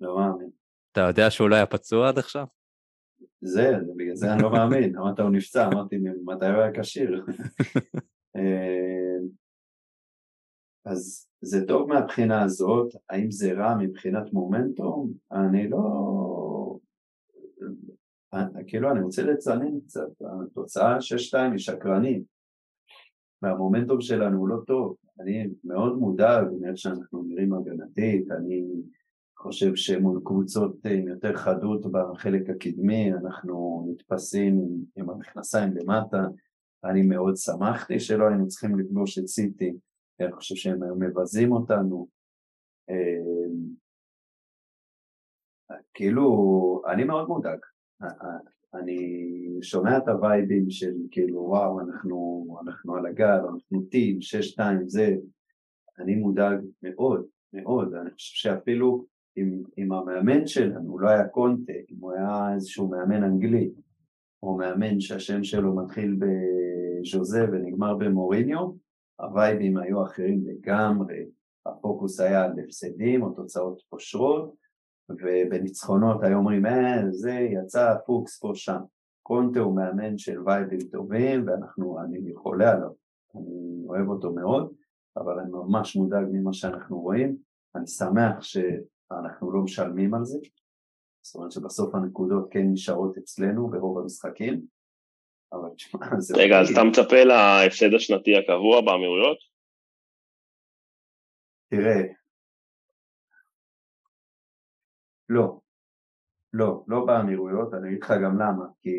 לא 0.00 0.16
מאמין. 0.16 0.50
אתה 0.92 1.00
יודע 1.00 1.30
שהוא 1.30 1.48
לא 1.48 1.54
היה 1.54 1.66
פצוע 1.66 2.08
עד 2.08 2.18
עכשיו? 2.18 2.46
זה, 3.40 3.72
בגלל 3.96 4.14
זה 4.14 4.32
אני 4.32 4.42
לא 4.42 4.52
מאמין, 4.52 4.92
אמרת 4.98 5.20
הוא 5.20 5.30
נפצע, 5.30 5.66
אמרתי 5.66 5.96
מתי 6.24 6.46
הוא 6.46 6.62
היה 6.62 6.82
כשיר. 6.82 7.24
אה, 8.36 9.16
אז 10.84 11.28
זה 11.40 11.66
טוב 11.66 11.88
מהבחינה 11.88 12.42
הזאת, 12.42 12.92
האם 13.10 13.30
זה 13.30 13.52
רע 13.52 13.74
מבחינת 13.78 14.32
מומנטום? 14.32 15.12
אני 15.32 15.68
לא... 15.68 15.78
כאילו 18.66 18.90
אני 18.90 19.00
רוצה 19.00 19.22
לצנן 19.22 19.80
קצת, 19.80 20.08
התוצאה 20.42 20.98
6-2 20.98 21.00
היא 21.50 21.58
שקרנית. 21.58 22.22
והמומנטום 23.42 24.00
שלנו 24.00 24.38
הוא 24.38 24.48
לא 24.48 24.56
טוב, 24.66 24.96
אני 25.20 25.46
מאוד 25.64 25.98
מודאג 25.98 26.46
מאיך 26.60 26.78
שאנחנו 26.78 27.22
נראים 27.22 27.52
הגנתית, 27.52 28.30
אני 28.30 28.64
חושב 29.38 29.76
שמול 29.76 30.20
קבוצות 30.24 30.76
עם 30.86 31.08
יותר 31.08 31.36
חדות 31.36 31.86
בחלק 31.92 32.50
הקדמי 32.50 33.12
אנחנו 33.12 33.86
נתפסים 33.90 34.60
עם, 34.96 35.10
המכנסיים 35.10 35.76
למטה, 35.76 36.22
אני 36.84 37.02
מאוד 37.02 37.36
שמחתי 37.36 38.00
שלא 38.00 38.28
היינו 38.28 38.48
צריכים 38.48 38.78
לפגוש 38.78 39.18
את 39.18 39.28
סיטי, 39.28 39.72
אני 40.20 40.32
חושב 40.32 40.54
שהם 40.54 40.82
היו 40.82 40.94
מבזים 40.94 41.52
אותנו, 41.52 42.08
אה, 42.90 42.96
כאילו 45.94 46.82
אני 46.92 47.04
מאוד 47.04 47.28
מודאג, 47.28 47.58
אני 48.74 49.18
שומע 49.62 49.98
את 49.98 50.08
הווייבים 50.08 50.70
של 50.70 50.94
כאילו 51.10 51.40
וואו 51.40 51.80
אנחנו, 51.80 52.46
אנחנו 52.62 52.96
על 52.96 53.06
הגל, 53.06 53.40
אנחנו 53.52 53.82
טים, 53.82 54.20
שש 54.20 54.48
שתיים 54.48 54.88
זה, 54.88 55.16
אני 55.98 56.14
מודאג 56.14 56.58
מאוד 56.82 57.24
מאוד, 57.52 57.94
אני 57.94 58.10
חושב 58.10 58.34
שאפילו 58.34 59.06
אם, 59.36 59.62
אם 59.78 59.92
המאמן 59.92 60.46
שלנו 60.46 60.98
לא 60.98 61.08
היה 61.08 61.28
קונטה, 61.28 61.72
אם 61.90 61.96
הוא 62.00 62.12
היה 62.12 62.54
איזשהו 62.54 62.88
מאמן 62.88 63.24
אנגלי, 63.24 63.70
או 64.42 64.56
מאמן 64.56 65.00
שהשם 65.00 65.44
שלו 65.44 65.76
מתחיל 65.76 66.16
בז'וזה 66.18 67.44
ונגמר 67.52 67.94
במוריניו, 67.96 68.72
הווייבים 69.20 69.76
היו 69.76 70.02
אחרים 70.02 70.44
לגמרי, 70.46 71.24
הפוקוס 71.66 72.20
היה 72.20 72.44
על 72.44 72.52
הפסדים 72.64 73.22
או 73.22 73.30
תוצאות 73.30 73.82
פושרות, 73.88 74.63
ובניצחונות 75.08 76.22
היו 76.22 76.36
אומרים, 76.36 76.66
אה, 76.66 77.10
זה 77.10 77.32
יצא 77.32 77.94
פוקס 78.06 78.38
פה 78.38 78.50
שם. 78.54 78.80
קונטה 79.22 79.60
הוא 79.60 79.76
מאמן 79.76 80.18
של 80.18 80.40
וייבים 80.48 80.80
טובים, 80.92 81.48
ואנחנו, 81.48 81.98
אני 82.00 82.34
חולה 82.34 82.72
עליו, 82.72 82.90
אני 83.34 83.84
אוהב 83.88 84.08
אותו 84.08 84.32
מאוד, 84.32 84.74
אבל 85.16 85.38
אני 85.38 85.50
ממש 85.50 85.96
מודאג 85.96 86.24
ממה 86.32 86.52
שאנחנו 86.52 87.00
רואים. 87.00 87.36
אני 87.76 87.86
שמח 87.86 88.42
שאנחנו 88.42 89.52
לא 89.52 89.60
משלמים 89.60 90.14
על 90.14 90.24
זה, 90.24 90.38
זאת 91.22 91.34
אומרת 91.34 91.52
שבסוף 91.52 91.94
הנקודות 91.94 92.48
כן 92.50 92.66
נשארות 92.72 93.18
אצלנו 93.18 93.68
ברוב 93.70 93.98
המשחקים, 93.98 94.60
אבל 95.52 95.68
תשמע, 95.76 96.06
זה... 96.18 96.34
רגע, 96.36 96.60
אז 96.60 96.70
אתה 96.70 96.84
מצפה 96.84 97.24
להפסד 97.24 97.94
השנתי 97.94 98.36
הקבוע 98.36 98.80
באמירויות? 98.80 99.38
תראה, 101.70 102.02
לא, 105.28 105.60
לא, 106.52 106.84
לא 106.88 107.06
באמירויות, 107.06 107.74
אני 107.74 107.88
אגיד 107.88 108.02
לך 108.02 108.10
גם 108.24 108.38
למה, 108.38 108.64
כי, 108.82 108.90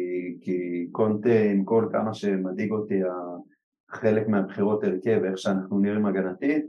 כי 0.41 0.87
קונטה 0.91 1.39
עם 1.53 1.65
כל 1.65 1.89
כמה 1.91 2.13
שמדאיג 2.13 2.71
אותי 2.71 2.99
חלק 3.89 4.27
מהבחירות 4.27 4.83
הרכב, 4.83 5.21
איך 5.23 5.37
שאנחנו 5.37 5.79
נראים 5.79 6.05
הגנתית, 6.05 6.65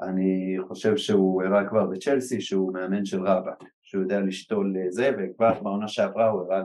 אני 0.00 0.56
חושב 0.68 0.96
שהוא 0.96 1.42
הראה 1.42 1.68
כבר 1.68 1.86
בצ'לסי 1.86 2.40
שהוא 2.40 2.72
מאמן 2.72 3.04
של 3.04 3.22
רבאק, 3.22 3.64
שהוא 3.82 4.02
יודע 4.02 4.20
לשתול 4.20 4.76
זה, 4.88 5.10
וכבר 5.18 5.62
בעונה 5.62 5.88
שעברה 5.88 6.30
הוא 6.30 6.42
הראה 6.42 6.62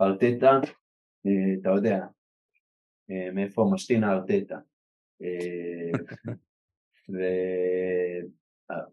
לארטטה, 0.00 0.60
אה, 1.26 1.54
אתה 1.60 1.70
יודע, 1.70 2.06
אה, 3.10 3.30
מאיפה 3.32 3.70
משתין 3.72 4.04
הארטטה. 4.04 4.58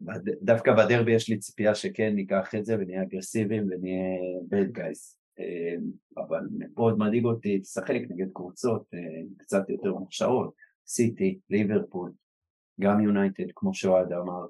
ודווקא 0.01 0.71
בדרבי 0.73 1.11
יש 1.11 1.29
לי 1.29 1.37
ציפייה 1.37 1.75
שכן 1.75 2.15
ניקח 2.15 2.55
את 2.55 2.65
זה 2.65 2.75
ונהיה 2.79 3.03
אגרסיביים 3.03 3.67
ונהיה 3.71 4.19
bad 4.49 4.77
guys. 4.77 5.17
אבל 6.17 6.39
מאוד 6.51 6.97
מדאיג 6.97 7.25
אותי 7.25 7.57
לשחק 7.57 8.01
נגד 8.09 8.27
קבוצות 8.33 8.89
קצת 9.37 9.69
יותר 9.69 9.93
מוכשרות, 9.93 10.53
סיטי, 10.87 11.39
ליברפול, 11.49 12.11
גם 12.81 13.01
יונייטד 13.01 13.43
כמו 13.55 13.73
שאוהד 13.73 14.13
אמר. 14.13 14.45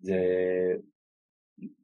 זה 0.00 0.16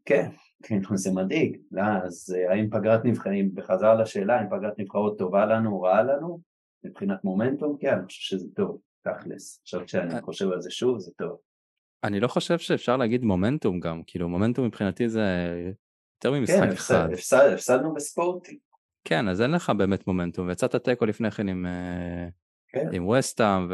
כן, 0.04 0.30
כאילו 0.62 0.96
זה 0.96 1.10
מדאיג, 1.14 1.58
אז 2.04 2.36
האם 2.50 2.70
פגרת 2.70 3.04
נבחרים, 3.04 3.54
בחזרה 3.54 3.94
לשאלה, 3.94 4.40
האם 4.40 4.48
פגרת 4.50 4.78
נבחרות 4.78 5.18
טובה 5.18 5.46
לנו 5.46 5.82
רעה 5.82 6.02
לנו? 6.02 6.55
מבחינת 6.84 7.24
מומנטום, 7.24 7.76
כן, 7.80 7.92
אני 7.98 8.06
חושב 8.06 8.36
שזה 8.36 8.46
טוב, 8.56 8.80
תכלס. 9.02 9.60
עכשיו 9.62 9.80
כשאני 9.86 10.14
אה. 10.14 10.22
חושב 10.22 10.50
על 10.50 10.62
זה 10.62 10.70
שוב, 10.70 10.98
זה 10.98 11.10
טוב. 11.18 11.36
אני 12.04 12.20
לא 12.20 12.28
חושב 12.28 12.58
שאפשר 12.58 12.96
להגיד 12.96 13.24
מומנטום 13.24 13.80
גם, 13.80 14.02
כאילו 14.06 14.28
מומנטום 14.28 14.66
מבחינתי 14.66 15.08
זה 15.08 15.22
יותר 16.16 16.38
ממשחק 16.38 16.56
כן, 16.56 16.72
אחד. 16.72 17.08
כן, 17.08 17.54
הפסדנו 17.54 17.94
בספורטי. 17.94 18.58
כן, 19.04 19.28
אז 19.28 19.42
אין 19.42 19.50
לך 19.50 19.70
באמת 19.70 20.06
מומנטום, 20.06 20.48
ויצאת 20.48 20.76
תיקו 20.76 21.06
לפני 21.06 21.30
כן 21.30 21.48
עם, 21.48 21.66
אה, 21.66 22.28
כן. 22.68 22.88
עם 22.92 23.08
וסטאם, 23.08 23.68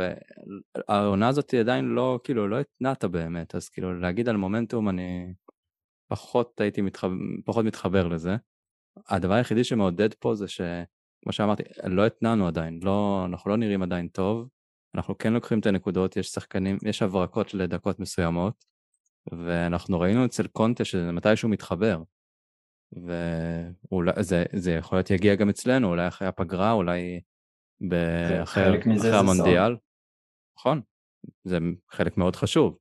והעונה 0.88 1.28
הזאת 1.28 1.54
עדיין 1.54 1.84
לא, 1.84 2.20
כאילו, 2.24 2.48
לא 2.48 2.60
התנעת 2.60 3.04
באמת, 3.04 3.54
אז 3.54 3.68
כאילו 3.68 4.00
להגיד 4.00 4.28
על 4.28 4.36
מומנטום 4.36 4.88
אני 4.88 5.34
פחות 6.08 6.60
הייתי 6.60 6.80
מתחבר, 6.80 7.14
פחות 7.44 7.64
מתחבר 7.64 8.08
לזה. 8.08 8.36
הדבר 9.08 9.34
היחידי 9.34 9.64
שמעודד 9.64 10.14
פה 10.14 10.34
זה 10.34 10.48
ש... 10.48 10.60
כמו 11.22 11.32
שאמרתי, 11.32 11.62
לא 11.84 12.06
התנענו 12.06 12.46
עדיין, 12.46 12.80
לא, 12.82 13.22
אנחנו 13.26 13.50
לא 13.50 13.56
נראים 13.56 13.82
עדיין 13.82 14.08
טוב, 14.08 14.48
אנחנו 14.94 15.18
כן 15.18 15.32
לוקחים 15.32 15.58
את 15.58 15.66
הנקודות, 15.66 16.16
יש 16.16 16.28
שחקנים, 16.28 16.78
יש 16.84 17.02
הברקות 17.02 17.54
לדקות 17.54 18.00
מסוימות, 18.00 18.64
ואנחנו 19.32 20.00
ראינו 20.00 20.24
אצל 20.24 20.46
קונטה 20.46 20.84
שזה 20.84 21.12
מתישהו 21.12 21.48
מתחבר, 21.48 22.02
וזה 22.92 24.44
זה 24.56 24.72
יכול 24.72 24.98
להיות 24.98 25.10
יגיע 25.10 25.34
גם 25.34 25.48
אצלנו, 25.48 25.88
אולי 25.88 26.08
אחרי 26.08 26.28
הפגרה, 26.28 26.72
אולי 26.72 27.20
אחרי, 28.42 28.42
אחרי 28.42 29.12
המונדיאל. 29.12 29.76
נכון, 30.58 30.80
זה 31.44 31.58
חלק 31.90 32.16
מאוד 32.16 32.36
חשוב. 32.36 32.78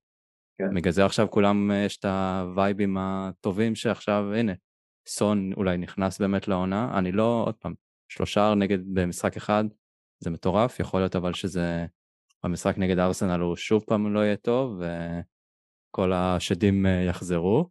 כן. 0.57 0.75
בגלל 0.75 0.91
זה 0.91 1.05
עכשיו 1.05 1.31
כולם, 1.31 1.71
יש 1.85 1.97
את 1.97 2.05
הווייבים 2.05 2.97
הטובים 2.99 3.75
שעכשיו, 3.75 4.33
הנה, 4.33 4.53
סון 5.07 5.53
אולי 5.53 5.77
נכנס 5.77 6.21
באמת 6.21 6.47
לעונה, 6.47 6.97
אני 6.97 7.11
לא, 7.11 7.43
עוד 7.45 7.55
פעם, 7.55 7.73
שלושה 8.11 8.53
נגד 8.55 8.79
במשחק 8.93 9.37
אחד, 9.37 9.63
זה 10.19 10.29
מטורף, 10.29 10.79
יכול 10.79 10.99
להיות 10.99 11.15
אבל 11.15 11.33
שזה, 11.33 11.85
המשחק 12.43 12.77
נגד 12.77 12.99
ארסנל 12.99 13.39
הוא 13.39 13.55
שוב 13.55 13.83
פעם 13.87 14.13
לא 14.13 14.19
יהיה 14.19 14.35
טוב, 14.35 14.81
וכל 15.91 16.13
השדים 16.13 16.85
אה, 16.85 16.91
יחזרו, 16.91 17.69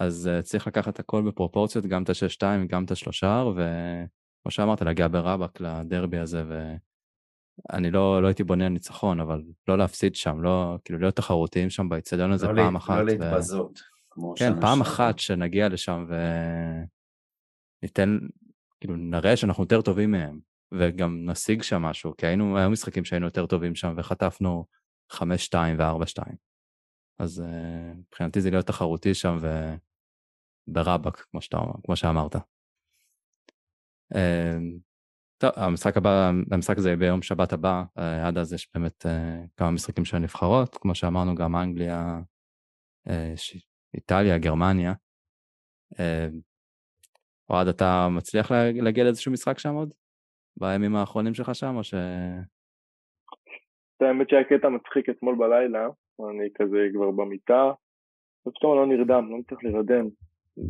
אז 0.00 0.28
אה, 0.28 0.42
צריך 0.42 0.66
לקחת 0.66 0.98
הכל 0.98 1.22
בפרופורציות, 1.28 1.86
גם 1.86 2.02
את 2.02 2.10
השש-שתיים, 2.10 2.66
גם 2.66 2.84
את 2.84 2.90
השלושה, 2.90 3.44
וכמו 3.52 4.50
שאמרת, 4.50 4.82
להגיע 4.82 5.08
ברבק 5.08 5.60
לדרבי 5.60 6.18
הזה, 6.18 6.44
ואני 6.48 7.90
לא, 7.90 8.22
לא 8.22 8.26
הייתי 8.26 8.44
בונה 8.44 8.68
ניצחון, 8.68 9.20
אבל 9.20 9.42
לא 9.68 9.78
להפסיד 9.78 10.14
שם, 10.14 10.42
לא, 10.42 10.78
כאילו 10.84 10.98
להיות 10.98 11.16
תחרותיים 11.16 11.70
שם 11.70 11.88
באצטדיון 11.88 12.32
הזה 12.32 12.46
לא 12.46 12.62
פעם 12.62 12.72
לי, 12.72 12.78
אחת. 12.78 12.96
לא 12.96 13.04
להתבזות. 13.04 13.80
ו... 14.18 14.22
כן, 14.36 14.60
פעם 14.60 14.80
אחת 14.80 15.18
שנגיע 15.18 15.68
לשם 15.68 16.06
וניתן, 17.82 18.18
כאילו 18.80 18.96
נראה 18.96 19.36
שאנחנו 19.36 19.62
יותר 19.62 19.82
טובים 19.82 20.10
מהם, 20.10 20.40
וגם 20.72 21.30
נשיג 21.30 21.62
שם 21.62 21.82
משהו, 21.82 22.16
כי 22.16 22.26
היינו, 22.26 22.58
היו 22.58 22.70
משחקים 22.70 23.04
שהיינו 23.04 23.26
יותר 23.26 23.46
טובים 23.46 23.74
שם 23.74 23.94
וחטפנו 23.96 24.66
5-2 25.12 25.16
ו-4-2. 25.78 26.22
אז 27.18 27.40
uh, 27.40 27.96
מבחינתי 27.98 28.40
זה 28.40 28.50
להיות 28.50 28.66
תחרותי 28.66 29.14
שם 29.14 29.38
וברבק, 30.68 31.16
כמו, 31.16 31.40
שאתה, 31.40 31.58
כמו 31.84 31.96
שאמרת. 31.96 32.36
Uh, 34.14 34.18
טוב, 35.38 35.50
המשחק 35.56 35.96
הבא, 35.96 36.30
המשחק 36.50 36.78
הזה 36.78 36.96
ביום 36.96 37.22
שבת 37.22 37.52
הבא, 37.52 37.82
uh, 37.98 38.00
עד 38.26 38.38
אז 38.38 38.52
יש 38.52 38.68
באמת 38.74 39.06
uh, 39.06 39.48
כמה 39.56 39.70
משחקים 39.70 40.04
של 40.04 40.16
הנבחרות, 40.16 40.78
כמו 40.80 40.94
שאמרנו 40.94 41.34
גם 41.34 41.56
אנגליה, 41.56 42.20
uh, 43.08 43.12
איטליה, 43.94 44.38
גרמניה. 44.38 44.94
Uh, 45.94 45.98
אוהד, 47.50 47.68
אתה 47.68 48.08
מצליח 48.10 48.50
להגיע 48.82 49.04
לאיזשהו 49.04 49.32
משחק 49.32 49.58
שם 49.58 49.74
עוד? 49.74 49.94
בימים 50.56 50.96
האחרונים 50.96 51.34
שלך 51.34 51.54
שם, 51.54 51.76
או 51.76 51.84
ש... 51.84 51.94
האמת 54.00 54.28
שהיה 54.30 54.44
קטע 54.44 54.68
מצחיק 54.68 55.08
אתמול 55.08 55.34
בלילה, 55.38 55.88
אני 56.30 56.48
כזה 56.54 56.88
כבר 56.94 57.10
במיטה, 57.10 57.72
ופתאום 58.46 58.76
לא 58.76 58.86
נרדם, 58.86 59.30
לא 59.30 59.38
מצליח 59.38 59.62
להירדם. 59.62 60.08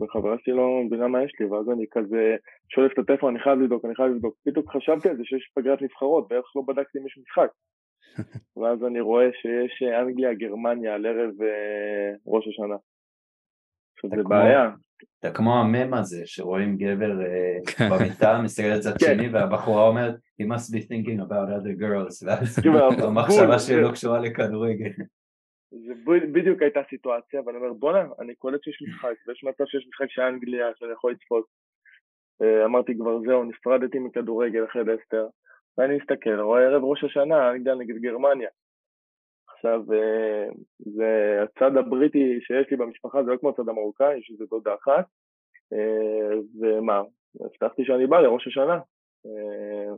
וחברה 0.01 0.37
שלי 0.39 0.55
לא 0.55 0.83
מבינה 0.87 1.09
מה 1.09 1.25
יש 1.25 1.33
לי, 1.41 1.47
ואז 1.47 1.71
אני 1.71 1.87
כזה 1.91 2.37
שולף 2.69 2.93
את 2.93 2.99
הטלפון, 2.99 3.35
אני 3.35 3.45
חייב 3.45 3.59
לבדוק, 3.61 3.85
אני 3.85 3.95
חייב 3.95 4.09
לבדוק. 4.09 4.35
בדיוק 4.47 4.77
חשבתי 4.77 5.09
על 5.09 5.17
זה 5.17 5.25
שיש 5.25 5.51
פגרת 5.55 5.83
נבחרות, 5.83 6.29
בערך 6.29 6.53
לא 6.57 6.63
בדקתי 6.69 6.99
אם 6.99 7.07
יש 7.07 7.19
משחק. 7.19 7.51
ואז 8.57 8.85
אני 8.85 9.01
רואה 9.01 9.29
שיש 9.33 9.83
אנגליה, 9.83 10.35
גרמניה 10.35 10.95
על 10.95 11.07
ערב 11.07 11.43
אה, 11.43 12.13
ראש 12.27 12.49
השנה. 12.49 12.77
עכשיו 14.05 14.11
זה 14.17 14.29
בעיה, 14.29 14.71
אתה 15.19 15.31
כמו 15.31 15.61
המם 15.61 15.95
הזה 15.95 16.23
שרואים 16.25 16.77
גבר 16.77 17.21
אה, 17.21 17.59
כן. 17.67 17.89
במיטה 17.91 18.41
מסתכל 18.45 18.69
לצד 18.69 18.99
כן. 18.99 19.07
שני 19.07 19.29
והבחורה 19.29 19.89
אומרת 19.89 20.15
he 20.15 20.45
must 20.45 20.75
be 20.75 20.81
thinking 20.89 21.21
about 21.21 21.49
other 21.57 21.81
girls 21.81 22.17
ואז 22.27 23.05
המחשבה 23.05 23.59
שלי 23.59 23.83
לא 23.83 23.93
קשורה 23.93 24.21
לכדורגל. 24.21 24.91
זה 25.71 25.93
בדיוק 26.33 26.63
הייתה 26.63 26.81
סיטואציה 26.91 27.41
ואני 27.47 27.59
אומר 27.59 27.73
בואנה 27.73 28.05
אני 28.21 28.35
קולט 28.35 28.63
שיש 28.65 28.83
משחק 28.89 29.29
ויש 29.29 29.45
מצב 29.45 29.65
שיש 29.67 29.87
משחק 29.89 30.11
של 30.11 30.23
אנגליה 30.23 30.67
שאני 30.77 30.93
יכול 30.93 31.13
לצפות 31.13 31.45
אה, 32.43 32.65
אמרתי 32.65 32.95
כבר 32.99 33.21
זהו 33.27 33.45
נפרדתי 33.45 33.99
מכדורגל 33.99 34.65
אחרי 34.65 34.83
לסטר 34.85 35.27
ואני 35.79 35.97
מסתכל 35.97 36.41
רואה 36.41 36.63
ערב 36.63 36.85
ראש 36.85 37.05
השנה 37.05 37.51
אנגליה 37.51 37.75
נגד 37.75 37.97
גרמניה 37.97 38.49
עכשיו, 39.61 39.93
אה, 39.93 40.47
זה 40.79 41.41
הצד 41.43 41.77
הבריטי 41.77 42.39
שיש 42.41 42.71
לי 42.71 42.77
במשפחה, 42.77 43.25
זה 43.25 43.31
לא 43.31 43.37
כמו 43.37 43.49
הצד 43.49 43.69
המרוקאי, 43.69 44.19
יש 44.19 44.31
איזה 44.31 44.45
דודה 44.51 44.75
אחת, 44.75 45.05
אה, 45.73 46.39
ומה, 46.61 47.03
הבטחתי 47.41 47.85
שאני 47.85 48.07
בא 48.07 48.21
לראש 48.21 48.47
השנה. 48.47 48.79
אה, 49.27 49.95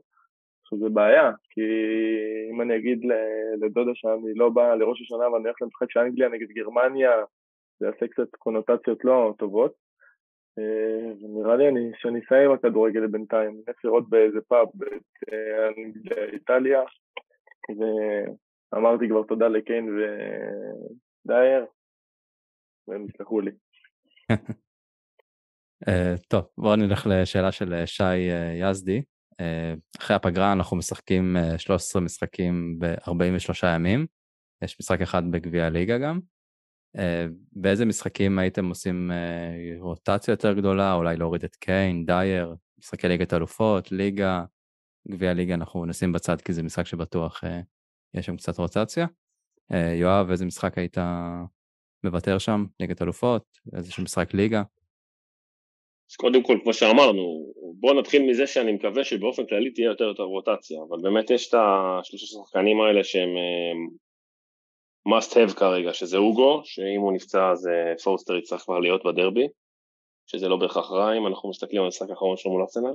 עכשיו 0.62 0.78
זה 0.78 0.88
בעיה, 0.88 1.30
כי 1.50 1.60
אם 2.50 2.60
אני 2.60 2.76
אגיד 2.76 3.00
לדודה 3.60 3.90
שאני 3.94 4.34
לא 4.34 4.48
בא 4.48 4.74
לראש 4.74 5.02
השנה 5.02 5.30
ואני 5.30 5.44
הולך 5.44 5.62
למשחק 5.62 5.90
של 5.90 6.00
אנגליה 6.00 6.28
נגד 6.28 6.48
גרמניה, 6.48 7.12
זה 7.80 7.86
יעשה 7.86 8.08
קצת 8.08 8.28
קונוטציות 8.38 9.04
לא 9.04 9.34
טובות. 9.38 9.72
ונראה 11.22 11.56
לי 11.56 11.68
אני, 11.68 11.90
שאני 11.96 12.20
אסיים 12.20 12.50
עם 12.50 12.56
הכדורגל 12.56 13.06
בינתיים, 13.06 13.50
אני 13.50 13.62
הולך 13.66 13.84
לראות 13.84 14.08
באיזה 14.08 14.40
פאב 14.48 14.68
באנגליה, 14.74 16.24
איטליה, 16.32 16.82
אמרתי 18.74 19.08
כבר 19.08 19.22
תודה 19.22 19.48
לקיין 19.48 19.88
ודייר, 21.26 21.66
והם 22.88 23.06
יסלחו 23.08 23.40
לי. 23.40 23.50
אה, 25.88 26.14
טוב, 26.28 26.44
בואו 26.58 26.76
נלך 26.76 27.06
לשאלה 27.10 27.52
של 27.52 27.74
אה, 27.74 27.86
שי 27.86 28.04
אה, 28.04 28.70
יזדי. 28.70 29.02
אחרי 29.98 30.16
הפגרה 30.16 30.52
אנחנו 30.52 30.76
משחקים 30.76 31.36
13 31.56 32.02
משחקים 32.02 32.78
ב-43 32.78 33.66
ימים. 33.74 34.06
יש 34.62 34.76
משחק 34.80 35.00
אחד 35.00 35.22
בגביע 35.30 35.66
הליגה 35.66 35.98
גם. 35.98 36.20
באיזה 37.52 37.84
משחקים 37.84 38.38
הייתם 38.38 38.68
עושים 38.68 39.10
רוטציה 39.78 40.32
יותר 40.32 40.52
גדולה, 40.52 40.94
אולי 40.94 41.16
להוריד 41.16 41.44
את 41.44 41.56
קיין, 41.56 42.06
דייר, 42.06 42.54
משחקי 42.78 43.08
ליגת 43.08 43.34
אלופות, 43.34 43.92
ליגה, 43.92 44.44
גביע 45.08 45.34
ליגה 45.34 45.54
אנחנו 45.54 45.86
נשים 45.86 46.12
בצד 46.12 46.40
כי 46.40 46.52
זה 46.52 46.62
משחק 46.62 46.86
שבטוח 46.86 47.44
יש 48.14 48.26
שם 48.26 48.36
קצת 48.36 48.58
רוטציה. 48.58 49.06
אה, 49.72 49.94
יואב, 49.94 50.30
איזה 50.30 50.44
משחק 50.46 50.78
היית 50.78 50.96
מוותר 52.04 52.38
שם? 52.38 52.64
ליגת 52.80 53.02
אלופות? 53.02 53.42
איזשהו 53.76 54.02
משחק 54.02 54.34
ליגה? 54.34 54.62
אז 56.10 56.16
קודם 56.16 56.42
כל, 56.42 56.58
כמו 56.62 56.74
שאמרנו, 56.74 57.52
בואו 57.80 58.00
נתחיל 58.00 58.22
מזה 58.22 58.46
שאני 58.46 58.72
מקווה 58.72 59.04
שבאופן 59.04 59.46
כללי 59.46 59.70
תהיה 59.70 59.86
יותר 59.86 60.04
יותר 60.04 60.22
רוטציה, 60.22 60.80
אבל 60.88 60.98
באמת 61.02 61.30
יש 61.30 61.48
את 61.48 61.54
השלושה 61.54 62.26
שחקנים 62.26 62.80
האלה 62.80 63.04
שהם 63.04 63.28
אה, 63.36 63.72
must 65.08 65.30
have 65.30 65.54
כרגע, 65.58 65.94
שזה 65.94 66.16
אוגו, 66.16 66.62
שאם 66.64 67.00
הוא 67.00 67.12
נפצע 67.12 67.50
אז 67.50 67.66
אה, 67.66 67.98
פורסטר 68.04 68.36
יצטרך 68.36 68.60
כבר 68.60 68.78
להיות 68.78 69.04
בדרבי, 69.04 69.48
שזה 70.26 70.48
לא 70.48 70.56
בהכרח 70.56 70.90
רע 70.90 71.16
אם 71.18 71.26
אנחנו 71.26 71.50
מסתכלים 71.50 71.80
על 71.80 71.86
המשחק 71.86 72.10
האחרון 72.10 72.36
שלו 72.36 72.52
מול 72.52 72.62
ארסנל. 72.62 72.94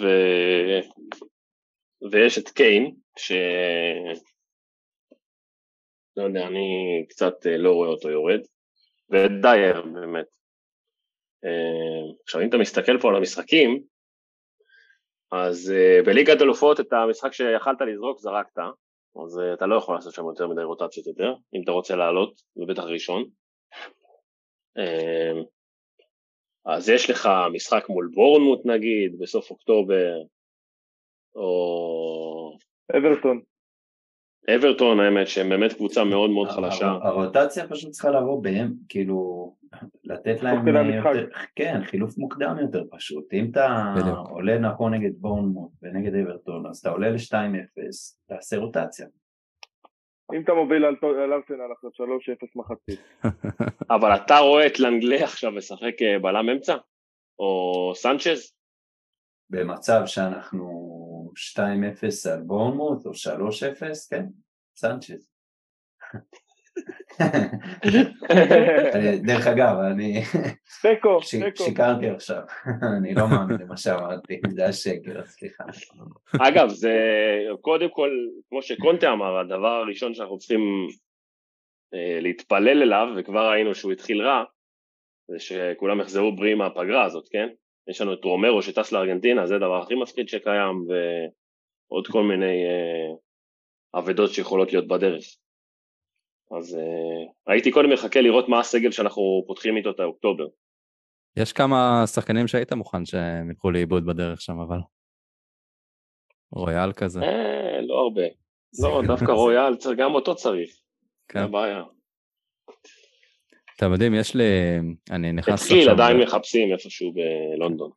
ו... 0.00 0.06
ויש 2.12 2.38
את 2.38 2.48
קיין, 2.48 2.94
ש... 3.18 3.32
לא 6.16 6.22
יודע, 6.22 6.46
אני 6.46 6.66
קצת 7.08 7.34
לא 7.58 7.72
רואה 7.72 7.88
אותו 7.88 8.10
יורד, 8.10 8.40
ואת 9.10 9.30
דייר 9.42 9.82
באמת. 9.82 10.26
עכשיו 12.22 12.40
אם 12.42 12.48
אתה 12.48 12.56
מסתכל 12.56 13.00
פה 13.00 13.08
על 13.08 13.16
המשחקים, 13.16 13.82
אז 15.32 15.72
בליגת 16.06 16.42
אלופות 16.42 16.80
את 16.80 16.92
המשחק 16.92 17.32
שיכלת 17.32 17.80
לזרוק 17.80 18.18
זרקת, 18.18 18.58
אז 19.24 19.40
אתה 19.54 19.66
לא 19.66 19.76
יכול 19.76 19.94
לעשות 19.94 20.14
שם 20.14 20.24
יותר 20.24 20.46
מדי 20.48 20.62
רוטציות 20.62 21.06
יותר, 21.06 21.34
אם 21.54 21.62
אתה 21.64 21.70
רוצה 21.70 21.96
לעלות, 21.96 22.42
ובטח 22.56 22.82
ראשון. 22.82 23.24
אז 26.66 26.88
יש 26.88 27.10
לך 27.10 27.28
משחק 27.52 27.88
מול 27.88 28.10
בורנמוט 28.14 28.66
נגיד, 28.66 29.18
בסוף 29.18 29.50
אוקטובר, 29.50 30.12
או... 31.34 32.58
אברטון. 32.96 33.40
אברטון 34.56 35.00
האמת 35.00 35.28
שהם 35.28 35.48
באמת 35.48 35.72
קבוצה 35.72 36.04
מאוד 36.04 36.30
מאוד 36.30 36.48
חלשה. 36.48 36.86
הרוטציה 36.86 37.68
פשוט 37.68 37.90
צריכה 37.90 38.10
לבוא 38.10 38.42
בהם, 38.42 38.72
כאילו, 38.88 39.50
לתת 40.04 40.42
להם, 40.42 40.68
יותר, 40.68 41.28
כן, 41.56 41.80
חילוף 41.84 42.18
מוקדם 42.18 42.56
יותר 42.60 42.82
פשוט. 42.90 43.32
אם 43.32 43.50
אתה 43.50 43.94
עולה 44.30 44.58
נכון 44.58 44.94
נגד 44.94 45.10
בורנמוט 45.16 45.70
ונגד 45.82 46.14
אברטון, 46.14 46.66
אז 46.66 46.78
אתה 46.78 46.90
עולה 46.90 47.10
ל-2-0, 47.10 47.80
תעשה 48.28 48.56
רוטציה. 48.56 49.06
אם 50.34 50.42
אתה 50.42 50.54
מוביל 50.54 50.84
על 50.84 50.96
ארסנל 51.32 51.72
עכשיו 51.72 51.90
3-0 51.90 52.46
מחצית. 52.56 53.00
אבל 53.96 54.16
אתה 54.16 54.38
רואה 54.38 54.66
את 54.66 54.80
לנגלה 54.80 55.24
עכשיו 55.24 55.52
משחק 55.52 56.02
אה, 56.02 56.18
בלם 56.18 56.48
אמצע? 56.48 56.76
או 57.38 57.92
סנצ'ז? 57.94 58.54
במצב 59.50 60.02
שאנחנו 60.06 60.83
2-0 61.56 62.30
על 62.32 62.42
בורנמוט 62.42 63.06
או 63.06 63.10
3-0, 63.10 63.14
כן, 64.10 64.24
סנצ'ז. 64.76 65.34
דרך 69.26 69.46
אגב, 69.46 69.76
אני 69.92 70.22
שיקרתי 71.56 72.08
עכשיו, 72.08 72.42
אני 72.98 73.14
לא 73.14 73.28
מאמין 73.28 73.60
למה 73.60 73.76
שאמרתי, 73.76 74.40
זה 74.48 74.66
השקר, 74.66 75.24
סליחה. 75.24 75.64
אגב, 76.48 76.68
זה 76.68 76.98
קודם 77.60 77.88
כל, 77.90 78.10
כמו 78.48 78.62
שקונטה 78.62 79.12
אמר, 79.12 79.38
הדבר 79.38 79.68
הראשון 79.68 80.14
שאנחנו 80.14 80.38
צריכים 80.38 80.60
אה, 81.94 82.20
להתפלל 82.20 82.82
אליו, 82.82 83.06
וכבר 83.16 83.50
ראינו 83.50 83.74
שהוא 83.74 83.92
התחיל 83.92 84.22
רע, 84.22 84.44
זה 85.28 85.38
שכולם 85.38 86.00
יחזרו 86.00 86.36
בריאים 86.36 86.58
מהפגרה 86.58 87.04
הזאת, 87.04 87.28
כן? 87.30 87.48
יש 87.90 88.00
לנו 88.00 88.14
את 88.14 88.24
רומרו 88.24 88.62
שטס 88.62 88.92
לארגנטינה, 88.92 89.46
זה 89.46 89.54
הדבר 89.54 89.82
הכי 89.82 89.94
מפחיד 89.94 90.28
שקיים, 90.28 90.86
ועוד 90.88 92.06
כל 92.06 92.22
מיני 92.22 92.64
אה, 92.64 93.14
אבדות 93.98 94.30
שיכולות 94.30 94.72
להיות 94.72 94.88
בדרך. 94.88 95.24
אז 96.58 96.74
uh, 96.74 97.52
הייתי 97.52 97.70
קודם 97.70 97.92
מחכה 97.92 98.20
לראות 98.20 98.48
מה 98.48 98.60
הסגל 98.60 98.90
שאנחנו 98.90 99.44
פותחים 99.46 99.76
איתו 99.76 99.90
את 99.90 100.00
האוקטובר. 100.00 100.44
יש 101.36 101.52
כמה 101.52 102.02
שחקנים 102.06 102.48
שהיית 102.48 102.72
מוכן 102.72 103.04
שהם 103.04 103.50
ילכו 103.50 103.70
לאיבוד 103.70 104.06
בדרך 104.06 104.40
שם 104.40 104.60
אבל. 104.60 104.78
רויאל 106.52 106.92
כזה. 106.92 107.20
אה, 107.20 107.80
לא 107.86 107.94
הרבה. 107.94 108.22
לא, 108.82 109.02
דווקא 109.16 109.32
רויאל, 109.32 109.74
גם 109.96 110.14
אותו 110.14 110.34
צריך. 110.34 110.70
כן. 111.28 111.38
זה 111.38 111.44
הבעיה. 111.44 111.82
אתם 113.76 113.92
יודעים, 113.92 114.14
יש 114.14 114.34
לי... 114.34 114.44
אני 115.10 115.32
נכנס... 115.32 115.62
התחיל, 115.62 115.90
עדיין 115.90 116.20
מחפשים 116.20 116.72
איפשהו 116.72 117.12
בלונדון. 117.12 117.90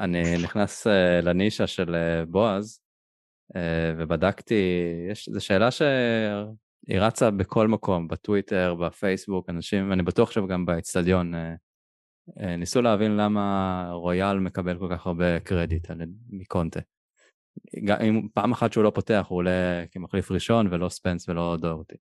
אני 0.00 0.22
נכנס 0.42 0.86
uh, 0.86 0.90
לנישה 1.22 1.66
של 1.66 1.94
uh, 1.94 2.26
בועז, 2.30 2.80
uh, 3.52 3.58
ובדקתי, 3.98 4.62
יש, 5.10 5.28
זו 5.28 5.44
שאלה 5.44 5.70
ש... 5.70 5.82
היא 6.86 7.00
רצה 7.00 7.30
בכל 7.30 7.68
מקום, 7.68 8.08
בטוויטר, 8.08 8.74
בפייסבוק, 8.74 9.50
אנשים, 9.50 9.92
אני 9.92 10.02
בטוח 10.02 10.30
שגם 10.30 10.66
באצטדיון, 10.66 11.34
אה, 11.34 11.54
אה, 12.40 12.56
ניסו 12.56 12.82
להבין 12.82 13.16
למה 13.16 13.88
רויאל 13.92 14.38
מקבל 14.38 14.78
כל 14.78 14.88
כך 14.90 15.06
הרבה 15.06 15.40
קרדיט 15.40 15.90
מקונטה. 16.30 16.80
אם 18.08 18.28
פעם 18.34 18.52
אחת 18.52 18.72
שהוא 18.72 18.84
לא 18.84 18.92
פותח, 18.94 19.26
הוא 19.28 19.36
עולה 19.36 19.84
כמחליף 19.90 20.30
ראשון 20.30 20.66
ולא 20.70 20.88
ספנס 20.88 21.28
ולא 21.28 21.56
דורטי. 21.60 21.96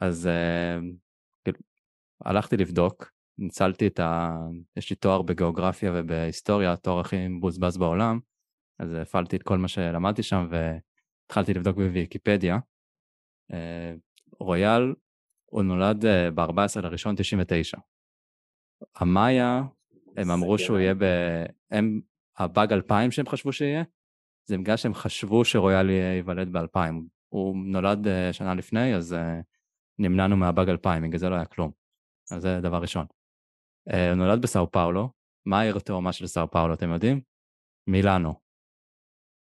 אז 0.00 0.26
אה, 0.26 0.78
הלכתי 2.20 2.56
לבדוק, 2.56 3.10
ניצלתי 3.38 3.86
את 3.86 4.00
ה... 4.00 4.36
יש 4.76 4.90
לי 4.90 4.96
תואר 4.96 5.22
בגיאוגרפיה 5.22 5.92
ובהיסטוריה, 5.94 6.72
התואר 6.72 7.00
הכי 7.00 7.28
מבוזבז 7.28 7.78
בעולם, 7.78 8.20
אז 8.78 8.94
הפעלתי 8.94 9.36
את 9.36 9.42
כל 9.42 9.58
מה 9.58 9.68
שלמדתי 9.68 10.22
שם 10.22 10.48
והתחלתי 10.50 11.54
לבדוק 11.54 11.76
בוויקיפדיה. 11.76 12.58
אה, 13.52 13.94
רויאל, 14.40 14.94
הוא 15.44 15.62
נולד 15.62 16.06
אה, 16.06 16.30
ב-14 16.30 16.80
לראשון 16.82 17.14
99. 17.16 17.78
המאיה, 18.96 19.62
הם 20.16 20.30
אמרו 20.30 20.58
שהוא 20.58 20.78
יהיה 20.78 20.94
ב... 20.94 21.04
הם, 21.70 22.00
הבאג 22.38 22.72
2000 22.72 23.10
שהם 23.10 23.26
חשבו 23.26 23.52
שיהיה, 23.52 23.82
זה 24.48 24.58
בגלל 24.58 24.76
שהם 24.76 24.94
חשבו 24.94 25.44
שרויאל 25.44 25.90
ייוולד 25.90 26.52
ב-2000. 26.52 26.94
הוא 27.28 27.56
נולד 27.66 28.08
אה, 28.08 28.32
שנה 28.32 28.54
לפני, 28.54 28.94
אז 28.94 29.16
נמנענו 29.98 30.36
מהבאג 30.36 30.68
2000, 30.68 31.02
בגלל 31.02 31.18
זה 31.18 31.28
לא 31.28 31.34
היה 31.34 31.44
כלום. 31.44 31.83
אז 32.32 32.42
זה 32.42 32.60
דבר 32.62 32.78
ראשון. 32.82 33.06
הוא 33.86 34.14
נולד 34.16 34.42
בסאו 34.42 34.70
פאולו, 34.70 35.10
מה 35.46 35.60
העיר 35.60 35.76
התאומה 35.76 36.12
של 36.12 36.26
סאו 36.26 36.50
פאולו, 36.50 36.74
אתם 36.74 36.90
יודעים? 36.90 37.20
מילאנו. 37.86 38.34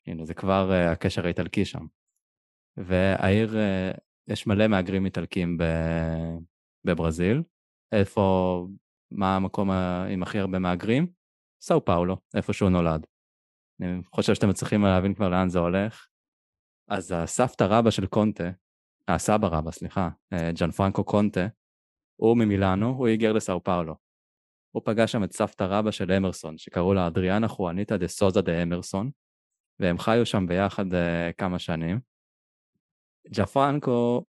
הנה, 0.06 0.24
זה 0.24 0.34
כבר 0.34 0.70
הקשר 0.92 1.24
האיטלקי 1.24 1.64
שם. 1.64 1.86
והעיר, 2.76 3.58
אה, 3.58 3.90
יש 4.28 4.46
מלא 4.46 4.68
מהגרים 4.68 5.04
איטלקים 5.04 5.58
בברזיל. 6.86 7.42
איפה, 7.92 8.66
מה 9.10 9.36
המקום 9.36 9.70
עם 10.10 10.22
הכי 10.22 10.38
הרבה 10.38 10.58
מהגרים? 10.58 11.06
סאו 11.62 11.84
פאולו, 11.84 12.16
איפה 12.36 12.52
שהוא 12.52 12.70
נולד. 12.70 13.06
אני 13.80 14.02
חושב 14.04 14.34
שאתם 14.34 14.48
מצליחים 14.48 14.82
להבין 14.82 15.14
כבר 15.14 15.28
לאן 15.28 15.48
זה 15.48 15.58
הולך. 15.58 16.08
אז 16.90 17.12
הסבתא 17.16 17.64
רבא 17.64 17.90
של 17.90 18.06
קונטה, 18.06 18.50
הסבא 19.08 19.46
רבא, 19.46 19.70
סליחה, 19.70 20.08
אה, 20.32 20.50
ג'אן 20.52 20.70
פרנקו 20.70 21.04
קונטה, 21.04 21.46
הוא 22.16 22.36
ממילאנו, 22.36 22.88
הוא 22.88 23.06
היגר 23.06 23.32
לסאו 23.32 23.64
פאולו. 23.64 23.94
הוא 24.74 24.82
פגש 24.84 25.12
שם 25.12 25.24
את 25.24 25.32
סבתא 25.32 25.64
רבא 25.64 25.90
של 25.90 26.12
אמרסון, 26.12 26.58
שקראו 26.58 26.94
לה 26.94 27.06
אדריאנה 27.06 27.48
חואניטה 27.48 27.96
דה 27.96 28.08
סוזה 28.08 28.40
דה 28.40 28.62
אמרסון, 28.62 29.10
והם 29.80 29.98
חיו 29.98 30.26
שם 30.26 30.46
ביחד 30.46 30.92
uh, 30.92 30.96
כמה 31.38 31.58
שנים. 31.58 32.00
ג'פרנקו 33.34 34.24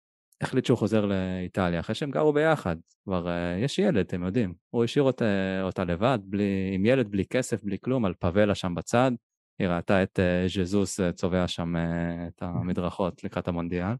החליט 0.40 0.64
שהוא 0.64 0.78
חוזר 0.78 1.06
לאיטליה 1.06 1.80
אחרי 1.80 1.94
שהם 1.94 2.10
גרו 2.10 2.32
ביחד, 2.32 2.76
כבר 3.04 3.26
uh, 3.26 3.64
יש 3.64 3.78
ילד, 3.78 3.96
אתם 3.96 4.22
יודעים. 4.22 4.54
הוא 4.70 4.84
השאיר 4.84 5.04
אותה, 5.04 5.24
אותה 5.62 5.84
לבד, 5.84 6.18
בלי, 6.22 6.70
עם 6.74 6.86
ילד, 6.86 7.10
בלי 7.10 7.26
כסף, 7.26 7.64
בלי 7.64 7.78
כלום, 7.78 8.04
על 8.04 8.14
פאבלה 8.14 8.54
שם 8.54 8.74
בצד. 8.74 9.12
היא 9.58 9.68
ראתה 9.68 10.02
את 10.02 10.18
uh, 10.18 10.48
ז'זוס 10.48 11.00
uh, 11.00 11.12
צובע 11.12 11.48
שם 11.48 11.76
uh, 11.76 12.28
את 12.28 12.42
המדרכות 12.46 13.24
לקראת 13.24 13.48
המונדיאל. 13.48 13.94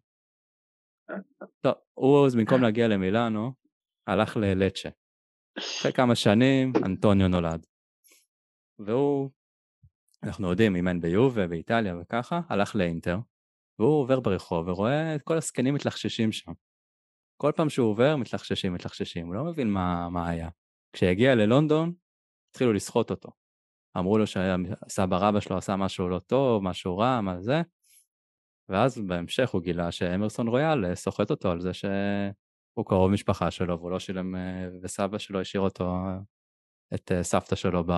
טוב, 1.61 1.75
הוא 1.95 2.29
במקום 2.37 2.63
להגיע 2.63 2.89
למילאנו, 2.89 3.53
הלך 4.11 4.37
ללצ'ה. 4.37 4.89
אחרי 5.59 5.93
כמה 5.93 6.15
שנים, 6.15 6.73
אנטוניו 6.85 7.29
נולד. 7.29 7.67
והוא, 8.79 9.31
אנחנו 10.23 10.51
יודעים, 10.51 10.77
אימן 10.77 11.01
ביובה, 11.01 11.47
באיטליה 11.47 11.97
וככה, 12.01 12.41
הלך 12.49 12.77
לאינטר. 12.77 13.17
והוא 13.79 14.01
עובר 14.01 14.21
ברחוב 14.21 14.69
ורואה 14.69 15.15
את 15.15 15.23
כל 15.23 15.37
הזקנים 15.37 15.75
מתלחששים 15.75 16.33
שם. 16.33 16.53
כל 17.37 17.53
פעם 17.57 17.69
שהוא 17.69 17.91
עובר 17.91 18.17
מתלחששים, 18.17 18.75
מתלחששים, 18.75 19.27
הוא 19.27 19.35
לא 19.35 19.45
מבין 19.45 19.71
מה, 19.71 20.09
מה 20.09 20.29
היה. 20.29 20.49
כשהגיע 20.93 21.35
ללונדון, 21.35 21.93
התחילו 22.51 22.73
לסחוט 22.73 23.11
אותו. 23.11 23.31
אמרו 23.99 24.19
לו 24.19 24.27
שהסבא 24.27 25.17
רבא 25.17 25.41
שלו 25.41 25.57
עשה 25.57 25.77
משהו 25.77 26.09
לא 26.09 26.19
טוב, 26.19 26.63
משהו 26.63 26.99
רע, 26.99 27.21
מה 27.21 27.41
זה, 27.41 27.63
ואז 28.69 28.99
בהמשך 28.99 29.51
הוא 29.51 29.63
גילה 29.63 29.93
שאמרסון 29.93 30.49
רויאל 30.49 30.95
סוחט 30.95 31.31
אותו 31.31 31.51
על 31.51 31.61
זה 31.61 31.75
שהוא 32.75 32.87
קרוב 32.87 33.11
משפחה 33.11 33.51
שלו 33.51 33.79
והוא 33.79 33.91
לא 33.91 33.99
שילם, 33.99 34.37
אה, 34.37 34.69
וסבא 34.83 35.19
שלו 35.19 35.41
השאיר 35.41 35.63
אותו, 35.63 35.95
את 36.95 37.13
אה, 37.13 37.23
סבתא 37.23 37.57
שלו 37.57 37.85
ב, 37.85 37.91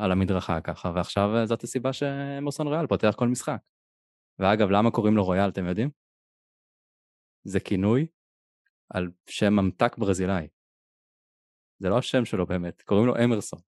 על 0.00 0.12
המדרכה 0.12 0.60
ככה, 0.60 0.92
ועכשיו 0.94 1.28
זאת 1.44 1.62
הסיבה 1.62 1.92
שאמרסון 1.92 2.66
רויאל 2.66 2.86
פותח 2.86 3.14
כל 3.18 3.28
משחק. 3.28 3.60
ואגב, 4.38 4.70
למה 4.70 4.90
קוראים 4.90 5.16
לו 5.16 5.24
רויאל, 5.24 5.48
אתם 5.48 5.66
יודעים? 5.66 5.90
זה 7.44 7.60
כינוי 7.60 8.06
על 8.90 9.10
שם 9.26 9.52
ממתק 9.52 9.98
ברזילאי. 9.98 10.48
זה 11.78 11.88
לא 11.88 11.98
השם 11.98 12.24
שלו 12.24 12.46
באמת, 12.46 12.82
קוראים 12.82 13.06
לו 13.06 13.14
אמרסון. 13.24 13.60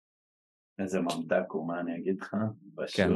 איזה 0.79 0.99
ממתק 1.01 1.45
הוא, 1.49 1.67
מה 1.67 1.79
אני 1.79 1.97
אגיד 1.97 2.21
לך? 2.21 2.35
כן, 2.95 3.09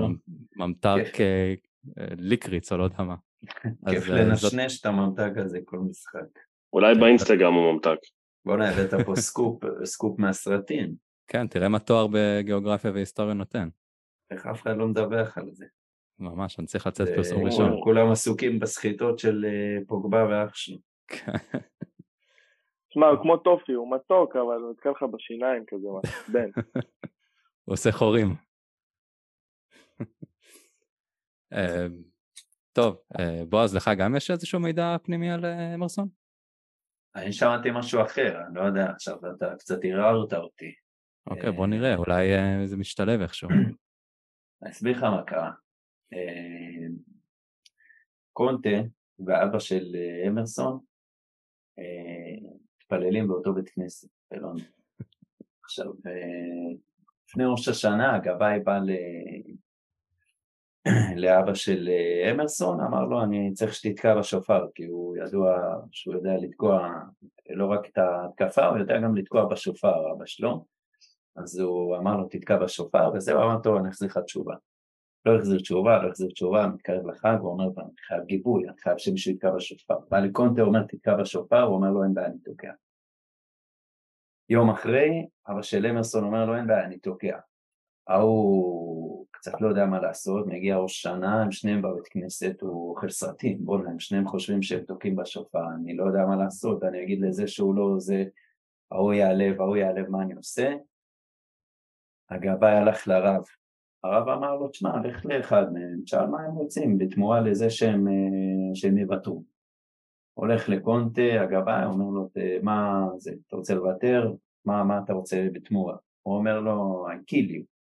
ממתק 0.56 1.20
אה, 1.20 1.54
אה, 1.98 2.08
ליקריץ 2.18 2.72
או 2.72 2.78
לא 2.78 2.84
יודע 2.84 3.04
מה. 3.04 3.16
כיף 3.90 4.10
אה, 4.10 4.16
לנשנש 4.16 4.82
את 4.82 4.86
הממתק 4.86 5.32
הזה 5.38 5.60
כל 5.66 5.80
משחק. 5.80 6.40
אולי 6.74 6.96
באינסטגרם 6.96 7.54
הוא 7.54 7.74
ממתק. 7.74 8.00
בוא'נה, 8.46 8.70
הבאת 8.70 9.06
פה 9.06 9.16
סקופ, 9.16 9.64
סקופ 9.94 10.20
מהסרטים. 10.20 10.96
כן, 11.28 11.48
תראה 11.48 11.70
מה 11.70 11.80
תואר 11.80 12.08
בגיאוגרפיה 12.12 12.92
והיסטוריה 12.92 13.34
נותן. 13.34 13.70
איך 14.32 14.46
אף 14.46 14.62
אחד 14.62 14.78
לא 14.78 14.88
מדווח 14.88 15.38
על 15.38 15.50
זה. 15.52 15.66
ממש, 16.20 16.60
אני 16.60 16.68
צריך 16.68 16.88
לצאת 16.88 17.08
פרסום 17.16 17.46
ראשון. 17.46 17.72
כולם 17.84 18.12
עסוקים 18.12 18.60
בסחיטות 18.60 19.20
של 19.20 19.46
אה, 19.46 19.86
פוגבה 19.88 20.26
ואח 20.30 20.56
שלו. 20.56 20.78
תשמע, 22.90 23.08
הוא 23.08 23.22
כמו 23.22 23.38
טופי, 23.38 23.74
הוא 23.74 23.96
מתוק, 23.96 24.36
אבל 24.36 24.62
הוא 24.62 24.72
נתקע 24.72 24.92
לך 24.92 25.04
בשיניים 25.04 25.64
כזה, 25.68 25.88
מעצבן. 25.88 26.50
הוא 27.66 27.74
עושה 27.74 27.92
חורים. 27.92 28.36
אה, 31.54 31.88
טוב, 32.74 32.96
אה, 33.20 33.42
בועז, 33.50 33.76
לך 33.76 33.92
גם 33.98 34.16
יש 34.16 34.32
איזשהו 34.32 34.60
מידע 34.60 34.96
פנימי 35.04 35.32
על 35.32 35.46
אמרסון? 35.76 36.08
אני 37.18 37.34
שמעתי 37.34 37.70
משהו 37.74 38.02
אחר, 38.02 38.42
אני 38.48 38.56
לא 38.56 38.62
יודע, 38.62 38.92
עכשיו 38.92 39.18
אתה 39.36 39.56
קצת 39.60 39.80
ערערת 39.84 40.34
אותי. 40.34 40.74
אוקיי, 41.28 41.52
בוא 41.52 41.68
נראה, 41.68 41.96
אולי 41.96 42.28
זה 42.66 42.78
משתלב 42.78 43.22
איכשהו. 43.22 43.50
אני 44.64 44.72
אסביר 44.72 44.98
לך 44.98 45.04
מה 45.04 45.24
קרה. 45.24 45.52
קונטה 48.34 48.78
ואבא 49.20 49.60
של 49.60 49.96
אמרסון 50.28 50.80
מתפללים 52.78 53.28
באותו 53.28 53.54
בית 53.54 53.70
כנסת 53.70 54.10
בלונדון. 54.32 54.66
עכשיו, 55.64 55.92
לפני 57.28 57.44
ראש 57.46 57.68
השנה 57.68 58.16
הגבאי 58.16 58.60
בא. 58.60 58.80
לאבא 61.16 61.54
של 61.54 61.90
אמרסון, 62.32 62.82
אמר 62.82 63.06
לו 63.06 63.24
אני 63.24 63.54
צריך 63.54 63.74
שתתקע 63.74 64.20
בשופר, 64.20 64.66
כי 64.76 64.86
הוא 64.86 65.18
ידוע 65.18 65.58
שהוא 65.92 66.14
יודע 66.16 66.38
לתקוע 66.42 66.92
לא 67.50 67.66
רק 67.66 67.90
את 67.90 67.98
ההתקפה, 67.98 68.66
הוא 68.66 68.78
יודע 68.78 69.00
גם 69.00 69.16
לתקוע 69.16 69.46
בשופר, 69.46 70.12
אבא 70.12 70.26
שלו. 70.26 70.66
אז 71.36 71.60
הוא 71.60 71.98
אמר 71.98 72.18
לו 72.18 72.28
תתקע 72.30 72.58
בשופר, 72.58 73.12
וזהו, 73.14 73.42
אמר 73.42 73.60
טוב, 73.64 73.76
אני 73.76 73.90
אחזיר 73.90 74.08
לך 74.08 74.18
תשובה. 74.18 74.56
לא 75.26 75.36
החזיר 75.38 75.60
תשובה, 75.60 76.04
לא 76.04 76.08
החזיר 76.08 76.30
תשובה, 76.30 76.68
מתקרב 76.68 77.08
לחג, 77.08 77.38
הוא 77.40 77.52
אומר, 77.52 77.66
אני 77.66 77.92
חייב 78.08 78.24
גיבוי, 78.26 78.70
אני 78.70 78.78
חייב 78.78 78.98
שמישהו 78.98 79.32
יתקע 79.32 79.52
בשופר. 79.52 79.96
בא 80.10 80.20
לקונטה, 80.20 80.62
אומר, 80.62 80.84
תתקע 80.84 81.16
בשופר, 81.16 81.62
הוא 81.62 81.76
אומר 81.76 81.92
לו, 81.92 82.04
אין 82.04 82.14
בעיה, 82.14 82.28
אני 82.28 82.40
תוקע. 82.40 82.72
יום 84.50 84.70
אחרי, 84.70 85.28
אבא 85.50 85.62
של 85.62 85.86
אמרסון 85.86 86.24
אומר 86.24 86.46
לו, 86.46 86.56
אין 86.56 86.68
בעיה, 86.68 86.86
אני 86.86 86.98
תוקע. 86.98 87.38
ההוא 88.08 88.97
קצת 89.48 89.62
לא 89.62 89.68
יודע 89.68 89.86
מה 89.86 90.00
לעשות, 90.00 90.48
מגיע 90.48 90.78
ראש 90.78 91.02
שנה, 91.02 91.42
הם 91.42 91.52
שניהם 91.52 91.82
בבית 91.82 92.08
כנסת, 92.08 92.62
הוא 92.62 92.90
אוכל 92.90 93.10
סרטים, 93.10 93.58
בוא'נה, 93.66 93.90
הם 93.90 94.00
שניהם 94.00 94.28
חושבים 94.28 94.62
שהם 94.62 94.84
תוקעים 94.84 95.16
בשופר, 95.16 95.64
אני 95.76 95.98
לא 95.98 96.04
יודע 96.04 96.26
מה 96.26 96.36
לעשות, 96.36 96.84
אני 96.84 97.04
אגיד 97.04 97.22
לזה 97.22 97.48
שהוא 97.48 97.76
לא 97.76 98.00
זה, 98.00 98.24
ההוא 98.92 99.14
יעלב, 99.14 99.62
ההוא 99.62 99.78
יעלב, 99.78 100.10
מה 100.10 100.22
אני 100.22 100.34
עושה? 100.34 100.74
הגבאי 102.30 102.72
הלך 102.72 103.08
לרב, 103.08 103.44
הרב 104.04 104.30
אמר 104.30 104.56
לו, 104.56 104.68
תשמע, 104.68 105.02
לך 105.04 105.26
לאחד 105.26 105.74
מהם, 105.74 106.02
תשאל 106.04 106.28
מה 106.28 106.42
הם 106.42 106.52
רוצים 106.52 106.98
בתמורה 106.98 107.42
לזה 107.42 107.70
שהם, 107.70 108.08
אה, 108.08 108.76
שהם 108.76 108.98
יוותרו. 108.98 109.44
הולך 110.34 110.70
לקונטה, 110.70 111.42
הגבאי 111.42 111.86
אומר 111.86 112.06
לו, 112.06 112.30
מה 112.64 113.08
זה, 113.18 113.32
אתה 113.48 113.56
רוצה 113.56 113.76
לוותר? 113.76 114.34
מה, 114.66 114.84
מה 114.84 115.00
אתה 115.04 115.14
רוצה 115.14 115.48
בתמורה? 115.54 115.96
הוא 116.24 116.36
אומר 116.36 116.60
לו, 116.60 117.08
I 117.10 117.34
kill 117.34 117.50
you. 117.50 117.77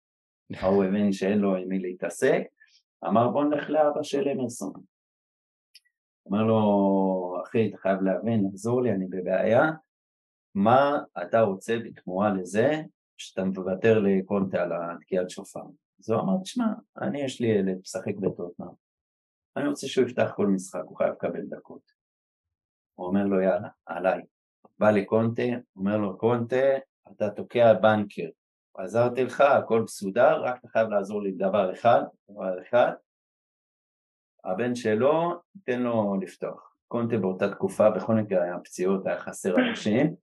הוא 0.62 0.84
הבין 0.84 1.12
שאין 1.12 1.40
לו 1.40 1.56
עם 1.56 1.70
מי 1.70 1.80
להתעסק, 1.80 2.44
אמר 3.06 3.30
בוא 3.30 3.44
נלך 3.44 3.70
לאבא 3.70 4.04
של 4.04 4.30
אמרסון. 4.30 4.74
אומר 6.26 6.44
לו, 6.44 7.42
אחי, 7.44 7.70
אתה 7.70 7.78
חייב 7.78 8.02
להבין, 8.02 8.46
לחזור 8.48 8.82
לי, 8.82 8.92
אני 8.92 9.06
בבעיה, 9.08 9.72
מה 10.56 11.00
אתה 11.24 11.42
רוצה 11.42 11.78
בתמורה 11.80 12.34
לזה 12.34 12.82
שאתה 13.18 13.44
מוותר 13.44 14.00
לקונטה 14.00 14.62
על 14.62 14.72
התקיעת 14.74 15.30
שופר? 15.30 15.64
אז 16.00 16.10
הוא 16.10 16.22
אמר, 16.22 16.42
תשמע, 16.42 16.66
אני 17.02 17.22
יש 17.22 17.42
לי 17.42 17.48
ילד, 17.48 17.80
משחק 17.80 18.16
בטוטנאם, 18.16 18.68
אני 19.58 19.68
רוצה 19.68 19.88
שהוא 19.88 20.08
יפתח 20.08 20.32
כל 20.36 20.48
משחק, 20.48 20.82
הוא 20.86 20.98
חייב 20.98 21.14
לקבל 21.14 21.46
דקות. 21.46 21.92
הוא 22.96 23.08
אומר 23.08 23.24
לו, 23.24 23.42
יאללה, 23.42 23.70
עליי. 23.86 24.22
בא 24.80 24.92
לקונטה, 24.92 25.44
אומר 25.76 25.98
לו, 25.98 26.18
קונטה, 26.18 26.66
אתה 27.12 27.30
תוקע 27.30 27.74
בנקר, 27.74 28.30
עזרתי 28.78 29.24
לך, 29.24 29.42
הכל 29.42 29.82
מסודר, 29.82 30.44
רק 30.44 30.60
אתה 30.60 30.68
חייב 30.68 30.90
לעזור 30.90 31.24
לי 31.24 31.32
בדבר 31.32 31.74
אחד, 31.74 32.04
דבר 32.30 32.62
אחד, 32.62 32.92
הבן 34.46 34.76
שלו, 34.76 35.34
תן 35.66 35.82
לו 35.82 36.16
לפתוח. 36.22 36.74
קונטה 36.88 37.18
באותה 37.18 37.52
תקופה, 37.52 37.90
בכל 37.90 38.14
מקרה 38.14 38.44
היה 38.44 38.60
פציעות, 38.60 39.08
היה 39.08 39.20
חסר 39.20 39.56
אנשים, 39.70 40.16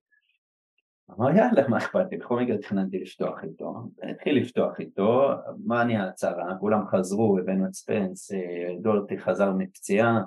אמר 1.11 1.37
יאללה 1.37 1.69
מה 1.69 1.79
אכפת 1.79 2.07
לי, 2.11 2.17
בכל 2.17 2.41
מקרה 2.41 2.59
תכננתי 2.59 2.99
לפתוח 2.99 3.45
איתו, 3.45 3.75
התחיל 4.11 4.39
לפתוח 4.43 4.81
איתו, 4.81 5.31
מה 5.67 5.85
נהיה 5.85 6.09
הצהרה, 6.09 6.59
כולם 6.61 6.87
חזרו, 6.87 7.39
הבאנו 7.39 7.67
את 7.67 7.75
ספנס, 7.75 8.33
אה, 8.33 8.75
דולטי 8.81 9.19
חזר 9.19 9.53
מפציעה. 9.53 10.21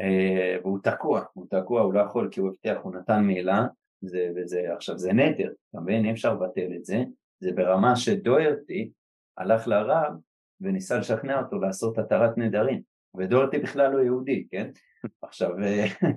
אה, 0.00 0.56
והוא 0.62 0.78
תקוע, 0.82 1.24
הוא 1.32 1.46
תקוע, 1.50 1.80
הוא 1.80 1.94
לא 1.94 2.00
יכול 2.00 2.28
כי 2.30 2.40
הוא 2.40 2.48
הבטיח, 2.48 2.78
הוא 2.82 2.94
נתן 2.94 3.20
מילה, 3.20 3.66
זה, 4.02 4.28
וזה, 4.36 4.74
עכשיו 4.74 4.98
זה 4.98 5.12
נטר, 5.12 5.52
אתה 5.70 5.80
מבין? 5.80 6.04
אי 6.04 6.10
אפשר 6.10 6.34
לבטל 6.34 6.68
את 6.76 6.84
זה, 6.84 7.02
זה 7.40 7.52
ברמה 7.52 7.96
שדוירטי 7.96 8.90
הלך 9.36 9.68
לרב 9.68 10.12
וניסה 10.60 10.98
לשכנע 10.98 11.40
אותו 11.40 11.58
לעשות 11.58 11.98
התרת 11.98 12.38
נדרים, 12.38 12.82
ודוירטי 13.16 13.58
בכלל 13.58 13.92
לא 13.92 13.98
יהודי, 13.98 14.46
כן? 14.50 14.70
עכשיו 15.22 15.50
אה, 15.62 15.84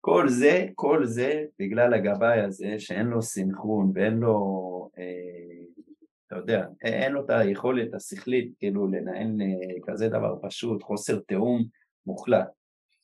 כל 0.00 0.28
זה, 0.28 0.66
כל 0.74 1.04
זה 1.04 1.44
בגלל 1.58 1.94
הגבאי 1.94 2.40
הזה 2.40 2.74
שאין 2.78 3.06
לו 3.06 3.22
סינכרון 3.22 3.92
ואין 3.94 4.16
לו, 4.16 4.90
אה, 4.98 5.82
אתה 6.26 6.36
יודע, 6.36 6.66
אין 6.82 7.12
לו 7.12 7.24
את 7.24 7.30
היכולת 7.30 7.94
השכלית 7.94 8.52
כאילו 8.58 8.86
לנהל 8.86 9.40
אה, 9.40 9.80
כזה 9.86 10.08
דבר 10.08 10.36
פשוט, 10.42 10.82
חוסר 10.82 11.18
תיאום 11.18 11.64
מוחלט. 12.06 12.48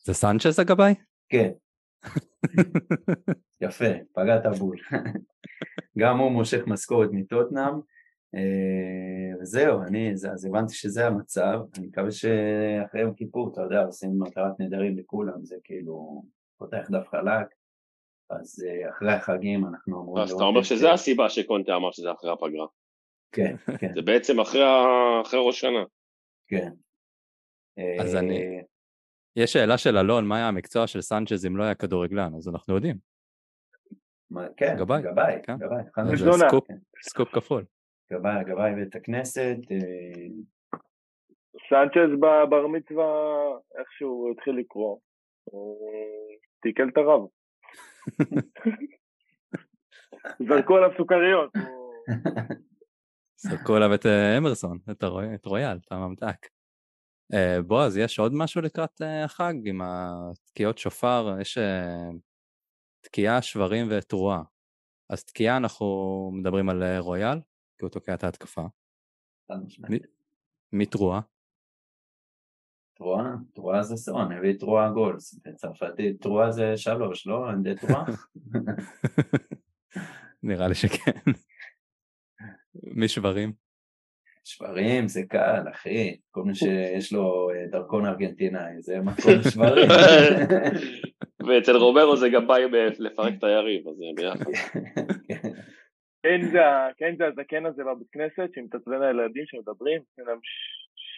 זה 0.04 0.14
סנצ'ס 0.14 0.58
הגבאי? 0.58 0.94
כן. 1.28 1.50
יפה, 3.60 3.84
פגעת 4.12 4.46
בול. 4.58 4.76
גם 5.98 6.18
הוא 6.18 6.30
מושך 6.30 6.66
משכורת 6.66 7.08
מטוטנאם, 7.12 7.74
אה, 8.34 9.40
וזהו, 9.40 9.82
אני, 9.82 10.12
אז 10.12 10.44
הבנתי 10.44 10.74
שזה 10.74 11.06
המצב, 11.06 11.58
אני 11.78 11.86
מקווה 11.86 12.10
שאחרי 12.10 13.00
יום 13.00 13.14
כיפור, 13.14 13.52
אתה 13.52 13.60
יודע, 13.60 13.82
עושים 13.82 14.10
מטרת 14.18 14.60
נדרים 14.60 14.98
לכולם, 14.98 15.44
זה 15.44 15.56
כאילו 15.64 16.22
פותח 16.58 16.88
דף 16.90 17.08
חלק, 17.08 17.46
אז 18.30 18.64
אה, 18.66 18.90
אחרי 18.90 19.12
החגים 19.12 19.66
אנחנו 19.66 20.02
אמורים... 20.02 20.24
אז 20.24 20.32
אתה 20.32 20.44
אומר 20.44 20.62
שזה 20.62 20.92
הסיבה 20.92 21.28
שקונטה 21.28 21.76
אמר 21.76 21.92
שזה 21.92 22.12
אחרי 22.12 22.32
הפגרה. 22.32 22.66
כן, 23.32 23.56
כן. 23.78 23.94
זה 23.94 24.02
בעצם 24.02 24.40
אחרי, 24.40 24.62
אחרי 25.22 25.40
ראש 25.46 25.60
שנה. 25.60 25.84
כן. 26.48 26.70
אז 28.00 28.14
אני... 28.14 28.62
יש 29.38 29.52
שאלה 29.52 29.78
של 29.78 29.96
אלון, 29.96 30.26
מה 30.26 30.36
היה 30.36 30.48
המקצוע 30.48 30.86
של 30.86 31.00
סנצ'ז 31.00 31.46
אם 31.46 31.56
לא 31.56 31.64
היה 31.64 31.74
כדורגלן, 31.74 32.34
אז 32.34 32.48
אנחנו 32.48 32.74
יודעים. 32.74 32.96
כן, 34.56 34.76
גבאי, 34.78 35.02
גבאי, 35.02 35.42
כן. 35.42 35.56
גבאי. 35.58 35.82
זה 36.16 36.30
סקופ, 36.48 36.66
כן. 36.66 36.74
סקופ 37.02 37.28
כפול. 37.28 37.64
גבאי, 38.12 38.44
גבאי 38.44 38.74
בית 38.74 38.96
הכנסת. 38.96 39.56
אה, 39.70 40.26
סנצ'ז 41.68 42.20
בבר 42.20 42.66
מצווה, 42.66 43.04
איכשהו 43.78 44.32
התחיל 44.32 44.58
לקרוא. 44.58 44.98
תיקל 46.62 46.88
את 46.88 46.96
הרב. 46.96 47.26
זרקו 50.48 50.76
עליו 50.76 50.90
סוכריות. 50.96 51.52
זרקו 53.42 53.76
עליו 53.76 53.94
את 53.94 54.06
אה, 54.06 54.38
אמרסון, 54.38 54.78
את 55.34 55.46
רויאל, 55.46 55.78
את 55.86 55.92
הממתק. 55.92 56.57
אה, 57.34 57.62
בועז, 57.62 57.96
יש 57.96 58.18
עוד 58.18 58.32
משהו 58.34 58.60
לקראת 58.60 59.02
אה, 59.02 59.24
החג 59.24 59.54
עם 59.64 59.80
התקיעות 59.82 60.78
שופר? 60.78 61.36
יש 61.40 61.58
תקיעה, 63.00 63.42
שברים 63.42 63.86
ותרועה. 63.90 64.42
אז 65.10 65.24
תקיעה 65.24 65.56
אנחנו 65.56 65.86
מדברים 66.34 66.68
על 66.68 66.98
רויאל, 66.98 67.38
כי 67.78 67.84
הוא 67.84 67.90
תוקע 67.90 68.14
את 68.14 68.24
ההתקפה. 68.24 68.62
מי 70.72 70.86
תרועה? 70.86 71.20
תרועה? 72.98 73.34
תרועה 73.54 73.82
זה 73.82 73.96
סון, 73.96 74.32
הביא 74.32 74.58
תרועה 74.58 74.90
גולס. 74.90 75.40
בצרפתית 75.44 76.22
תרועה 76.22 76.50
זה 76.50 76.76
שלוש, 76.76 77.26
לא? 77.26 77.50
אין 77.50 77.62
די 77.62 77.74
תרועה? 77.74 78.04
נראה 80.42 80.68
לי 80.68 80.74
שכן. 80.74 81.32
מי 82.82 83.08
שברים? 84.48 85.08
זה 85.08 85.22
קל, 85.28 85.62
אחי. 85.70 86.16
כל 86.30 86.42
מי 86.42 86.54
שיש 86.60 87.12
לו 87.12 87.50
אה, 87.50 87.66
דרכון 87.66 88.06
ארגנטינאי, 88.06 88.80
זה 88.80 89.00
מקום 89.10 89.42
שברים. 89.52 89.88
ואצל 91.48 91.76
רוברו 91.76 92.16
זה 92.16 92.28
גם 92.28 92.46
בא 92.46 92.54
לפרק 92.98 93.34
את 93.38 93.44
היריב, 93.44 93.88
אז 93.88 93.94
זה 93.96 94.04
ביחד. 94.16 94.50
כן 96.98 97.16
זה 97.18 97.26
הזקן 97.26 97.66
הזה 97.66 97.82
בבית 97.84 98.08
כנסת 98.12 98.54
שמתעצבן 98.54 99.02
הילדים 99.02 99.44
שמדברים, 99.46 100.02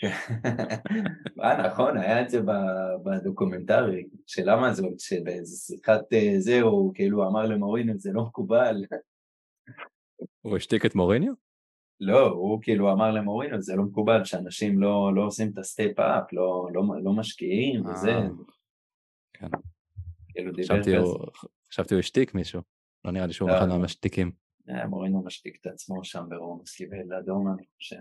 אה 1.42 1.66
נכון, 1.66 1.96
היה 1.96 2.22
את 2.22 2.30
זה 2.30 2.40
ב 3.04 3.12
documentary, 3.12 4.08
שלמה 4.26 4.72
זה, 4.72 4.82
שבאיזה 4.98 5.56
שיחת 5.56 6.12
אה, 6.12 6.32
זה 6.38 6.60
הוא 6.60 6.94
כאילו 6.94 7.28
אמר 7.28 7.46
למוריניו 7.46 7.92
זה 7.96 8.10
לא 8.12 8.22
מקובל. 8.22 8.76
הוא 10.40 10.56
השתיק 10.56 10.86
את 10.86 10.94
מוריניו? 10.94 11.49
לא, 12.00 12.26
הוא 12.26 12.62
כאילו 12.62 12.92
אמר 12.92 13.10
למוריניו, 13.10 13.60
זה 13.62 13.76
לא 13.76 13.82
מקובל 13.82 14.24
שאנשים 14.24 14.80
לא, 14.80 15.14
לא 15.14 15.26
עושים 15.26 15.50
את 15.52 15.58
ה 15.58 15.66
step 15.66 15.98
up, 16.00 16.32
לא, 16.32 16.68
לא, 16.74 16.82
לא 17.02 17.12
משקיעים 17.12 17.86
וזה. 17.86 18.10
אה, 18.10 18.28
כן. 19.32 19.46
כאילו 20.28 20.52
חשבתי. 20.62 20.96
הוא- 20.96 21.18
חשבתי 21.72 21.94
הוא 21.94 21.98
השתיק 22.00 22.34
מישהו. 22.34 22.60
לא 23.04 23.10
נראה 23.12 23.26
לי 23.26 23.32
שהוא 23.32 23.50
לא, 23.50 23.58
אחד 23.58 23.68
לא. 23.68 23.74
מהמשתיקים. 23.76 24.32
אה, 24.70 24.86
מוריניו 24.86 25.20
משתיק 25.22 25.58
את 25.60 25.66
עצמו 25.66 26.04
שם 26.04 26.24
ברומא, 26.28 26.62
קיבל 26.76 27.14
אדום 27.18 27.48
אני 27.54 27.64
חושב. 27.76 27.96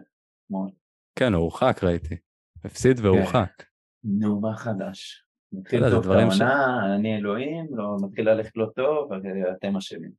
כן, 1.16 1.34
הוא 1.34 1.42
הורחק 1.42 1.84
ראיתי. 1.84 2.16
הפסיד 2.64 3.00
והורחק. 3.00 3.64
נו, 4.04 4.40
מה 4.42 4.56
חדש? 4.56 5.26
מתחיל 5.54 5.84
זה 5.84 5.90
טוב 5.90 6.00
את 6.00 6.04
דברים 6.06 6.32
ש- 6.32 6.42
העונה, 6.42 6.96
אני 6.96 7.18
אלוהים, 7.18 7.68
לא, 7.72 7.98
מתחיל 8.02 8.30
ללכת 8.30 8.52
לא 8.58 8.66
טוב, 8.76 9.14
אז 9.14 9.22
אתם 9.58 9.76
אשמים. 9.78 10.12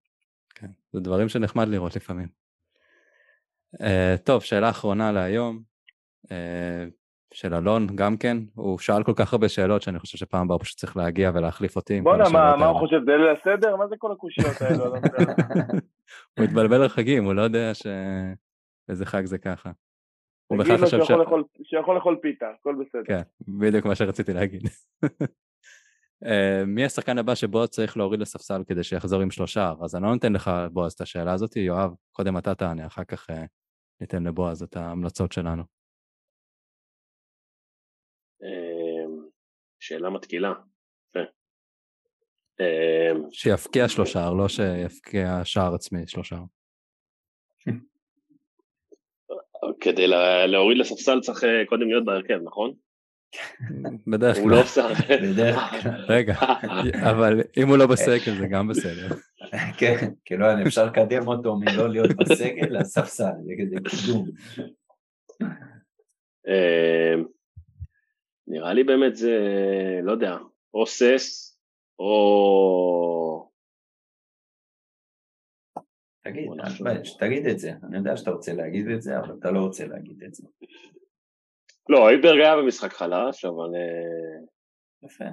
כן, 0.55 0.71
זה 0.93 1.01
דברים 1.01 1.29
שנחמד 1.29 1.69
לראות 1.69 1.97
לפעמים. 1.97 2.40
Uh, 3.77 4.19
טוב, 4.25 4.43
שאלה 4.43 4.71
אחרונה 4.71 5.13
להיום, 5.13 5.61
uh, 6.25 6.31
של 7.35 7.55
אלון 7.55 7.87
גם 7.95 8.17
כן, 8.17 8.37
הוא 8.55 8.79
שאל 8.79 9.03
כל 9.03 9.13
כך 9.17 9.33
הרבה 9.33 9.49
שאלות 9.49 9.83
שאני 9.83 9.99
חושב 9.99 10.19
שפעם 10.19 10.47
הבאה 10.47 10.59
פשוט 10.59 10.79
צריך 10.79 10.97
להגיע 10.97 11.31
ולהחליף 11.35 11.77
אותי. 11.77 12.01
בואנה, 12.01 12.25
מה 12.33 12.57
מה. 12.57 12.67
הוא 12.67 12.79
חושב, 12.79 12.97
זה 13.07 13.17
ליל 13.17 13.37
הסדר? 13.41 13.77
מה 13.77 13.87
זה 13.89 13.95
כל 13.99 14.13
הקושיות 14.13 14.63
האלו? 14.63 14.85
לא 14.85 14.97
יודע. 14.97 15.33
הוא 16.39 16.45
התבלבל 16.45 16.85
לחגים, 16.85 17.25
הוא 17.25 17.35
לא 17.35 17.43
יודע 17.43 17.75
ש... 17.75 17.87
איזה 18.89 19.07
חג 19.07 19.25
זה 19.25 19.39
ככה. 19.39 19.71
הוא 20.47 20.59
בכלל 20.59 20.77
חשב 20.77 20.99
ש... 21.05 21.07
שיכול 21.63 21.95
לאכול- 21.95 22.17
פיתה, 22.23 22.47
הכל 22.61 22.75
בסדר. 22.75 23.03
כן, 23.05 23.21
בדיוק 23.49 23.87
מה 23.87 23.95
שרציתי 23.95 24.33
להגיד. 24.33 24.63
אה, 26.27 26.63
מי 26.67 26.85
השחקן 26.85 27.19
הבא 27.19 27.35
שבועז 27.35 27.69
צריך 27.69 27.97
להוריד 27.97 28.21
לספסל 28.21 28.63
כדי 28.67 28.85
שיחזור 28.85 29.23
עם 29.23 29.31
שלושה? 29.31 29.73
אז 29.83 29.97
אני 29.97 30.05
לא 30.05 30.13
נותן 30.13 30.33
לך, 30.33 30.51
בועז, 30.73 30.93
את 30.93 31.01
השאלה 31.01 31.33
הזאת, 31.33 31.57
יואב, 31.57 31.95
קודם 32.13 32.39
אתה 32.39 32.55
תענה, 32.55 32.87
אחר 32.87 33.05
כך 33.05 33.31
אה, 33.31 33.45
ניתן 34.01 34.23
לבועז 34.23 34.63
את 34.63 34.77
ההמלצות 34.77 35.33
שלנו. 35.33 35.63
אמ, 38.43 39.29
שאלה 39.81 40.11
מתקילה. 40.11 40.53
אמ, 42.61 43.31
שיפקיע 43.33 43.89
שלושה, 43.89 44.31
לא 44.39 44.49
שיפקיע 44.49 45.45
שער 45.45 45.75
עצמי 45.75 46.07
שלושה. 46.07 46.37
כדי 49.81 50.07
לה- 50.07 50.47
להוריד 50.47 50.79
לספסל 50.79 51.21
צריך 51.21 51.45
אה, 51.45 51.67
קודם 51.69 51.89
להיות 51.89 52.05
בהרכב, 52.05 52.39
נכון? 52.45 52.75
בדרך 54.07 54.37
הוא 54.37 54.51
לא 54.51 54.63
כלל. 54.63 54.93
בדרך 55.33 55.57
כלל. 55.83 56.05
רגע, 56.09 56.35
אבל 57.11 57.41
אם 57.57 57.69
הוא 57.69 57.79
לא 57.79 57.87
בסגל 57.87 58.35
זה 58.39 58.47
גם 58.51 58.69
בסדר. 58.69 59.09
כן, 59.79 59.97
כאילו 60.25 60.47
אפשר 60.67 60.87
לקדם 60.87 61.29
אותו 61.29 61.57
מלא 61.57 61.89
להיות 61.89 62.11
בסגל 62.17 62.79
לספסל, 62.79 63.33
זה 63.45 63.53
כזה 63.63 63.77
קידום. 63.91 64.27
אמ, 66.47 67.25
נראה 68.47 68.73
לי 68.73 68.85
באמת 68.85 69.17
זה, 69.17 69.39
לא 70.03 70.13
יודע, 70.13 70.37
או 70.75 70.87
סס, 70.87 71.59
או... 71.99 73.51
תגיד, 76.25 76.49
אל. 76.65 76.75
תתבייש, 76.75 77.17
תגיד 77.17 77.47
את 77.47 77.59
זה, 77.59 77.73
אני 77.83 77.97
יודע 77.99 78.17
שאתה 78.17 78.31
רוצה 78.31 78.53
להגיד 78.53 78.89
את 78.89 79.03
זה, 79.03 79.19
אבל 79.19 79.35
אתה 79.41 79.51
לא 79.51 79.59
רוצה 79.61 79.87
להגיד 79.87 80.23
את 80.23 80.35
זה. 80.35 80.47
לא, 81.89 82.09
אייברג 82.09 82.41
היה 82.41 82.57
במשחק 82.57 82.93
חלש, 82.93 83.45
אבל... 83.45 83.75
אה, 83.75 84.41
יפה. 85.03 85.25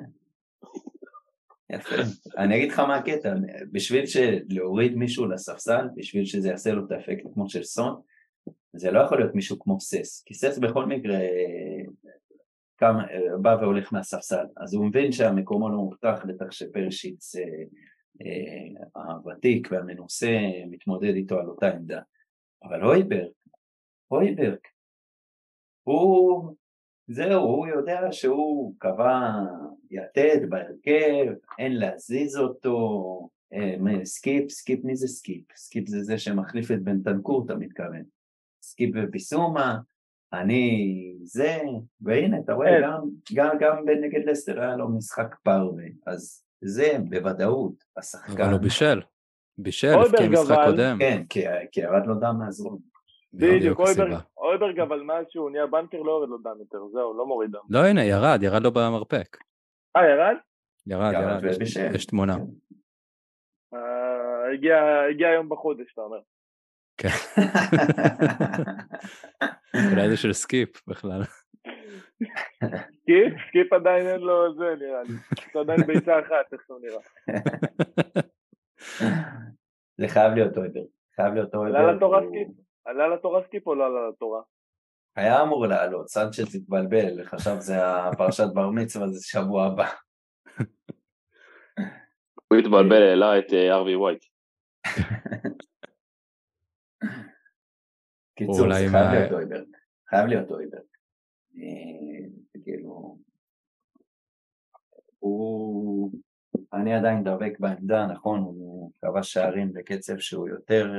יפה. 1.70 1.96
אני 2.38 2.58
אגיד 2.58 2.72
לך 2.72 2.80
מה 2.80 2.96
הקטע, 2.96 3.34
בשביל 3.72 4.04
להוריד 4.50 4.96
מישהו 4.96 5.26
לספסל, 5.26 5.88
בשביל 5.96 6.26
שזה 6.26 6.50
יעשה 6.50 6.72
לו 6.72 6.86
את 6.86 6.92
האפקט 6.92 7.24
כמו 7.34 7.50
של 7.50 7.64
סון, 7.64 8.02
זה 8.74 8.92
לא 8.92 9.00
יכול 9.00 9.20
להיות 9.20 9.36
מישהו 9.36 9.60
כמו 9.60 9.80
סס, 9.80 10.24
כי 10.26 10.34
סס 10.34 10.58
בכל 10.58 10.86
מקרה 10.86 11.18
כמה, 12.78 13.06
בא 13.42 13.58
והולך 13.62 13.94
מהספסל, 13.94 14.46
אז 14.58 14.74
הוא 14.74 14.86
מבין 14.86 15.12
שהמקומו 15.12 15.70
לא 15.70 15.78
מובטח, 15.78 16.26
בטח 16.28 16.52
שפרשיץ 16.52 17.36
אה, 17.36 17.44
אה, 18.26 19.04
הוותיק 19.04 19.68
והמנוסה 19.72 20.38
מתמודד 20.70 21.16
איתו 21.16 21.40
על 21.40 21.48
אותה 21.48 21.70
עמדה. 21.70 22.02
אבל 22.64 22.82
הויברג, 22.82 23.32
הויברג, 24.08 24.60
הוא, 25.84 26.56
זהו, 27.08 27.44
הוא 27.44 27.68
יודע 27.68 28.00
שהוא 28.12 28.74
קבע 28.78 29.32
יתד 29.92 30.50
בהרכב, 30.50 31.34
אין 31.60 31.76
להזיז 31.78 32.38
אותו, 32.38 33.30
אה, 33.54 33.76
סקיפ, 34.06 34.50
סקיפ 34.52 34.84
מי 34.84 34.96
זה 34.96 35.08
סקיפ? 35.08 35.44
סקיפ 35.56 35.88
זה 35.88 36.04
זה 36.04 36.18
שמחליף 36.18 36.72
את 36.72 36.84
בנטנקור, 36.84 37.46
אתה 37.46 37.56
מתכוון. 37.56 38.04
סקיפ 38.62 38.90
וביסומה, 38.96 39.78
אני 40.34 40.94
זה, 41.24 41.58
והנה, 42.02 42.40
אתה 42.40 42.54
רואה, 42.54 42.70
כן. 42.70 42.82
גם, 42.84 43.02
גם, 43.34 43.58
גם 43.60 43.86
בנגד 43.86 44.26
לסטר 44.30 44.62
היה 44.62 44.76
לו 44.76 44.90
משחק 44.90 45.36
פרווה, 45.44 45.84
אז 46.08 46.44
זה 46.62 46.98
בוודאות 47.10 47.84
השחקן. 47.98 48.42
אבל 48.44 48.52
הוא 48.54 48.62
בישל. 48.62 49.02
בישל, 49.58 49.94
אולברג, 49.94 50.22
הבקיע 50.22 50.30
משחק 50.42 50.52
אבל- 50.58 50.72
קודם. 50.72 50.98
כן, 51.00 51.24
כי, 51.30 51.44
כי 51.72 51.82
ירד 51.82 52.06
לו 52.08 52.16
דם 52.16 52.36
מהזרום. 52.40 52.80
בדיוק, 53.38 53.80
הסיבה. 53.82 54.20
אויברג- 54.38 54.80
אבל 54.80 55.02
מאז 55.02 55.26
שהוא 55.30 55.50
נהיה 55.50 55.68
בנקר 55.68 55.98
לא 55.98 56.12
יורד 56.12 56.30
לו 56.30 56.38
דם 56.38 56.56
יותר, 56.60 56.78
זהו, 56.92 57.18
לא 57.18 57.26
מוריד 57.26 57.52
דם. 57.52 57.60
לא, 57.70 57.80
הנה, 57.86 58.04
ירד, 58.04 58.40
ירד 58.44 58.64
לו 58.64 58.72
במרפק. 58.72 59.38
אה, 59.96 60.02
ירד? 60.10 60.36
ירד, 60.88 61.14
ירד 61.14 61.44
יש- 61.96 62.06
תמונה. 62.06 62.36
כן. 62.36 62.44
אה, 63.78 64.52
הגיע- 64.54 65.10
היום 65.30 65.50
בחודש, 65.50 65.94
אתה 65.94 66.02
אומר. 66.02 66.20
אולי 69.92 70.10
זה 70.10 70.18
של 70.18 70.34
סקיפ 70.34 70.70
בכלל. 70.88 71.22
סקיפ? 73.02 73.34
סקיפ 73.50 73.74
עדיין 73.74 74.08
אין 74.08 74.20
לו 74.22 74.54
זה 74.56 74.76
נראה 74.80 75.04
לי. 75.04 75.10
לו 75.56 75.62
עדיין 75.62 75.82
ביצה 75.88 76.20
אחת, 76.20 76.54
איך 76.54 76.62
שהוא 76.68 76.80
נראה. 76.82 77.00
זה 79.98 80.08
חייב 80.08 80.34
להיות 80.34 80.58
הויברג. 80.58 80.82
חייב 81.16 81.34
להיות 81.34 81.56
הויברג. 81.56 81.78
עלה 81.78 81.92
לתורה 81.92 82.20
הוא- 82.20 82.30
סקיפ? 82.30 82.48
עלה 82.88 83.08
לתורה 83.08 83.44
סקיפ 83.44 83.68
או 83.68 83.76
לא 83.76 83.86
עלה 83.86 84.10
לתורה? 84.10 84.42
היה 85.16 85.42
אמור 85.42 85.68
לעלות, 85.68 86.10
סנצ'ז 86.10 86.56
התבלבל, 86.56 87.24
חשב 87.24 87.56
זה 87.60 87.76
הפרשת 87.86 88.48
בר 88.54 88.70
מצווה, 88.70 89.08
זה 89.08 89.20
שבוע 89.24 89.66
הבא. 89.66 89.90
הוא 92.48 92.60
התבלבל, 92.60 93.02
העלה 93.04 93.40
את 93.40 93.54
אה, 93.54 93.76
ארווי 93.76 93.96
ווייט. 93.96 94.26
קיצור, 98.36 98.74
זה 98.74 98.86
חייב 98.92 99.12
להיות 99.12 99.32
אויבר. 99.32 99.64
חייב 100.10 100.26
להיות 100.26 100.52
אויבר. 100.52 100.82
אה, 101.58 102.62
כאילו... 102.64 103.18
הוא... 105.20 106.12
אני 106.74 106.94
עדיין 106.94 107.24
דבק 107.24 107.60
בעמדה, 107.60 108.06
נכון, 108.06 108.40
הוא 108.40 108.92
כבש 109.02 109.34
שערים 109.34 109.74
בקצב 109.74 110.18
שהוא 110.18 110.50
יותר 110.50 110.92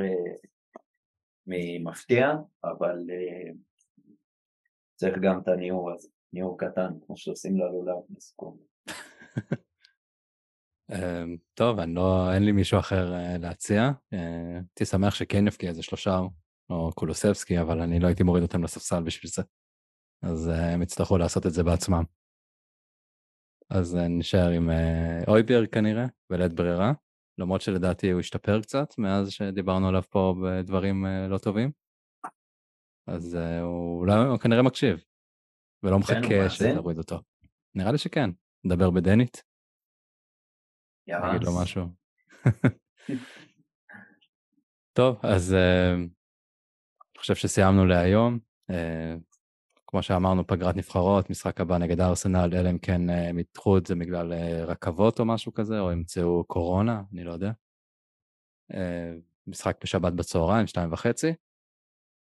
ממפתיע, 1.48 2.32
אבל 2.64 3.06
אה, 3.10 3.50
צריך 4.96 5.18
גם 5.22 5.40
את 5.40 5.48
הניעור 5.48 5.92
הזה, 5.92 6.08
ניעור 6.32 6.58
קטן, 6.58 6.92
כמו 7.06 7.16
שעושים 7.16 7.56
ללולב 7.56 7.96
לסיכום. 8.16 8.56
אמ, 10.92 11.36
טוב, 11.54 11.78
אני 11.78 11.94
לא, 11.94 12.32
אין 12.34 12.44
לי 12.44 12.52
מישהו 12.52 12.78
אחר 12.78 13.14
אה, 13.14 13.38
להציע. 13.38 13.90
אה, 14.12 14.54
הייתי 14.54 14.84
שמח 14.84 15.14
שכן 15.14 15.46
יפקיע 15.46 15.68
איזה 15.68 15.82
שלושה, 15.82 16.18
או 16.70 16.90
קולוסבסקי, 16.94 17.60
אבל 17.60 17.80
אני 17.80 18.00
לא 18.00 18.06
הייתי 18.06 18.22
מוריד 18.22 18.42
אותם 18.42 18.64
לספסל 18.64 19.02
בשביל 19.02 19.30
זה. 19.30 19.42
אז 20.22 20.50
הם 20.54 20.82
יצטרכו 20.82 21.18
לעשות 21.18 21.46
את 21.46 21.52
זה 21.52 21.62
בעצמם. 21.62 22.02
אז 23.70 23.96
נשאר 24.10 24.48
עם 24.48 24.70
אויברג 25.28 25.68
כנראה, 25.68 26.06
בלית 26.30 26.52
ברירה, 26.52 26.92
למרות 27.38 27.60
שלדעתי 27.60 28.10
הוא 28.10 28.20
השתפר 28.20 28.60
קצת 28.60 28.98
מאז 28.98 29.30
שדיברנו 29.30 29.88
עליו 29.88 30.02
פה 30.02 30.34
בדברים 30.42 31.06
אה, 31.06 31.28
לא 31.28 31.38
טובים. 31.38 31.70
אז 33.06 33.36
אה, 33.36 33.60
הוא 33.60 33.98
אולי 34.00 34.14
הוא 34.14 34.38
כנראה 34.38 34.62
מקשיב, 34.62 34.98
ולא 35.82 35.92
הוא 35.92 36.00
מחכה? 36.00 36.50
שתוריד 36.50 36.98
אותו. 36.98 37.20
נראה 37.74 37.92
לי 37.92 37.98
שכן. 37.98 38.30
נדבר 38.64 38.90
בדנית, 38.90 39.42
נגיד 41.08 41.44
לו 41.44 41.50
יאללה. 41.50 41.62
משהו. 41.62 41.82
טוב, 44.98 45.20
אז 45.22 45.54
אה, 45.54 45.94
אני 45.94 47.18
חושב 47.18 47.34
שסיימנו 47.34 47.86
להיום. 47.86 48.38
כמו 49.90 50.02
שאמרנו, 50.02 50.46
פגרת 50.46 50.76
נבחרות, 50.76 51.30
משחק 51.30 51.60
הבא 51.60 51.78
נגד 51.78 52.00
ארסנל, 52.00 52.50
אלא 52.54 52.70
אם 52.70 52.78
כן 52.78 53.10
אה, 53.10 53.28
הם 53.28 53.38
ידחו 53.38 53.78
את 53.78 53.86
זה 53.86 53.94
בגלל 53.94 54.32
אה, 54.32 54.64
רכבות 54.64 55.20
או 55.20 55.24
משהו 55.24 55.54
כזה, 55.54 55.80
או 55.80 55.92
ימצאו 55.92 56.44
קורונה, 56.44 57.02
אני 57.12 57.24
לא 57.24 57.32
יודע. 57.32 57.50
אה, 58.74 59.14
משחק 59.46 59.76
בשבת 59.82 60.12
בצהריים, 60.12 60.66
שתיים 60.66 60.92
וחצי. 60.92 61.32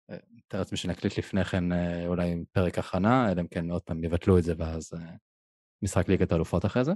מתאר 0.10 0.60
לעצמי 0.60 0.78
שנקליט 0.78 1.18
לפני 1.18 1.44
כן 1.44 1.64
אולי 2.08 2.32
עם 2.32 2.44
פרק 2.52 2.80
הכנה, 2.80 3.32
אלא 3.32 3.42
אם 3.42 3.48
כן 3.48 3.72
עוד 3.72 3.82
פעם 3.82 4.04
יבטלו 4.04 4.38
את 4.38 4.44
זה 4.44 4.54
ואז 4.58 4.94
משחק 5.82 6.08
ליגת 6.08 6.34
אלופות 6.34 6.66
אחרי 6.66 6.84
זה. 6.84 6.92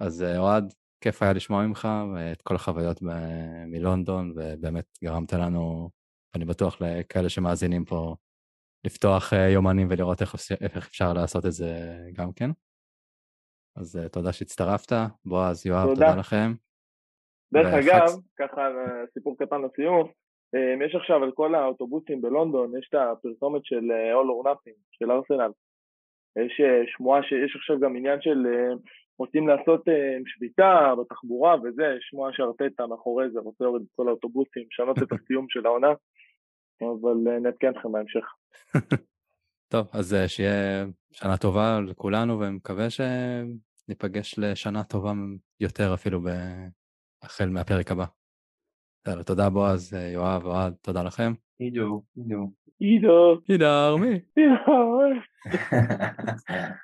אז 0.00 0.22
אוהד, 0.22 0.74
כיף 1.00 1.22
היה 1.22 1.32
לשמוע 1.32 1.66
ממך 1.66 1.88
ואת 2.14 2.42
כל 2.42 2.54
החוויות 2.54 3.02
מלונדון, 3.66 4.32
ובאמת 4.36 4.98
גרמת 5.04 5.32
לנו, 5.32 5.90
אני 6.34 6.44
בטוח 6.44 6.76
לכאלה 6.80 7.28
שמאזינים 7.28 7.84
פה, 7.84 8.16
לפתוח 8.86 9.32
אה, 9.32 9.48
יומנים 9.48 9.88
ולראות 9.90 10.20
איך, 10.20 10.34
איך 10.60 10.86
אפשר 10.88 11.12
לעשות 11.12 11.46
את 11.46 11.52
זה 11.52 11.70
גם 12.12 12.32
כן. 12.32 12.50
אז 13.76 13.96
uh, 13.96 14.08
תודה 14.08 14.32
שהצטרפת, 14.32 14.92
בועז, 15.24 15.66
יואב, 15.66 15.88
תודה, 15.88 15.94
תודה 15.94 16.20
לכם. 16.20 16.52
דרך 17.52 17.66
וחץ... 17.66 17.84
אגב, 17.84 18.08
ככה 18.38 18.68
סיפור 19.14 19.36
קטן 19.38 19.62
לסיום, 19.62 20.10
יש 20.86 20.94
עכשיו 20.94 21.22
על 21.24 21.32
כל 21.32 21.54
האוטובוסים 21.54 22.22
בלונדון, 22.22 22.78
יש 22.78 22.88
את 22.88 22.94
הפרסומת 22.94 23.64
של 23.64 23.84
All 23.90 24.26
or 24.26 24.48
Nothing, 24.48 24.78
של 24.90 25.10
ארסנל. 25.10 25.50
יש 26.36 26.60
שמועה 26.86 27.22
שיש 27.22 27.56
עכשיו 27.56 27.80
גם 27.80 27.96
עניין 27.96 28.20
של 28.20 28.46
רוצים 29.18 29.48
לעשות 29.48 29.82
שביתה 30.26 30.94
בתחבורה 31.00 31.56
וזה, 31.62 31.96
שמועה 32.00 32.32
שארטטה 32.32 32.86
מאחורי 32.86 33.30
זה, 33.30 33.40
רוצה 33.40 33.64
להוריד 33.64 33.82
את 33.82 33.88
כל 33.96 34.08
האוטובוסים, 34.08 34.64
לשנות 34.72 34.98
את 34.98 35.12
הסיום 35.12 35.46
של 35.48 35.66
העונה, 35.66 35.92
אבל 36.82 37.38
נעדכן 37.40 37.70
אתכם 37.70 37.92
בהמשך. 37.92 38.24
טוב, 39.72 39.88
אז 39.92 40.16
שיהיה 40.26 40.86
שנה 41.12 41.36
טובה 41.36 41.80
לכולנו, 41.80 42.40
ומקווה 42.40 42.86
שניפגש 42.90 44.38
לשנה 44.38 44.84
טובה 44.84 45.12
יותר 45.60 45.94
אפילו 45.94 46.20
החל 47.22 47.48
מהפרק 47.48 47.90
הבא. 47.90 48.04
יאללה, 49.08 49.24
תודה 49.24 49.50
בועז, 49.50 49.92
יואב, 49.92 50.44
אוהד, 50.44 50.74
תודה 50.80 51.02
לכם. 51.02 51.32
עידו, 51.58 52.02
עידו. 52.16 52.50
עידו. 52.78 53.40
עידו, 53.48 53.98
מי? 53.98 54.20
עידו. 54.36 54.54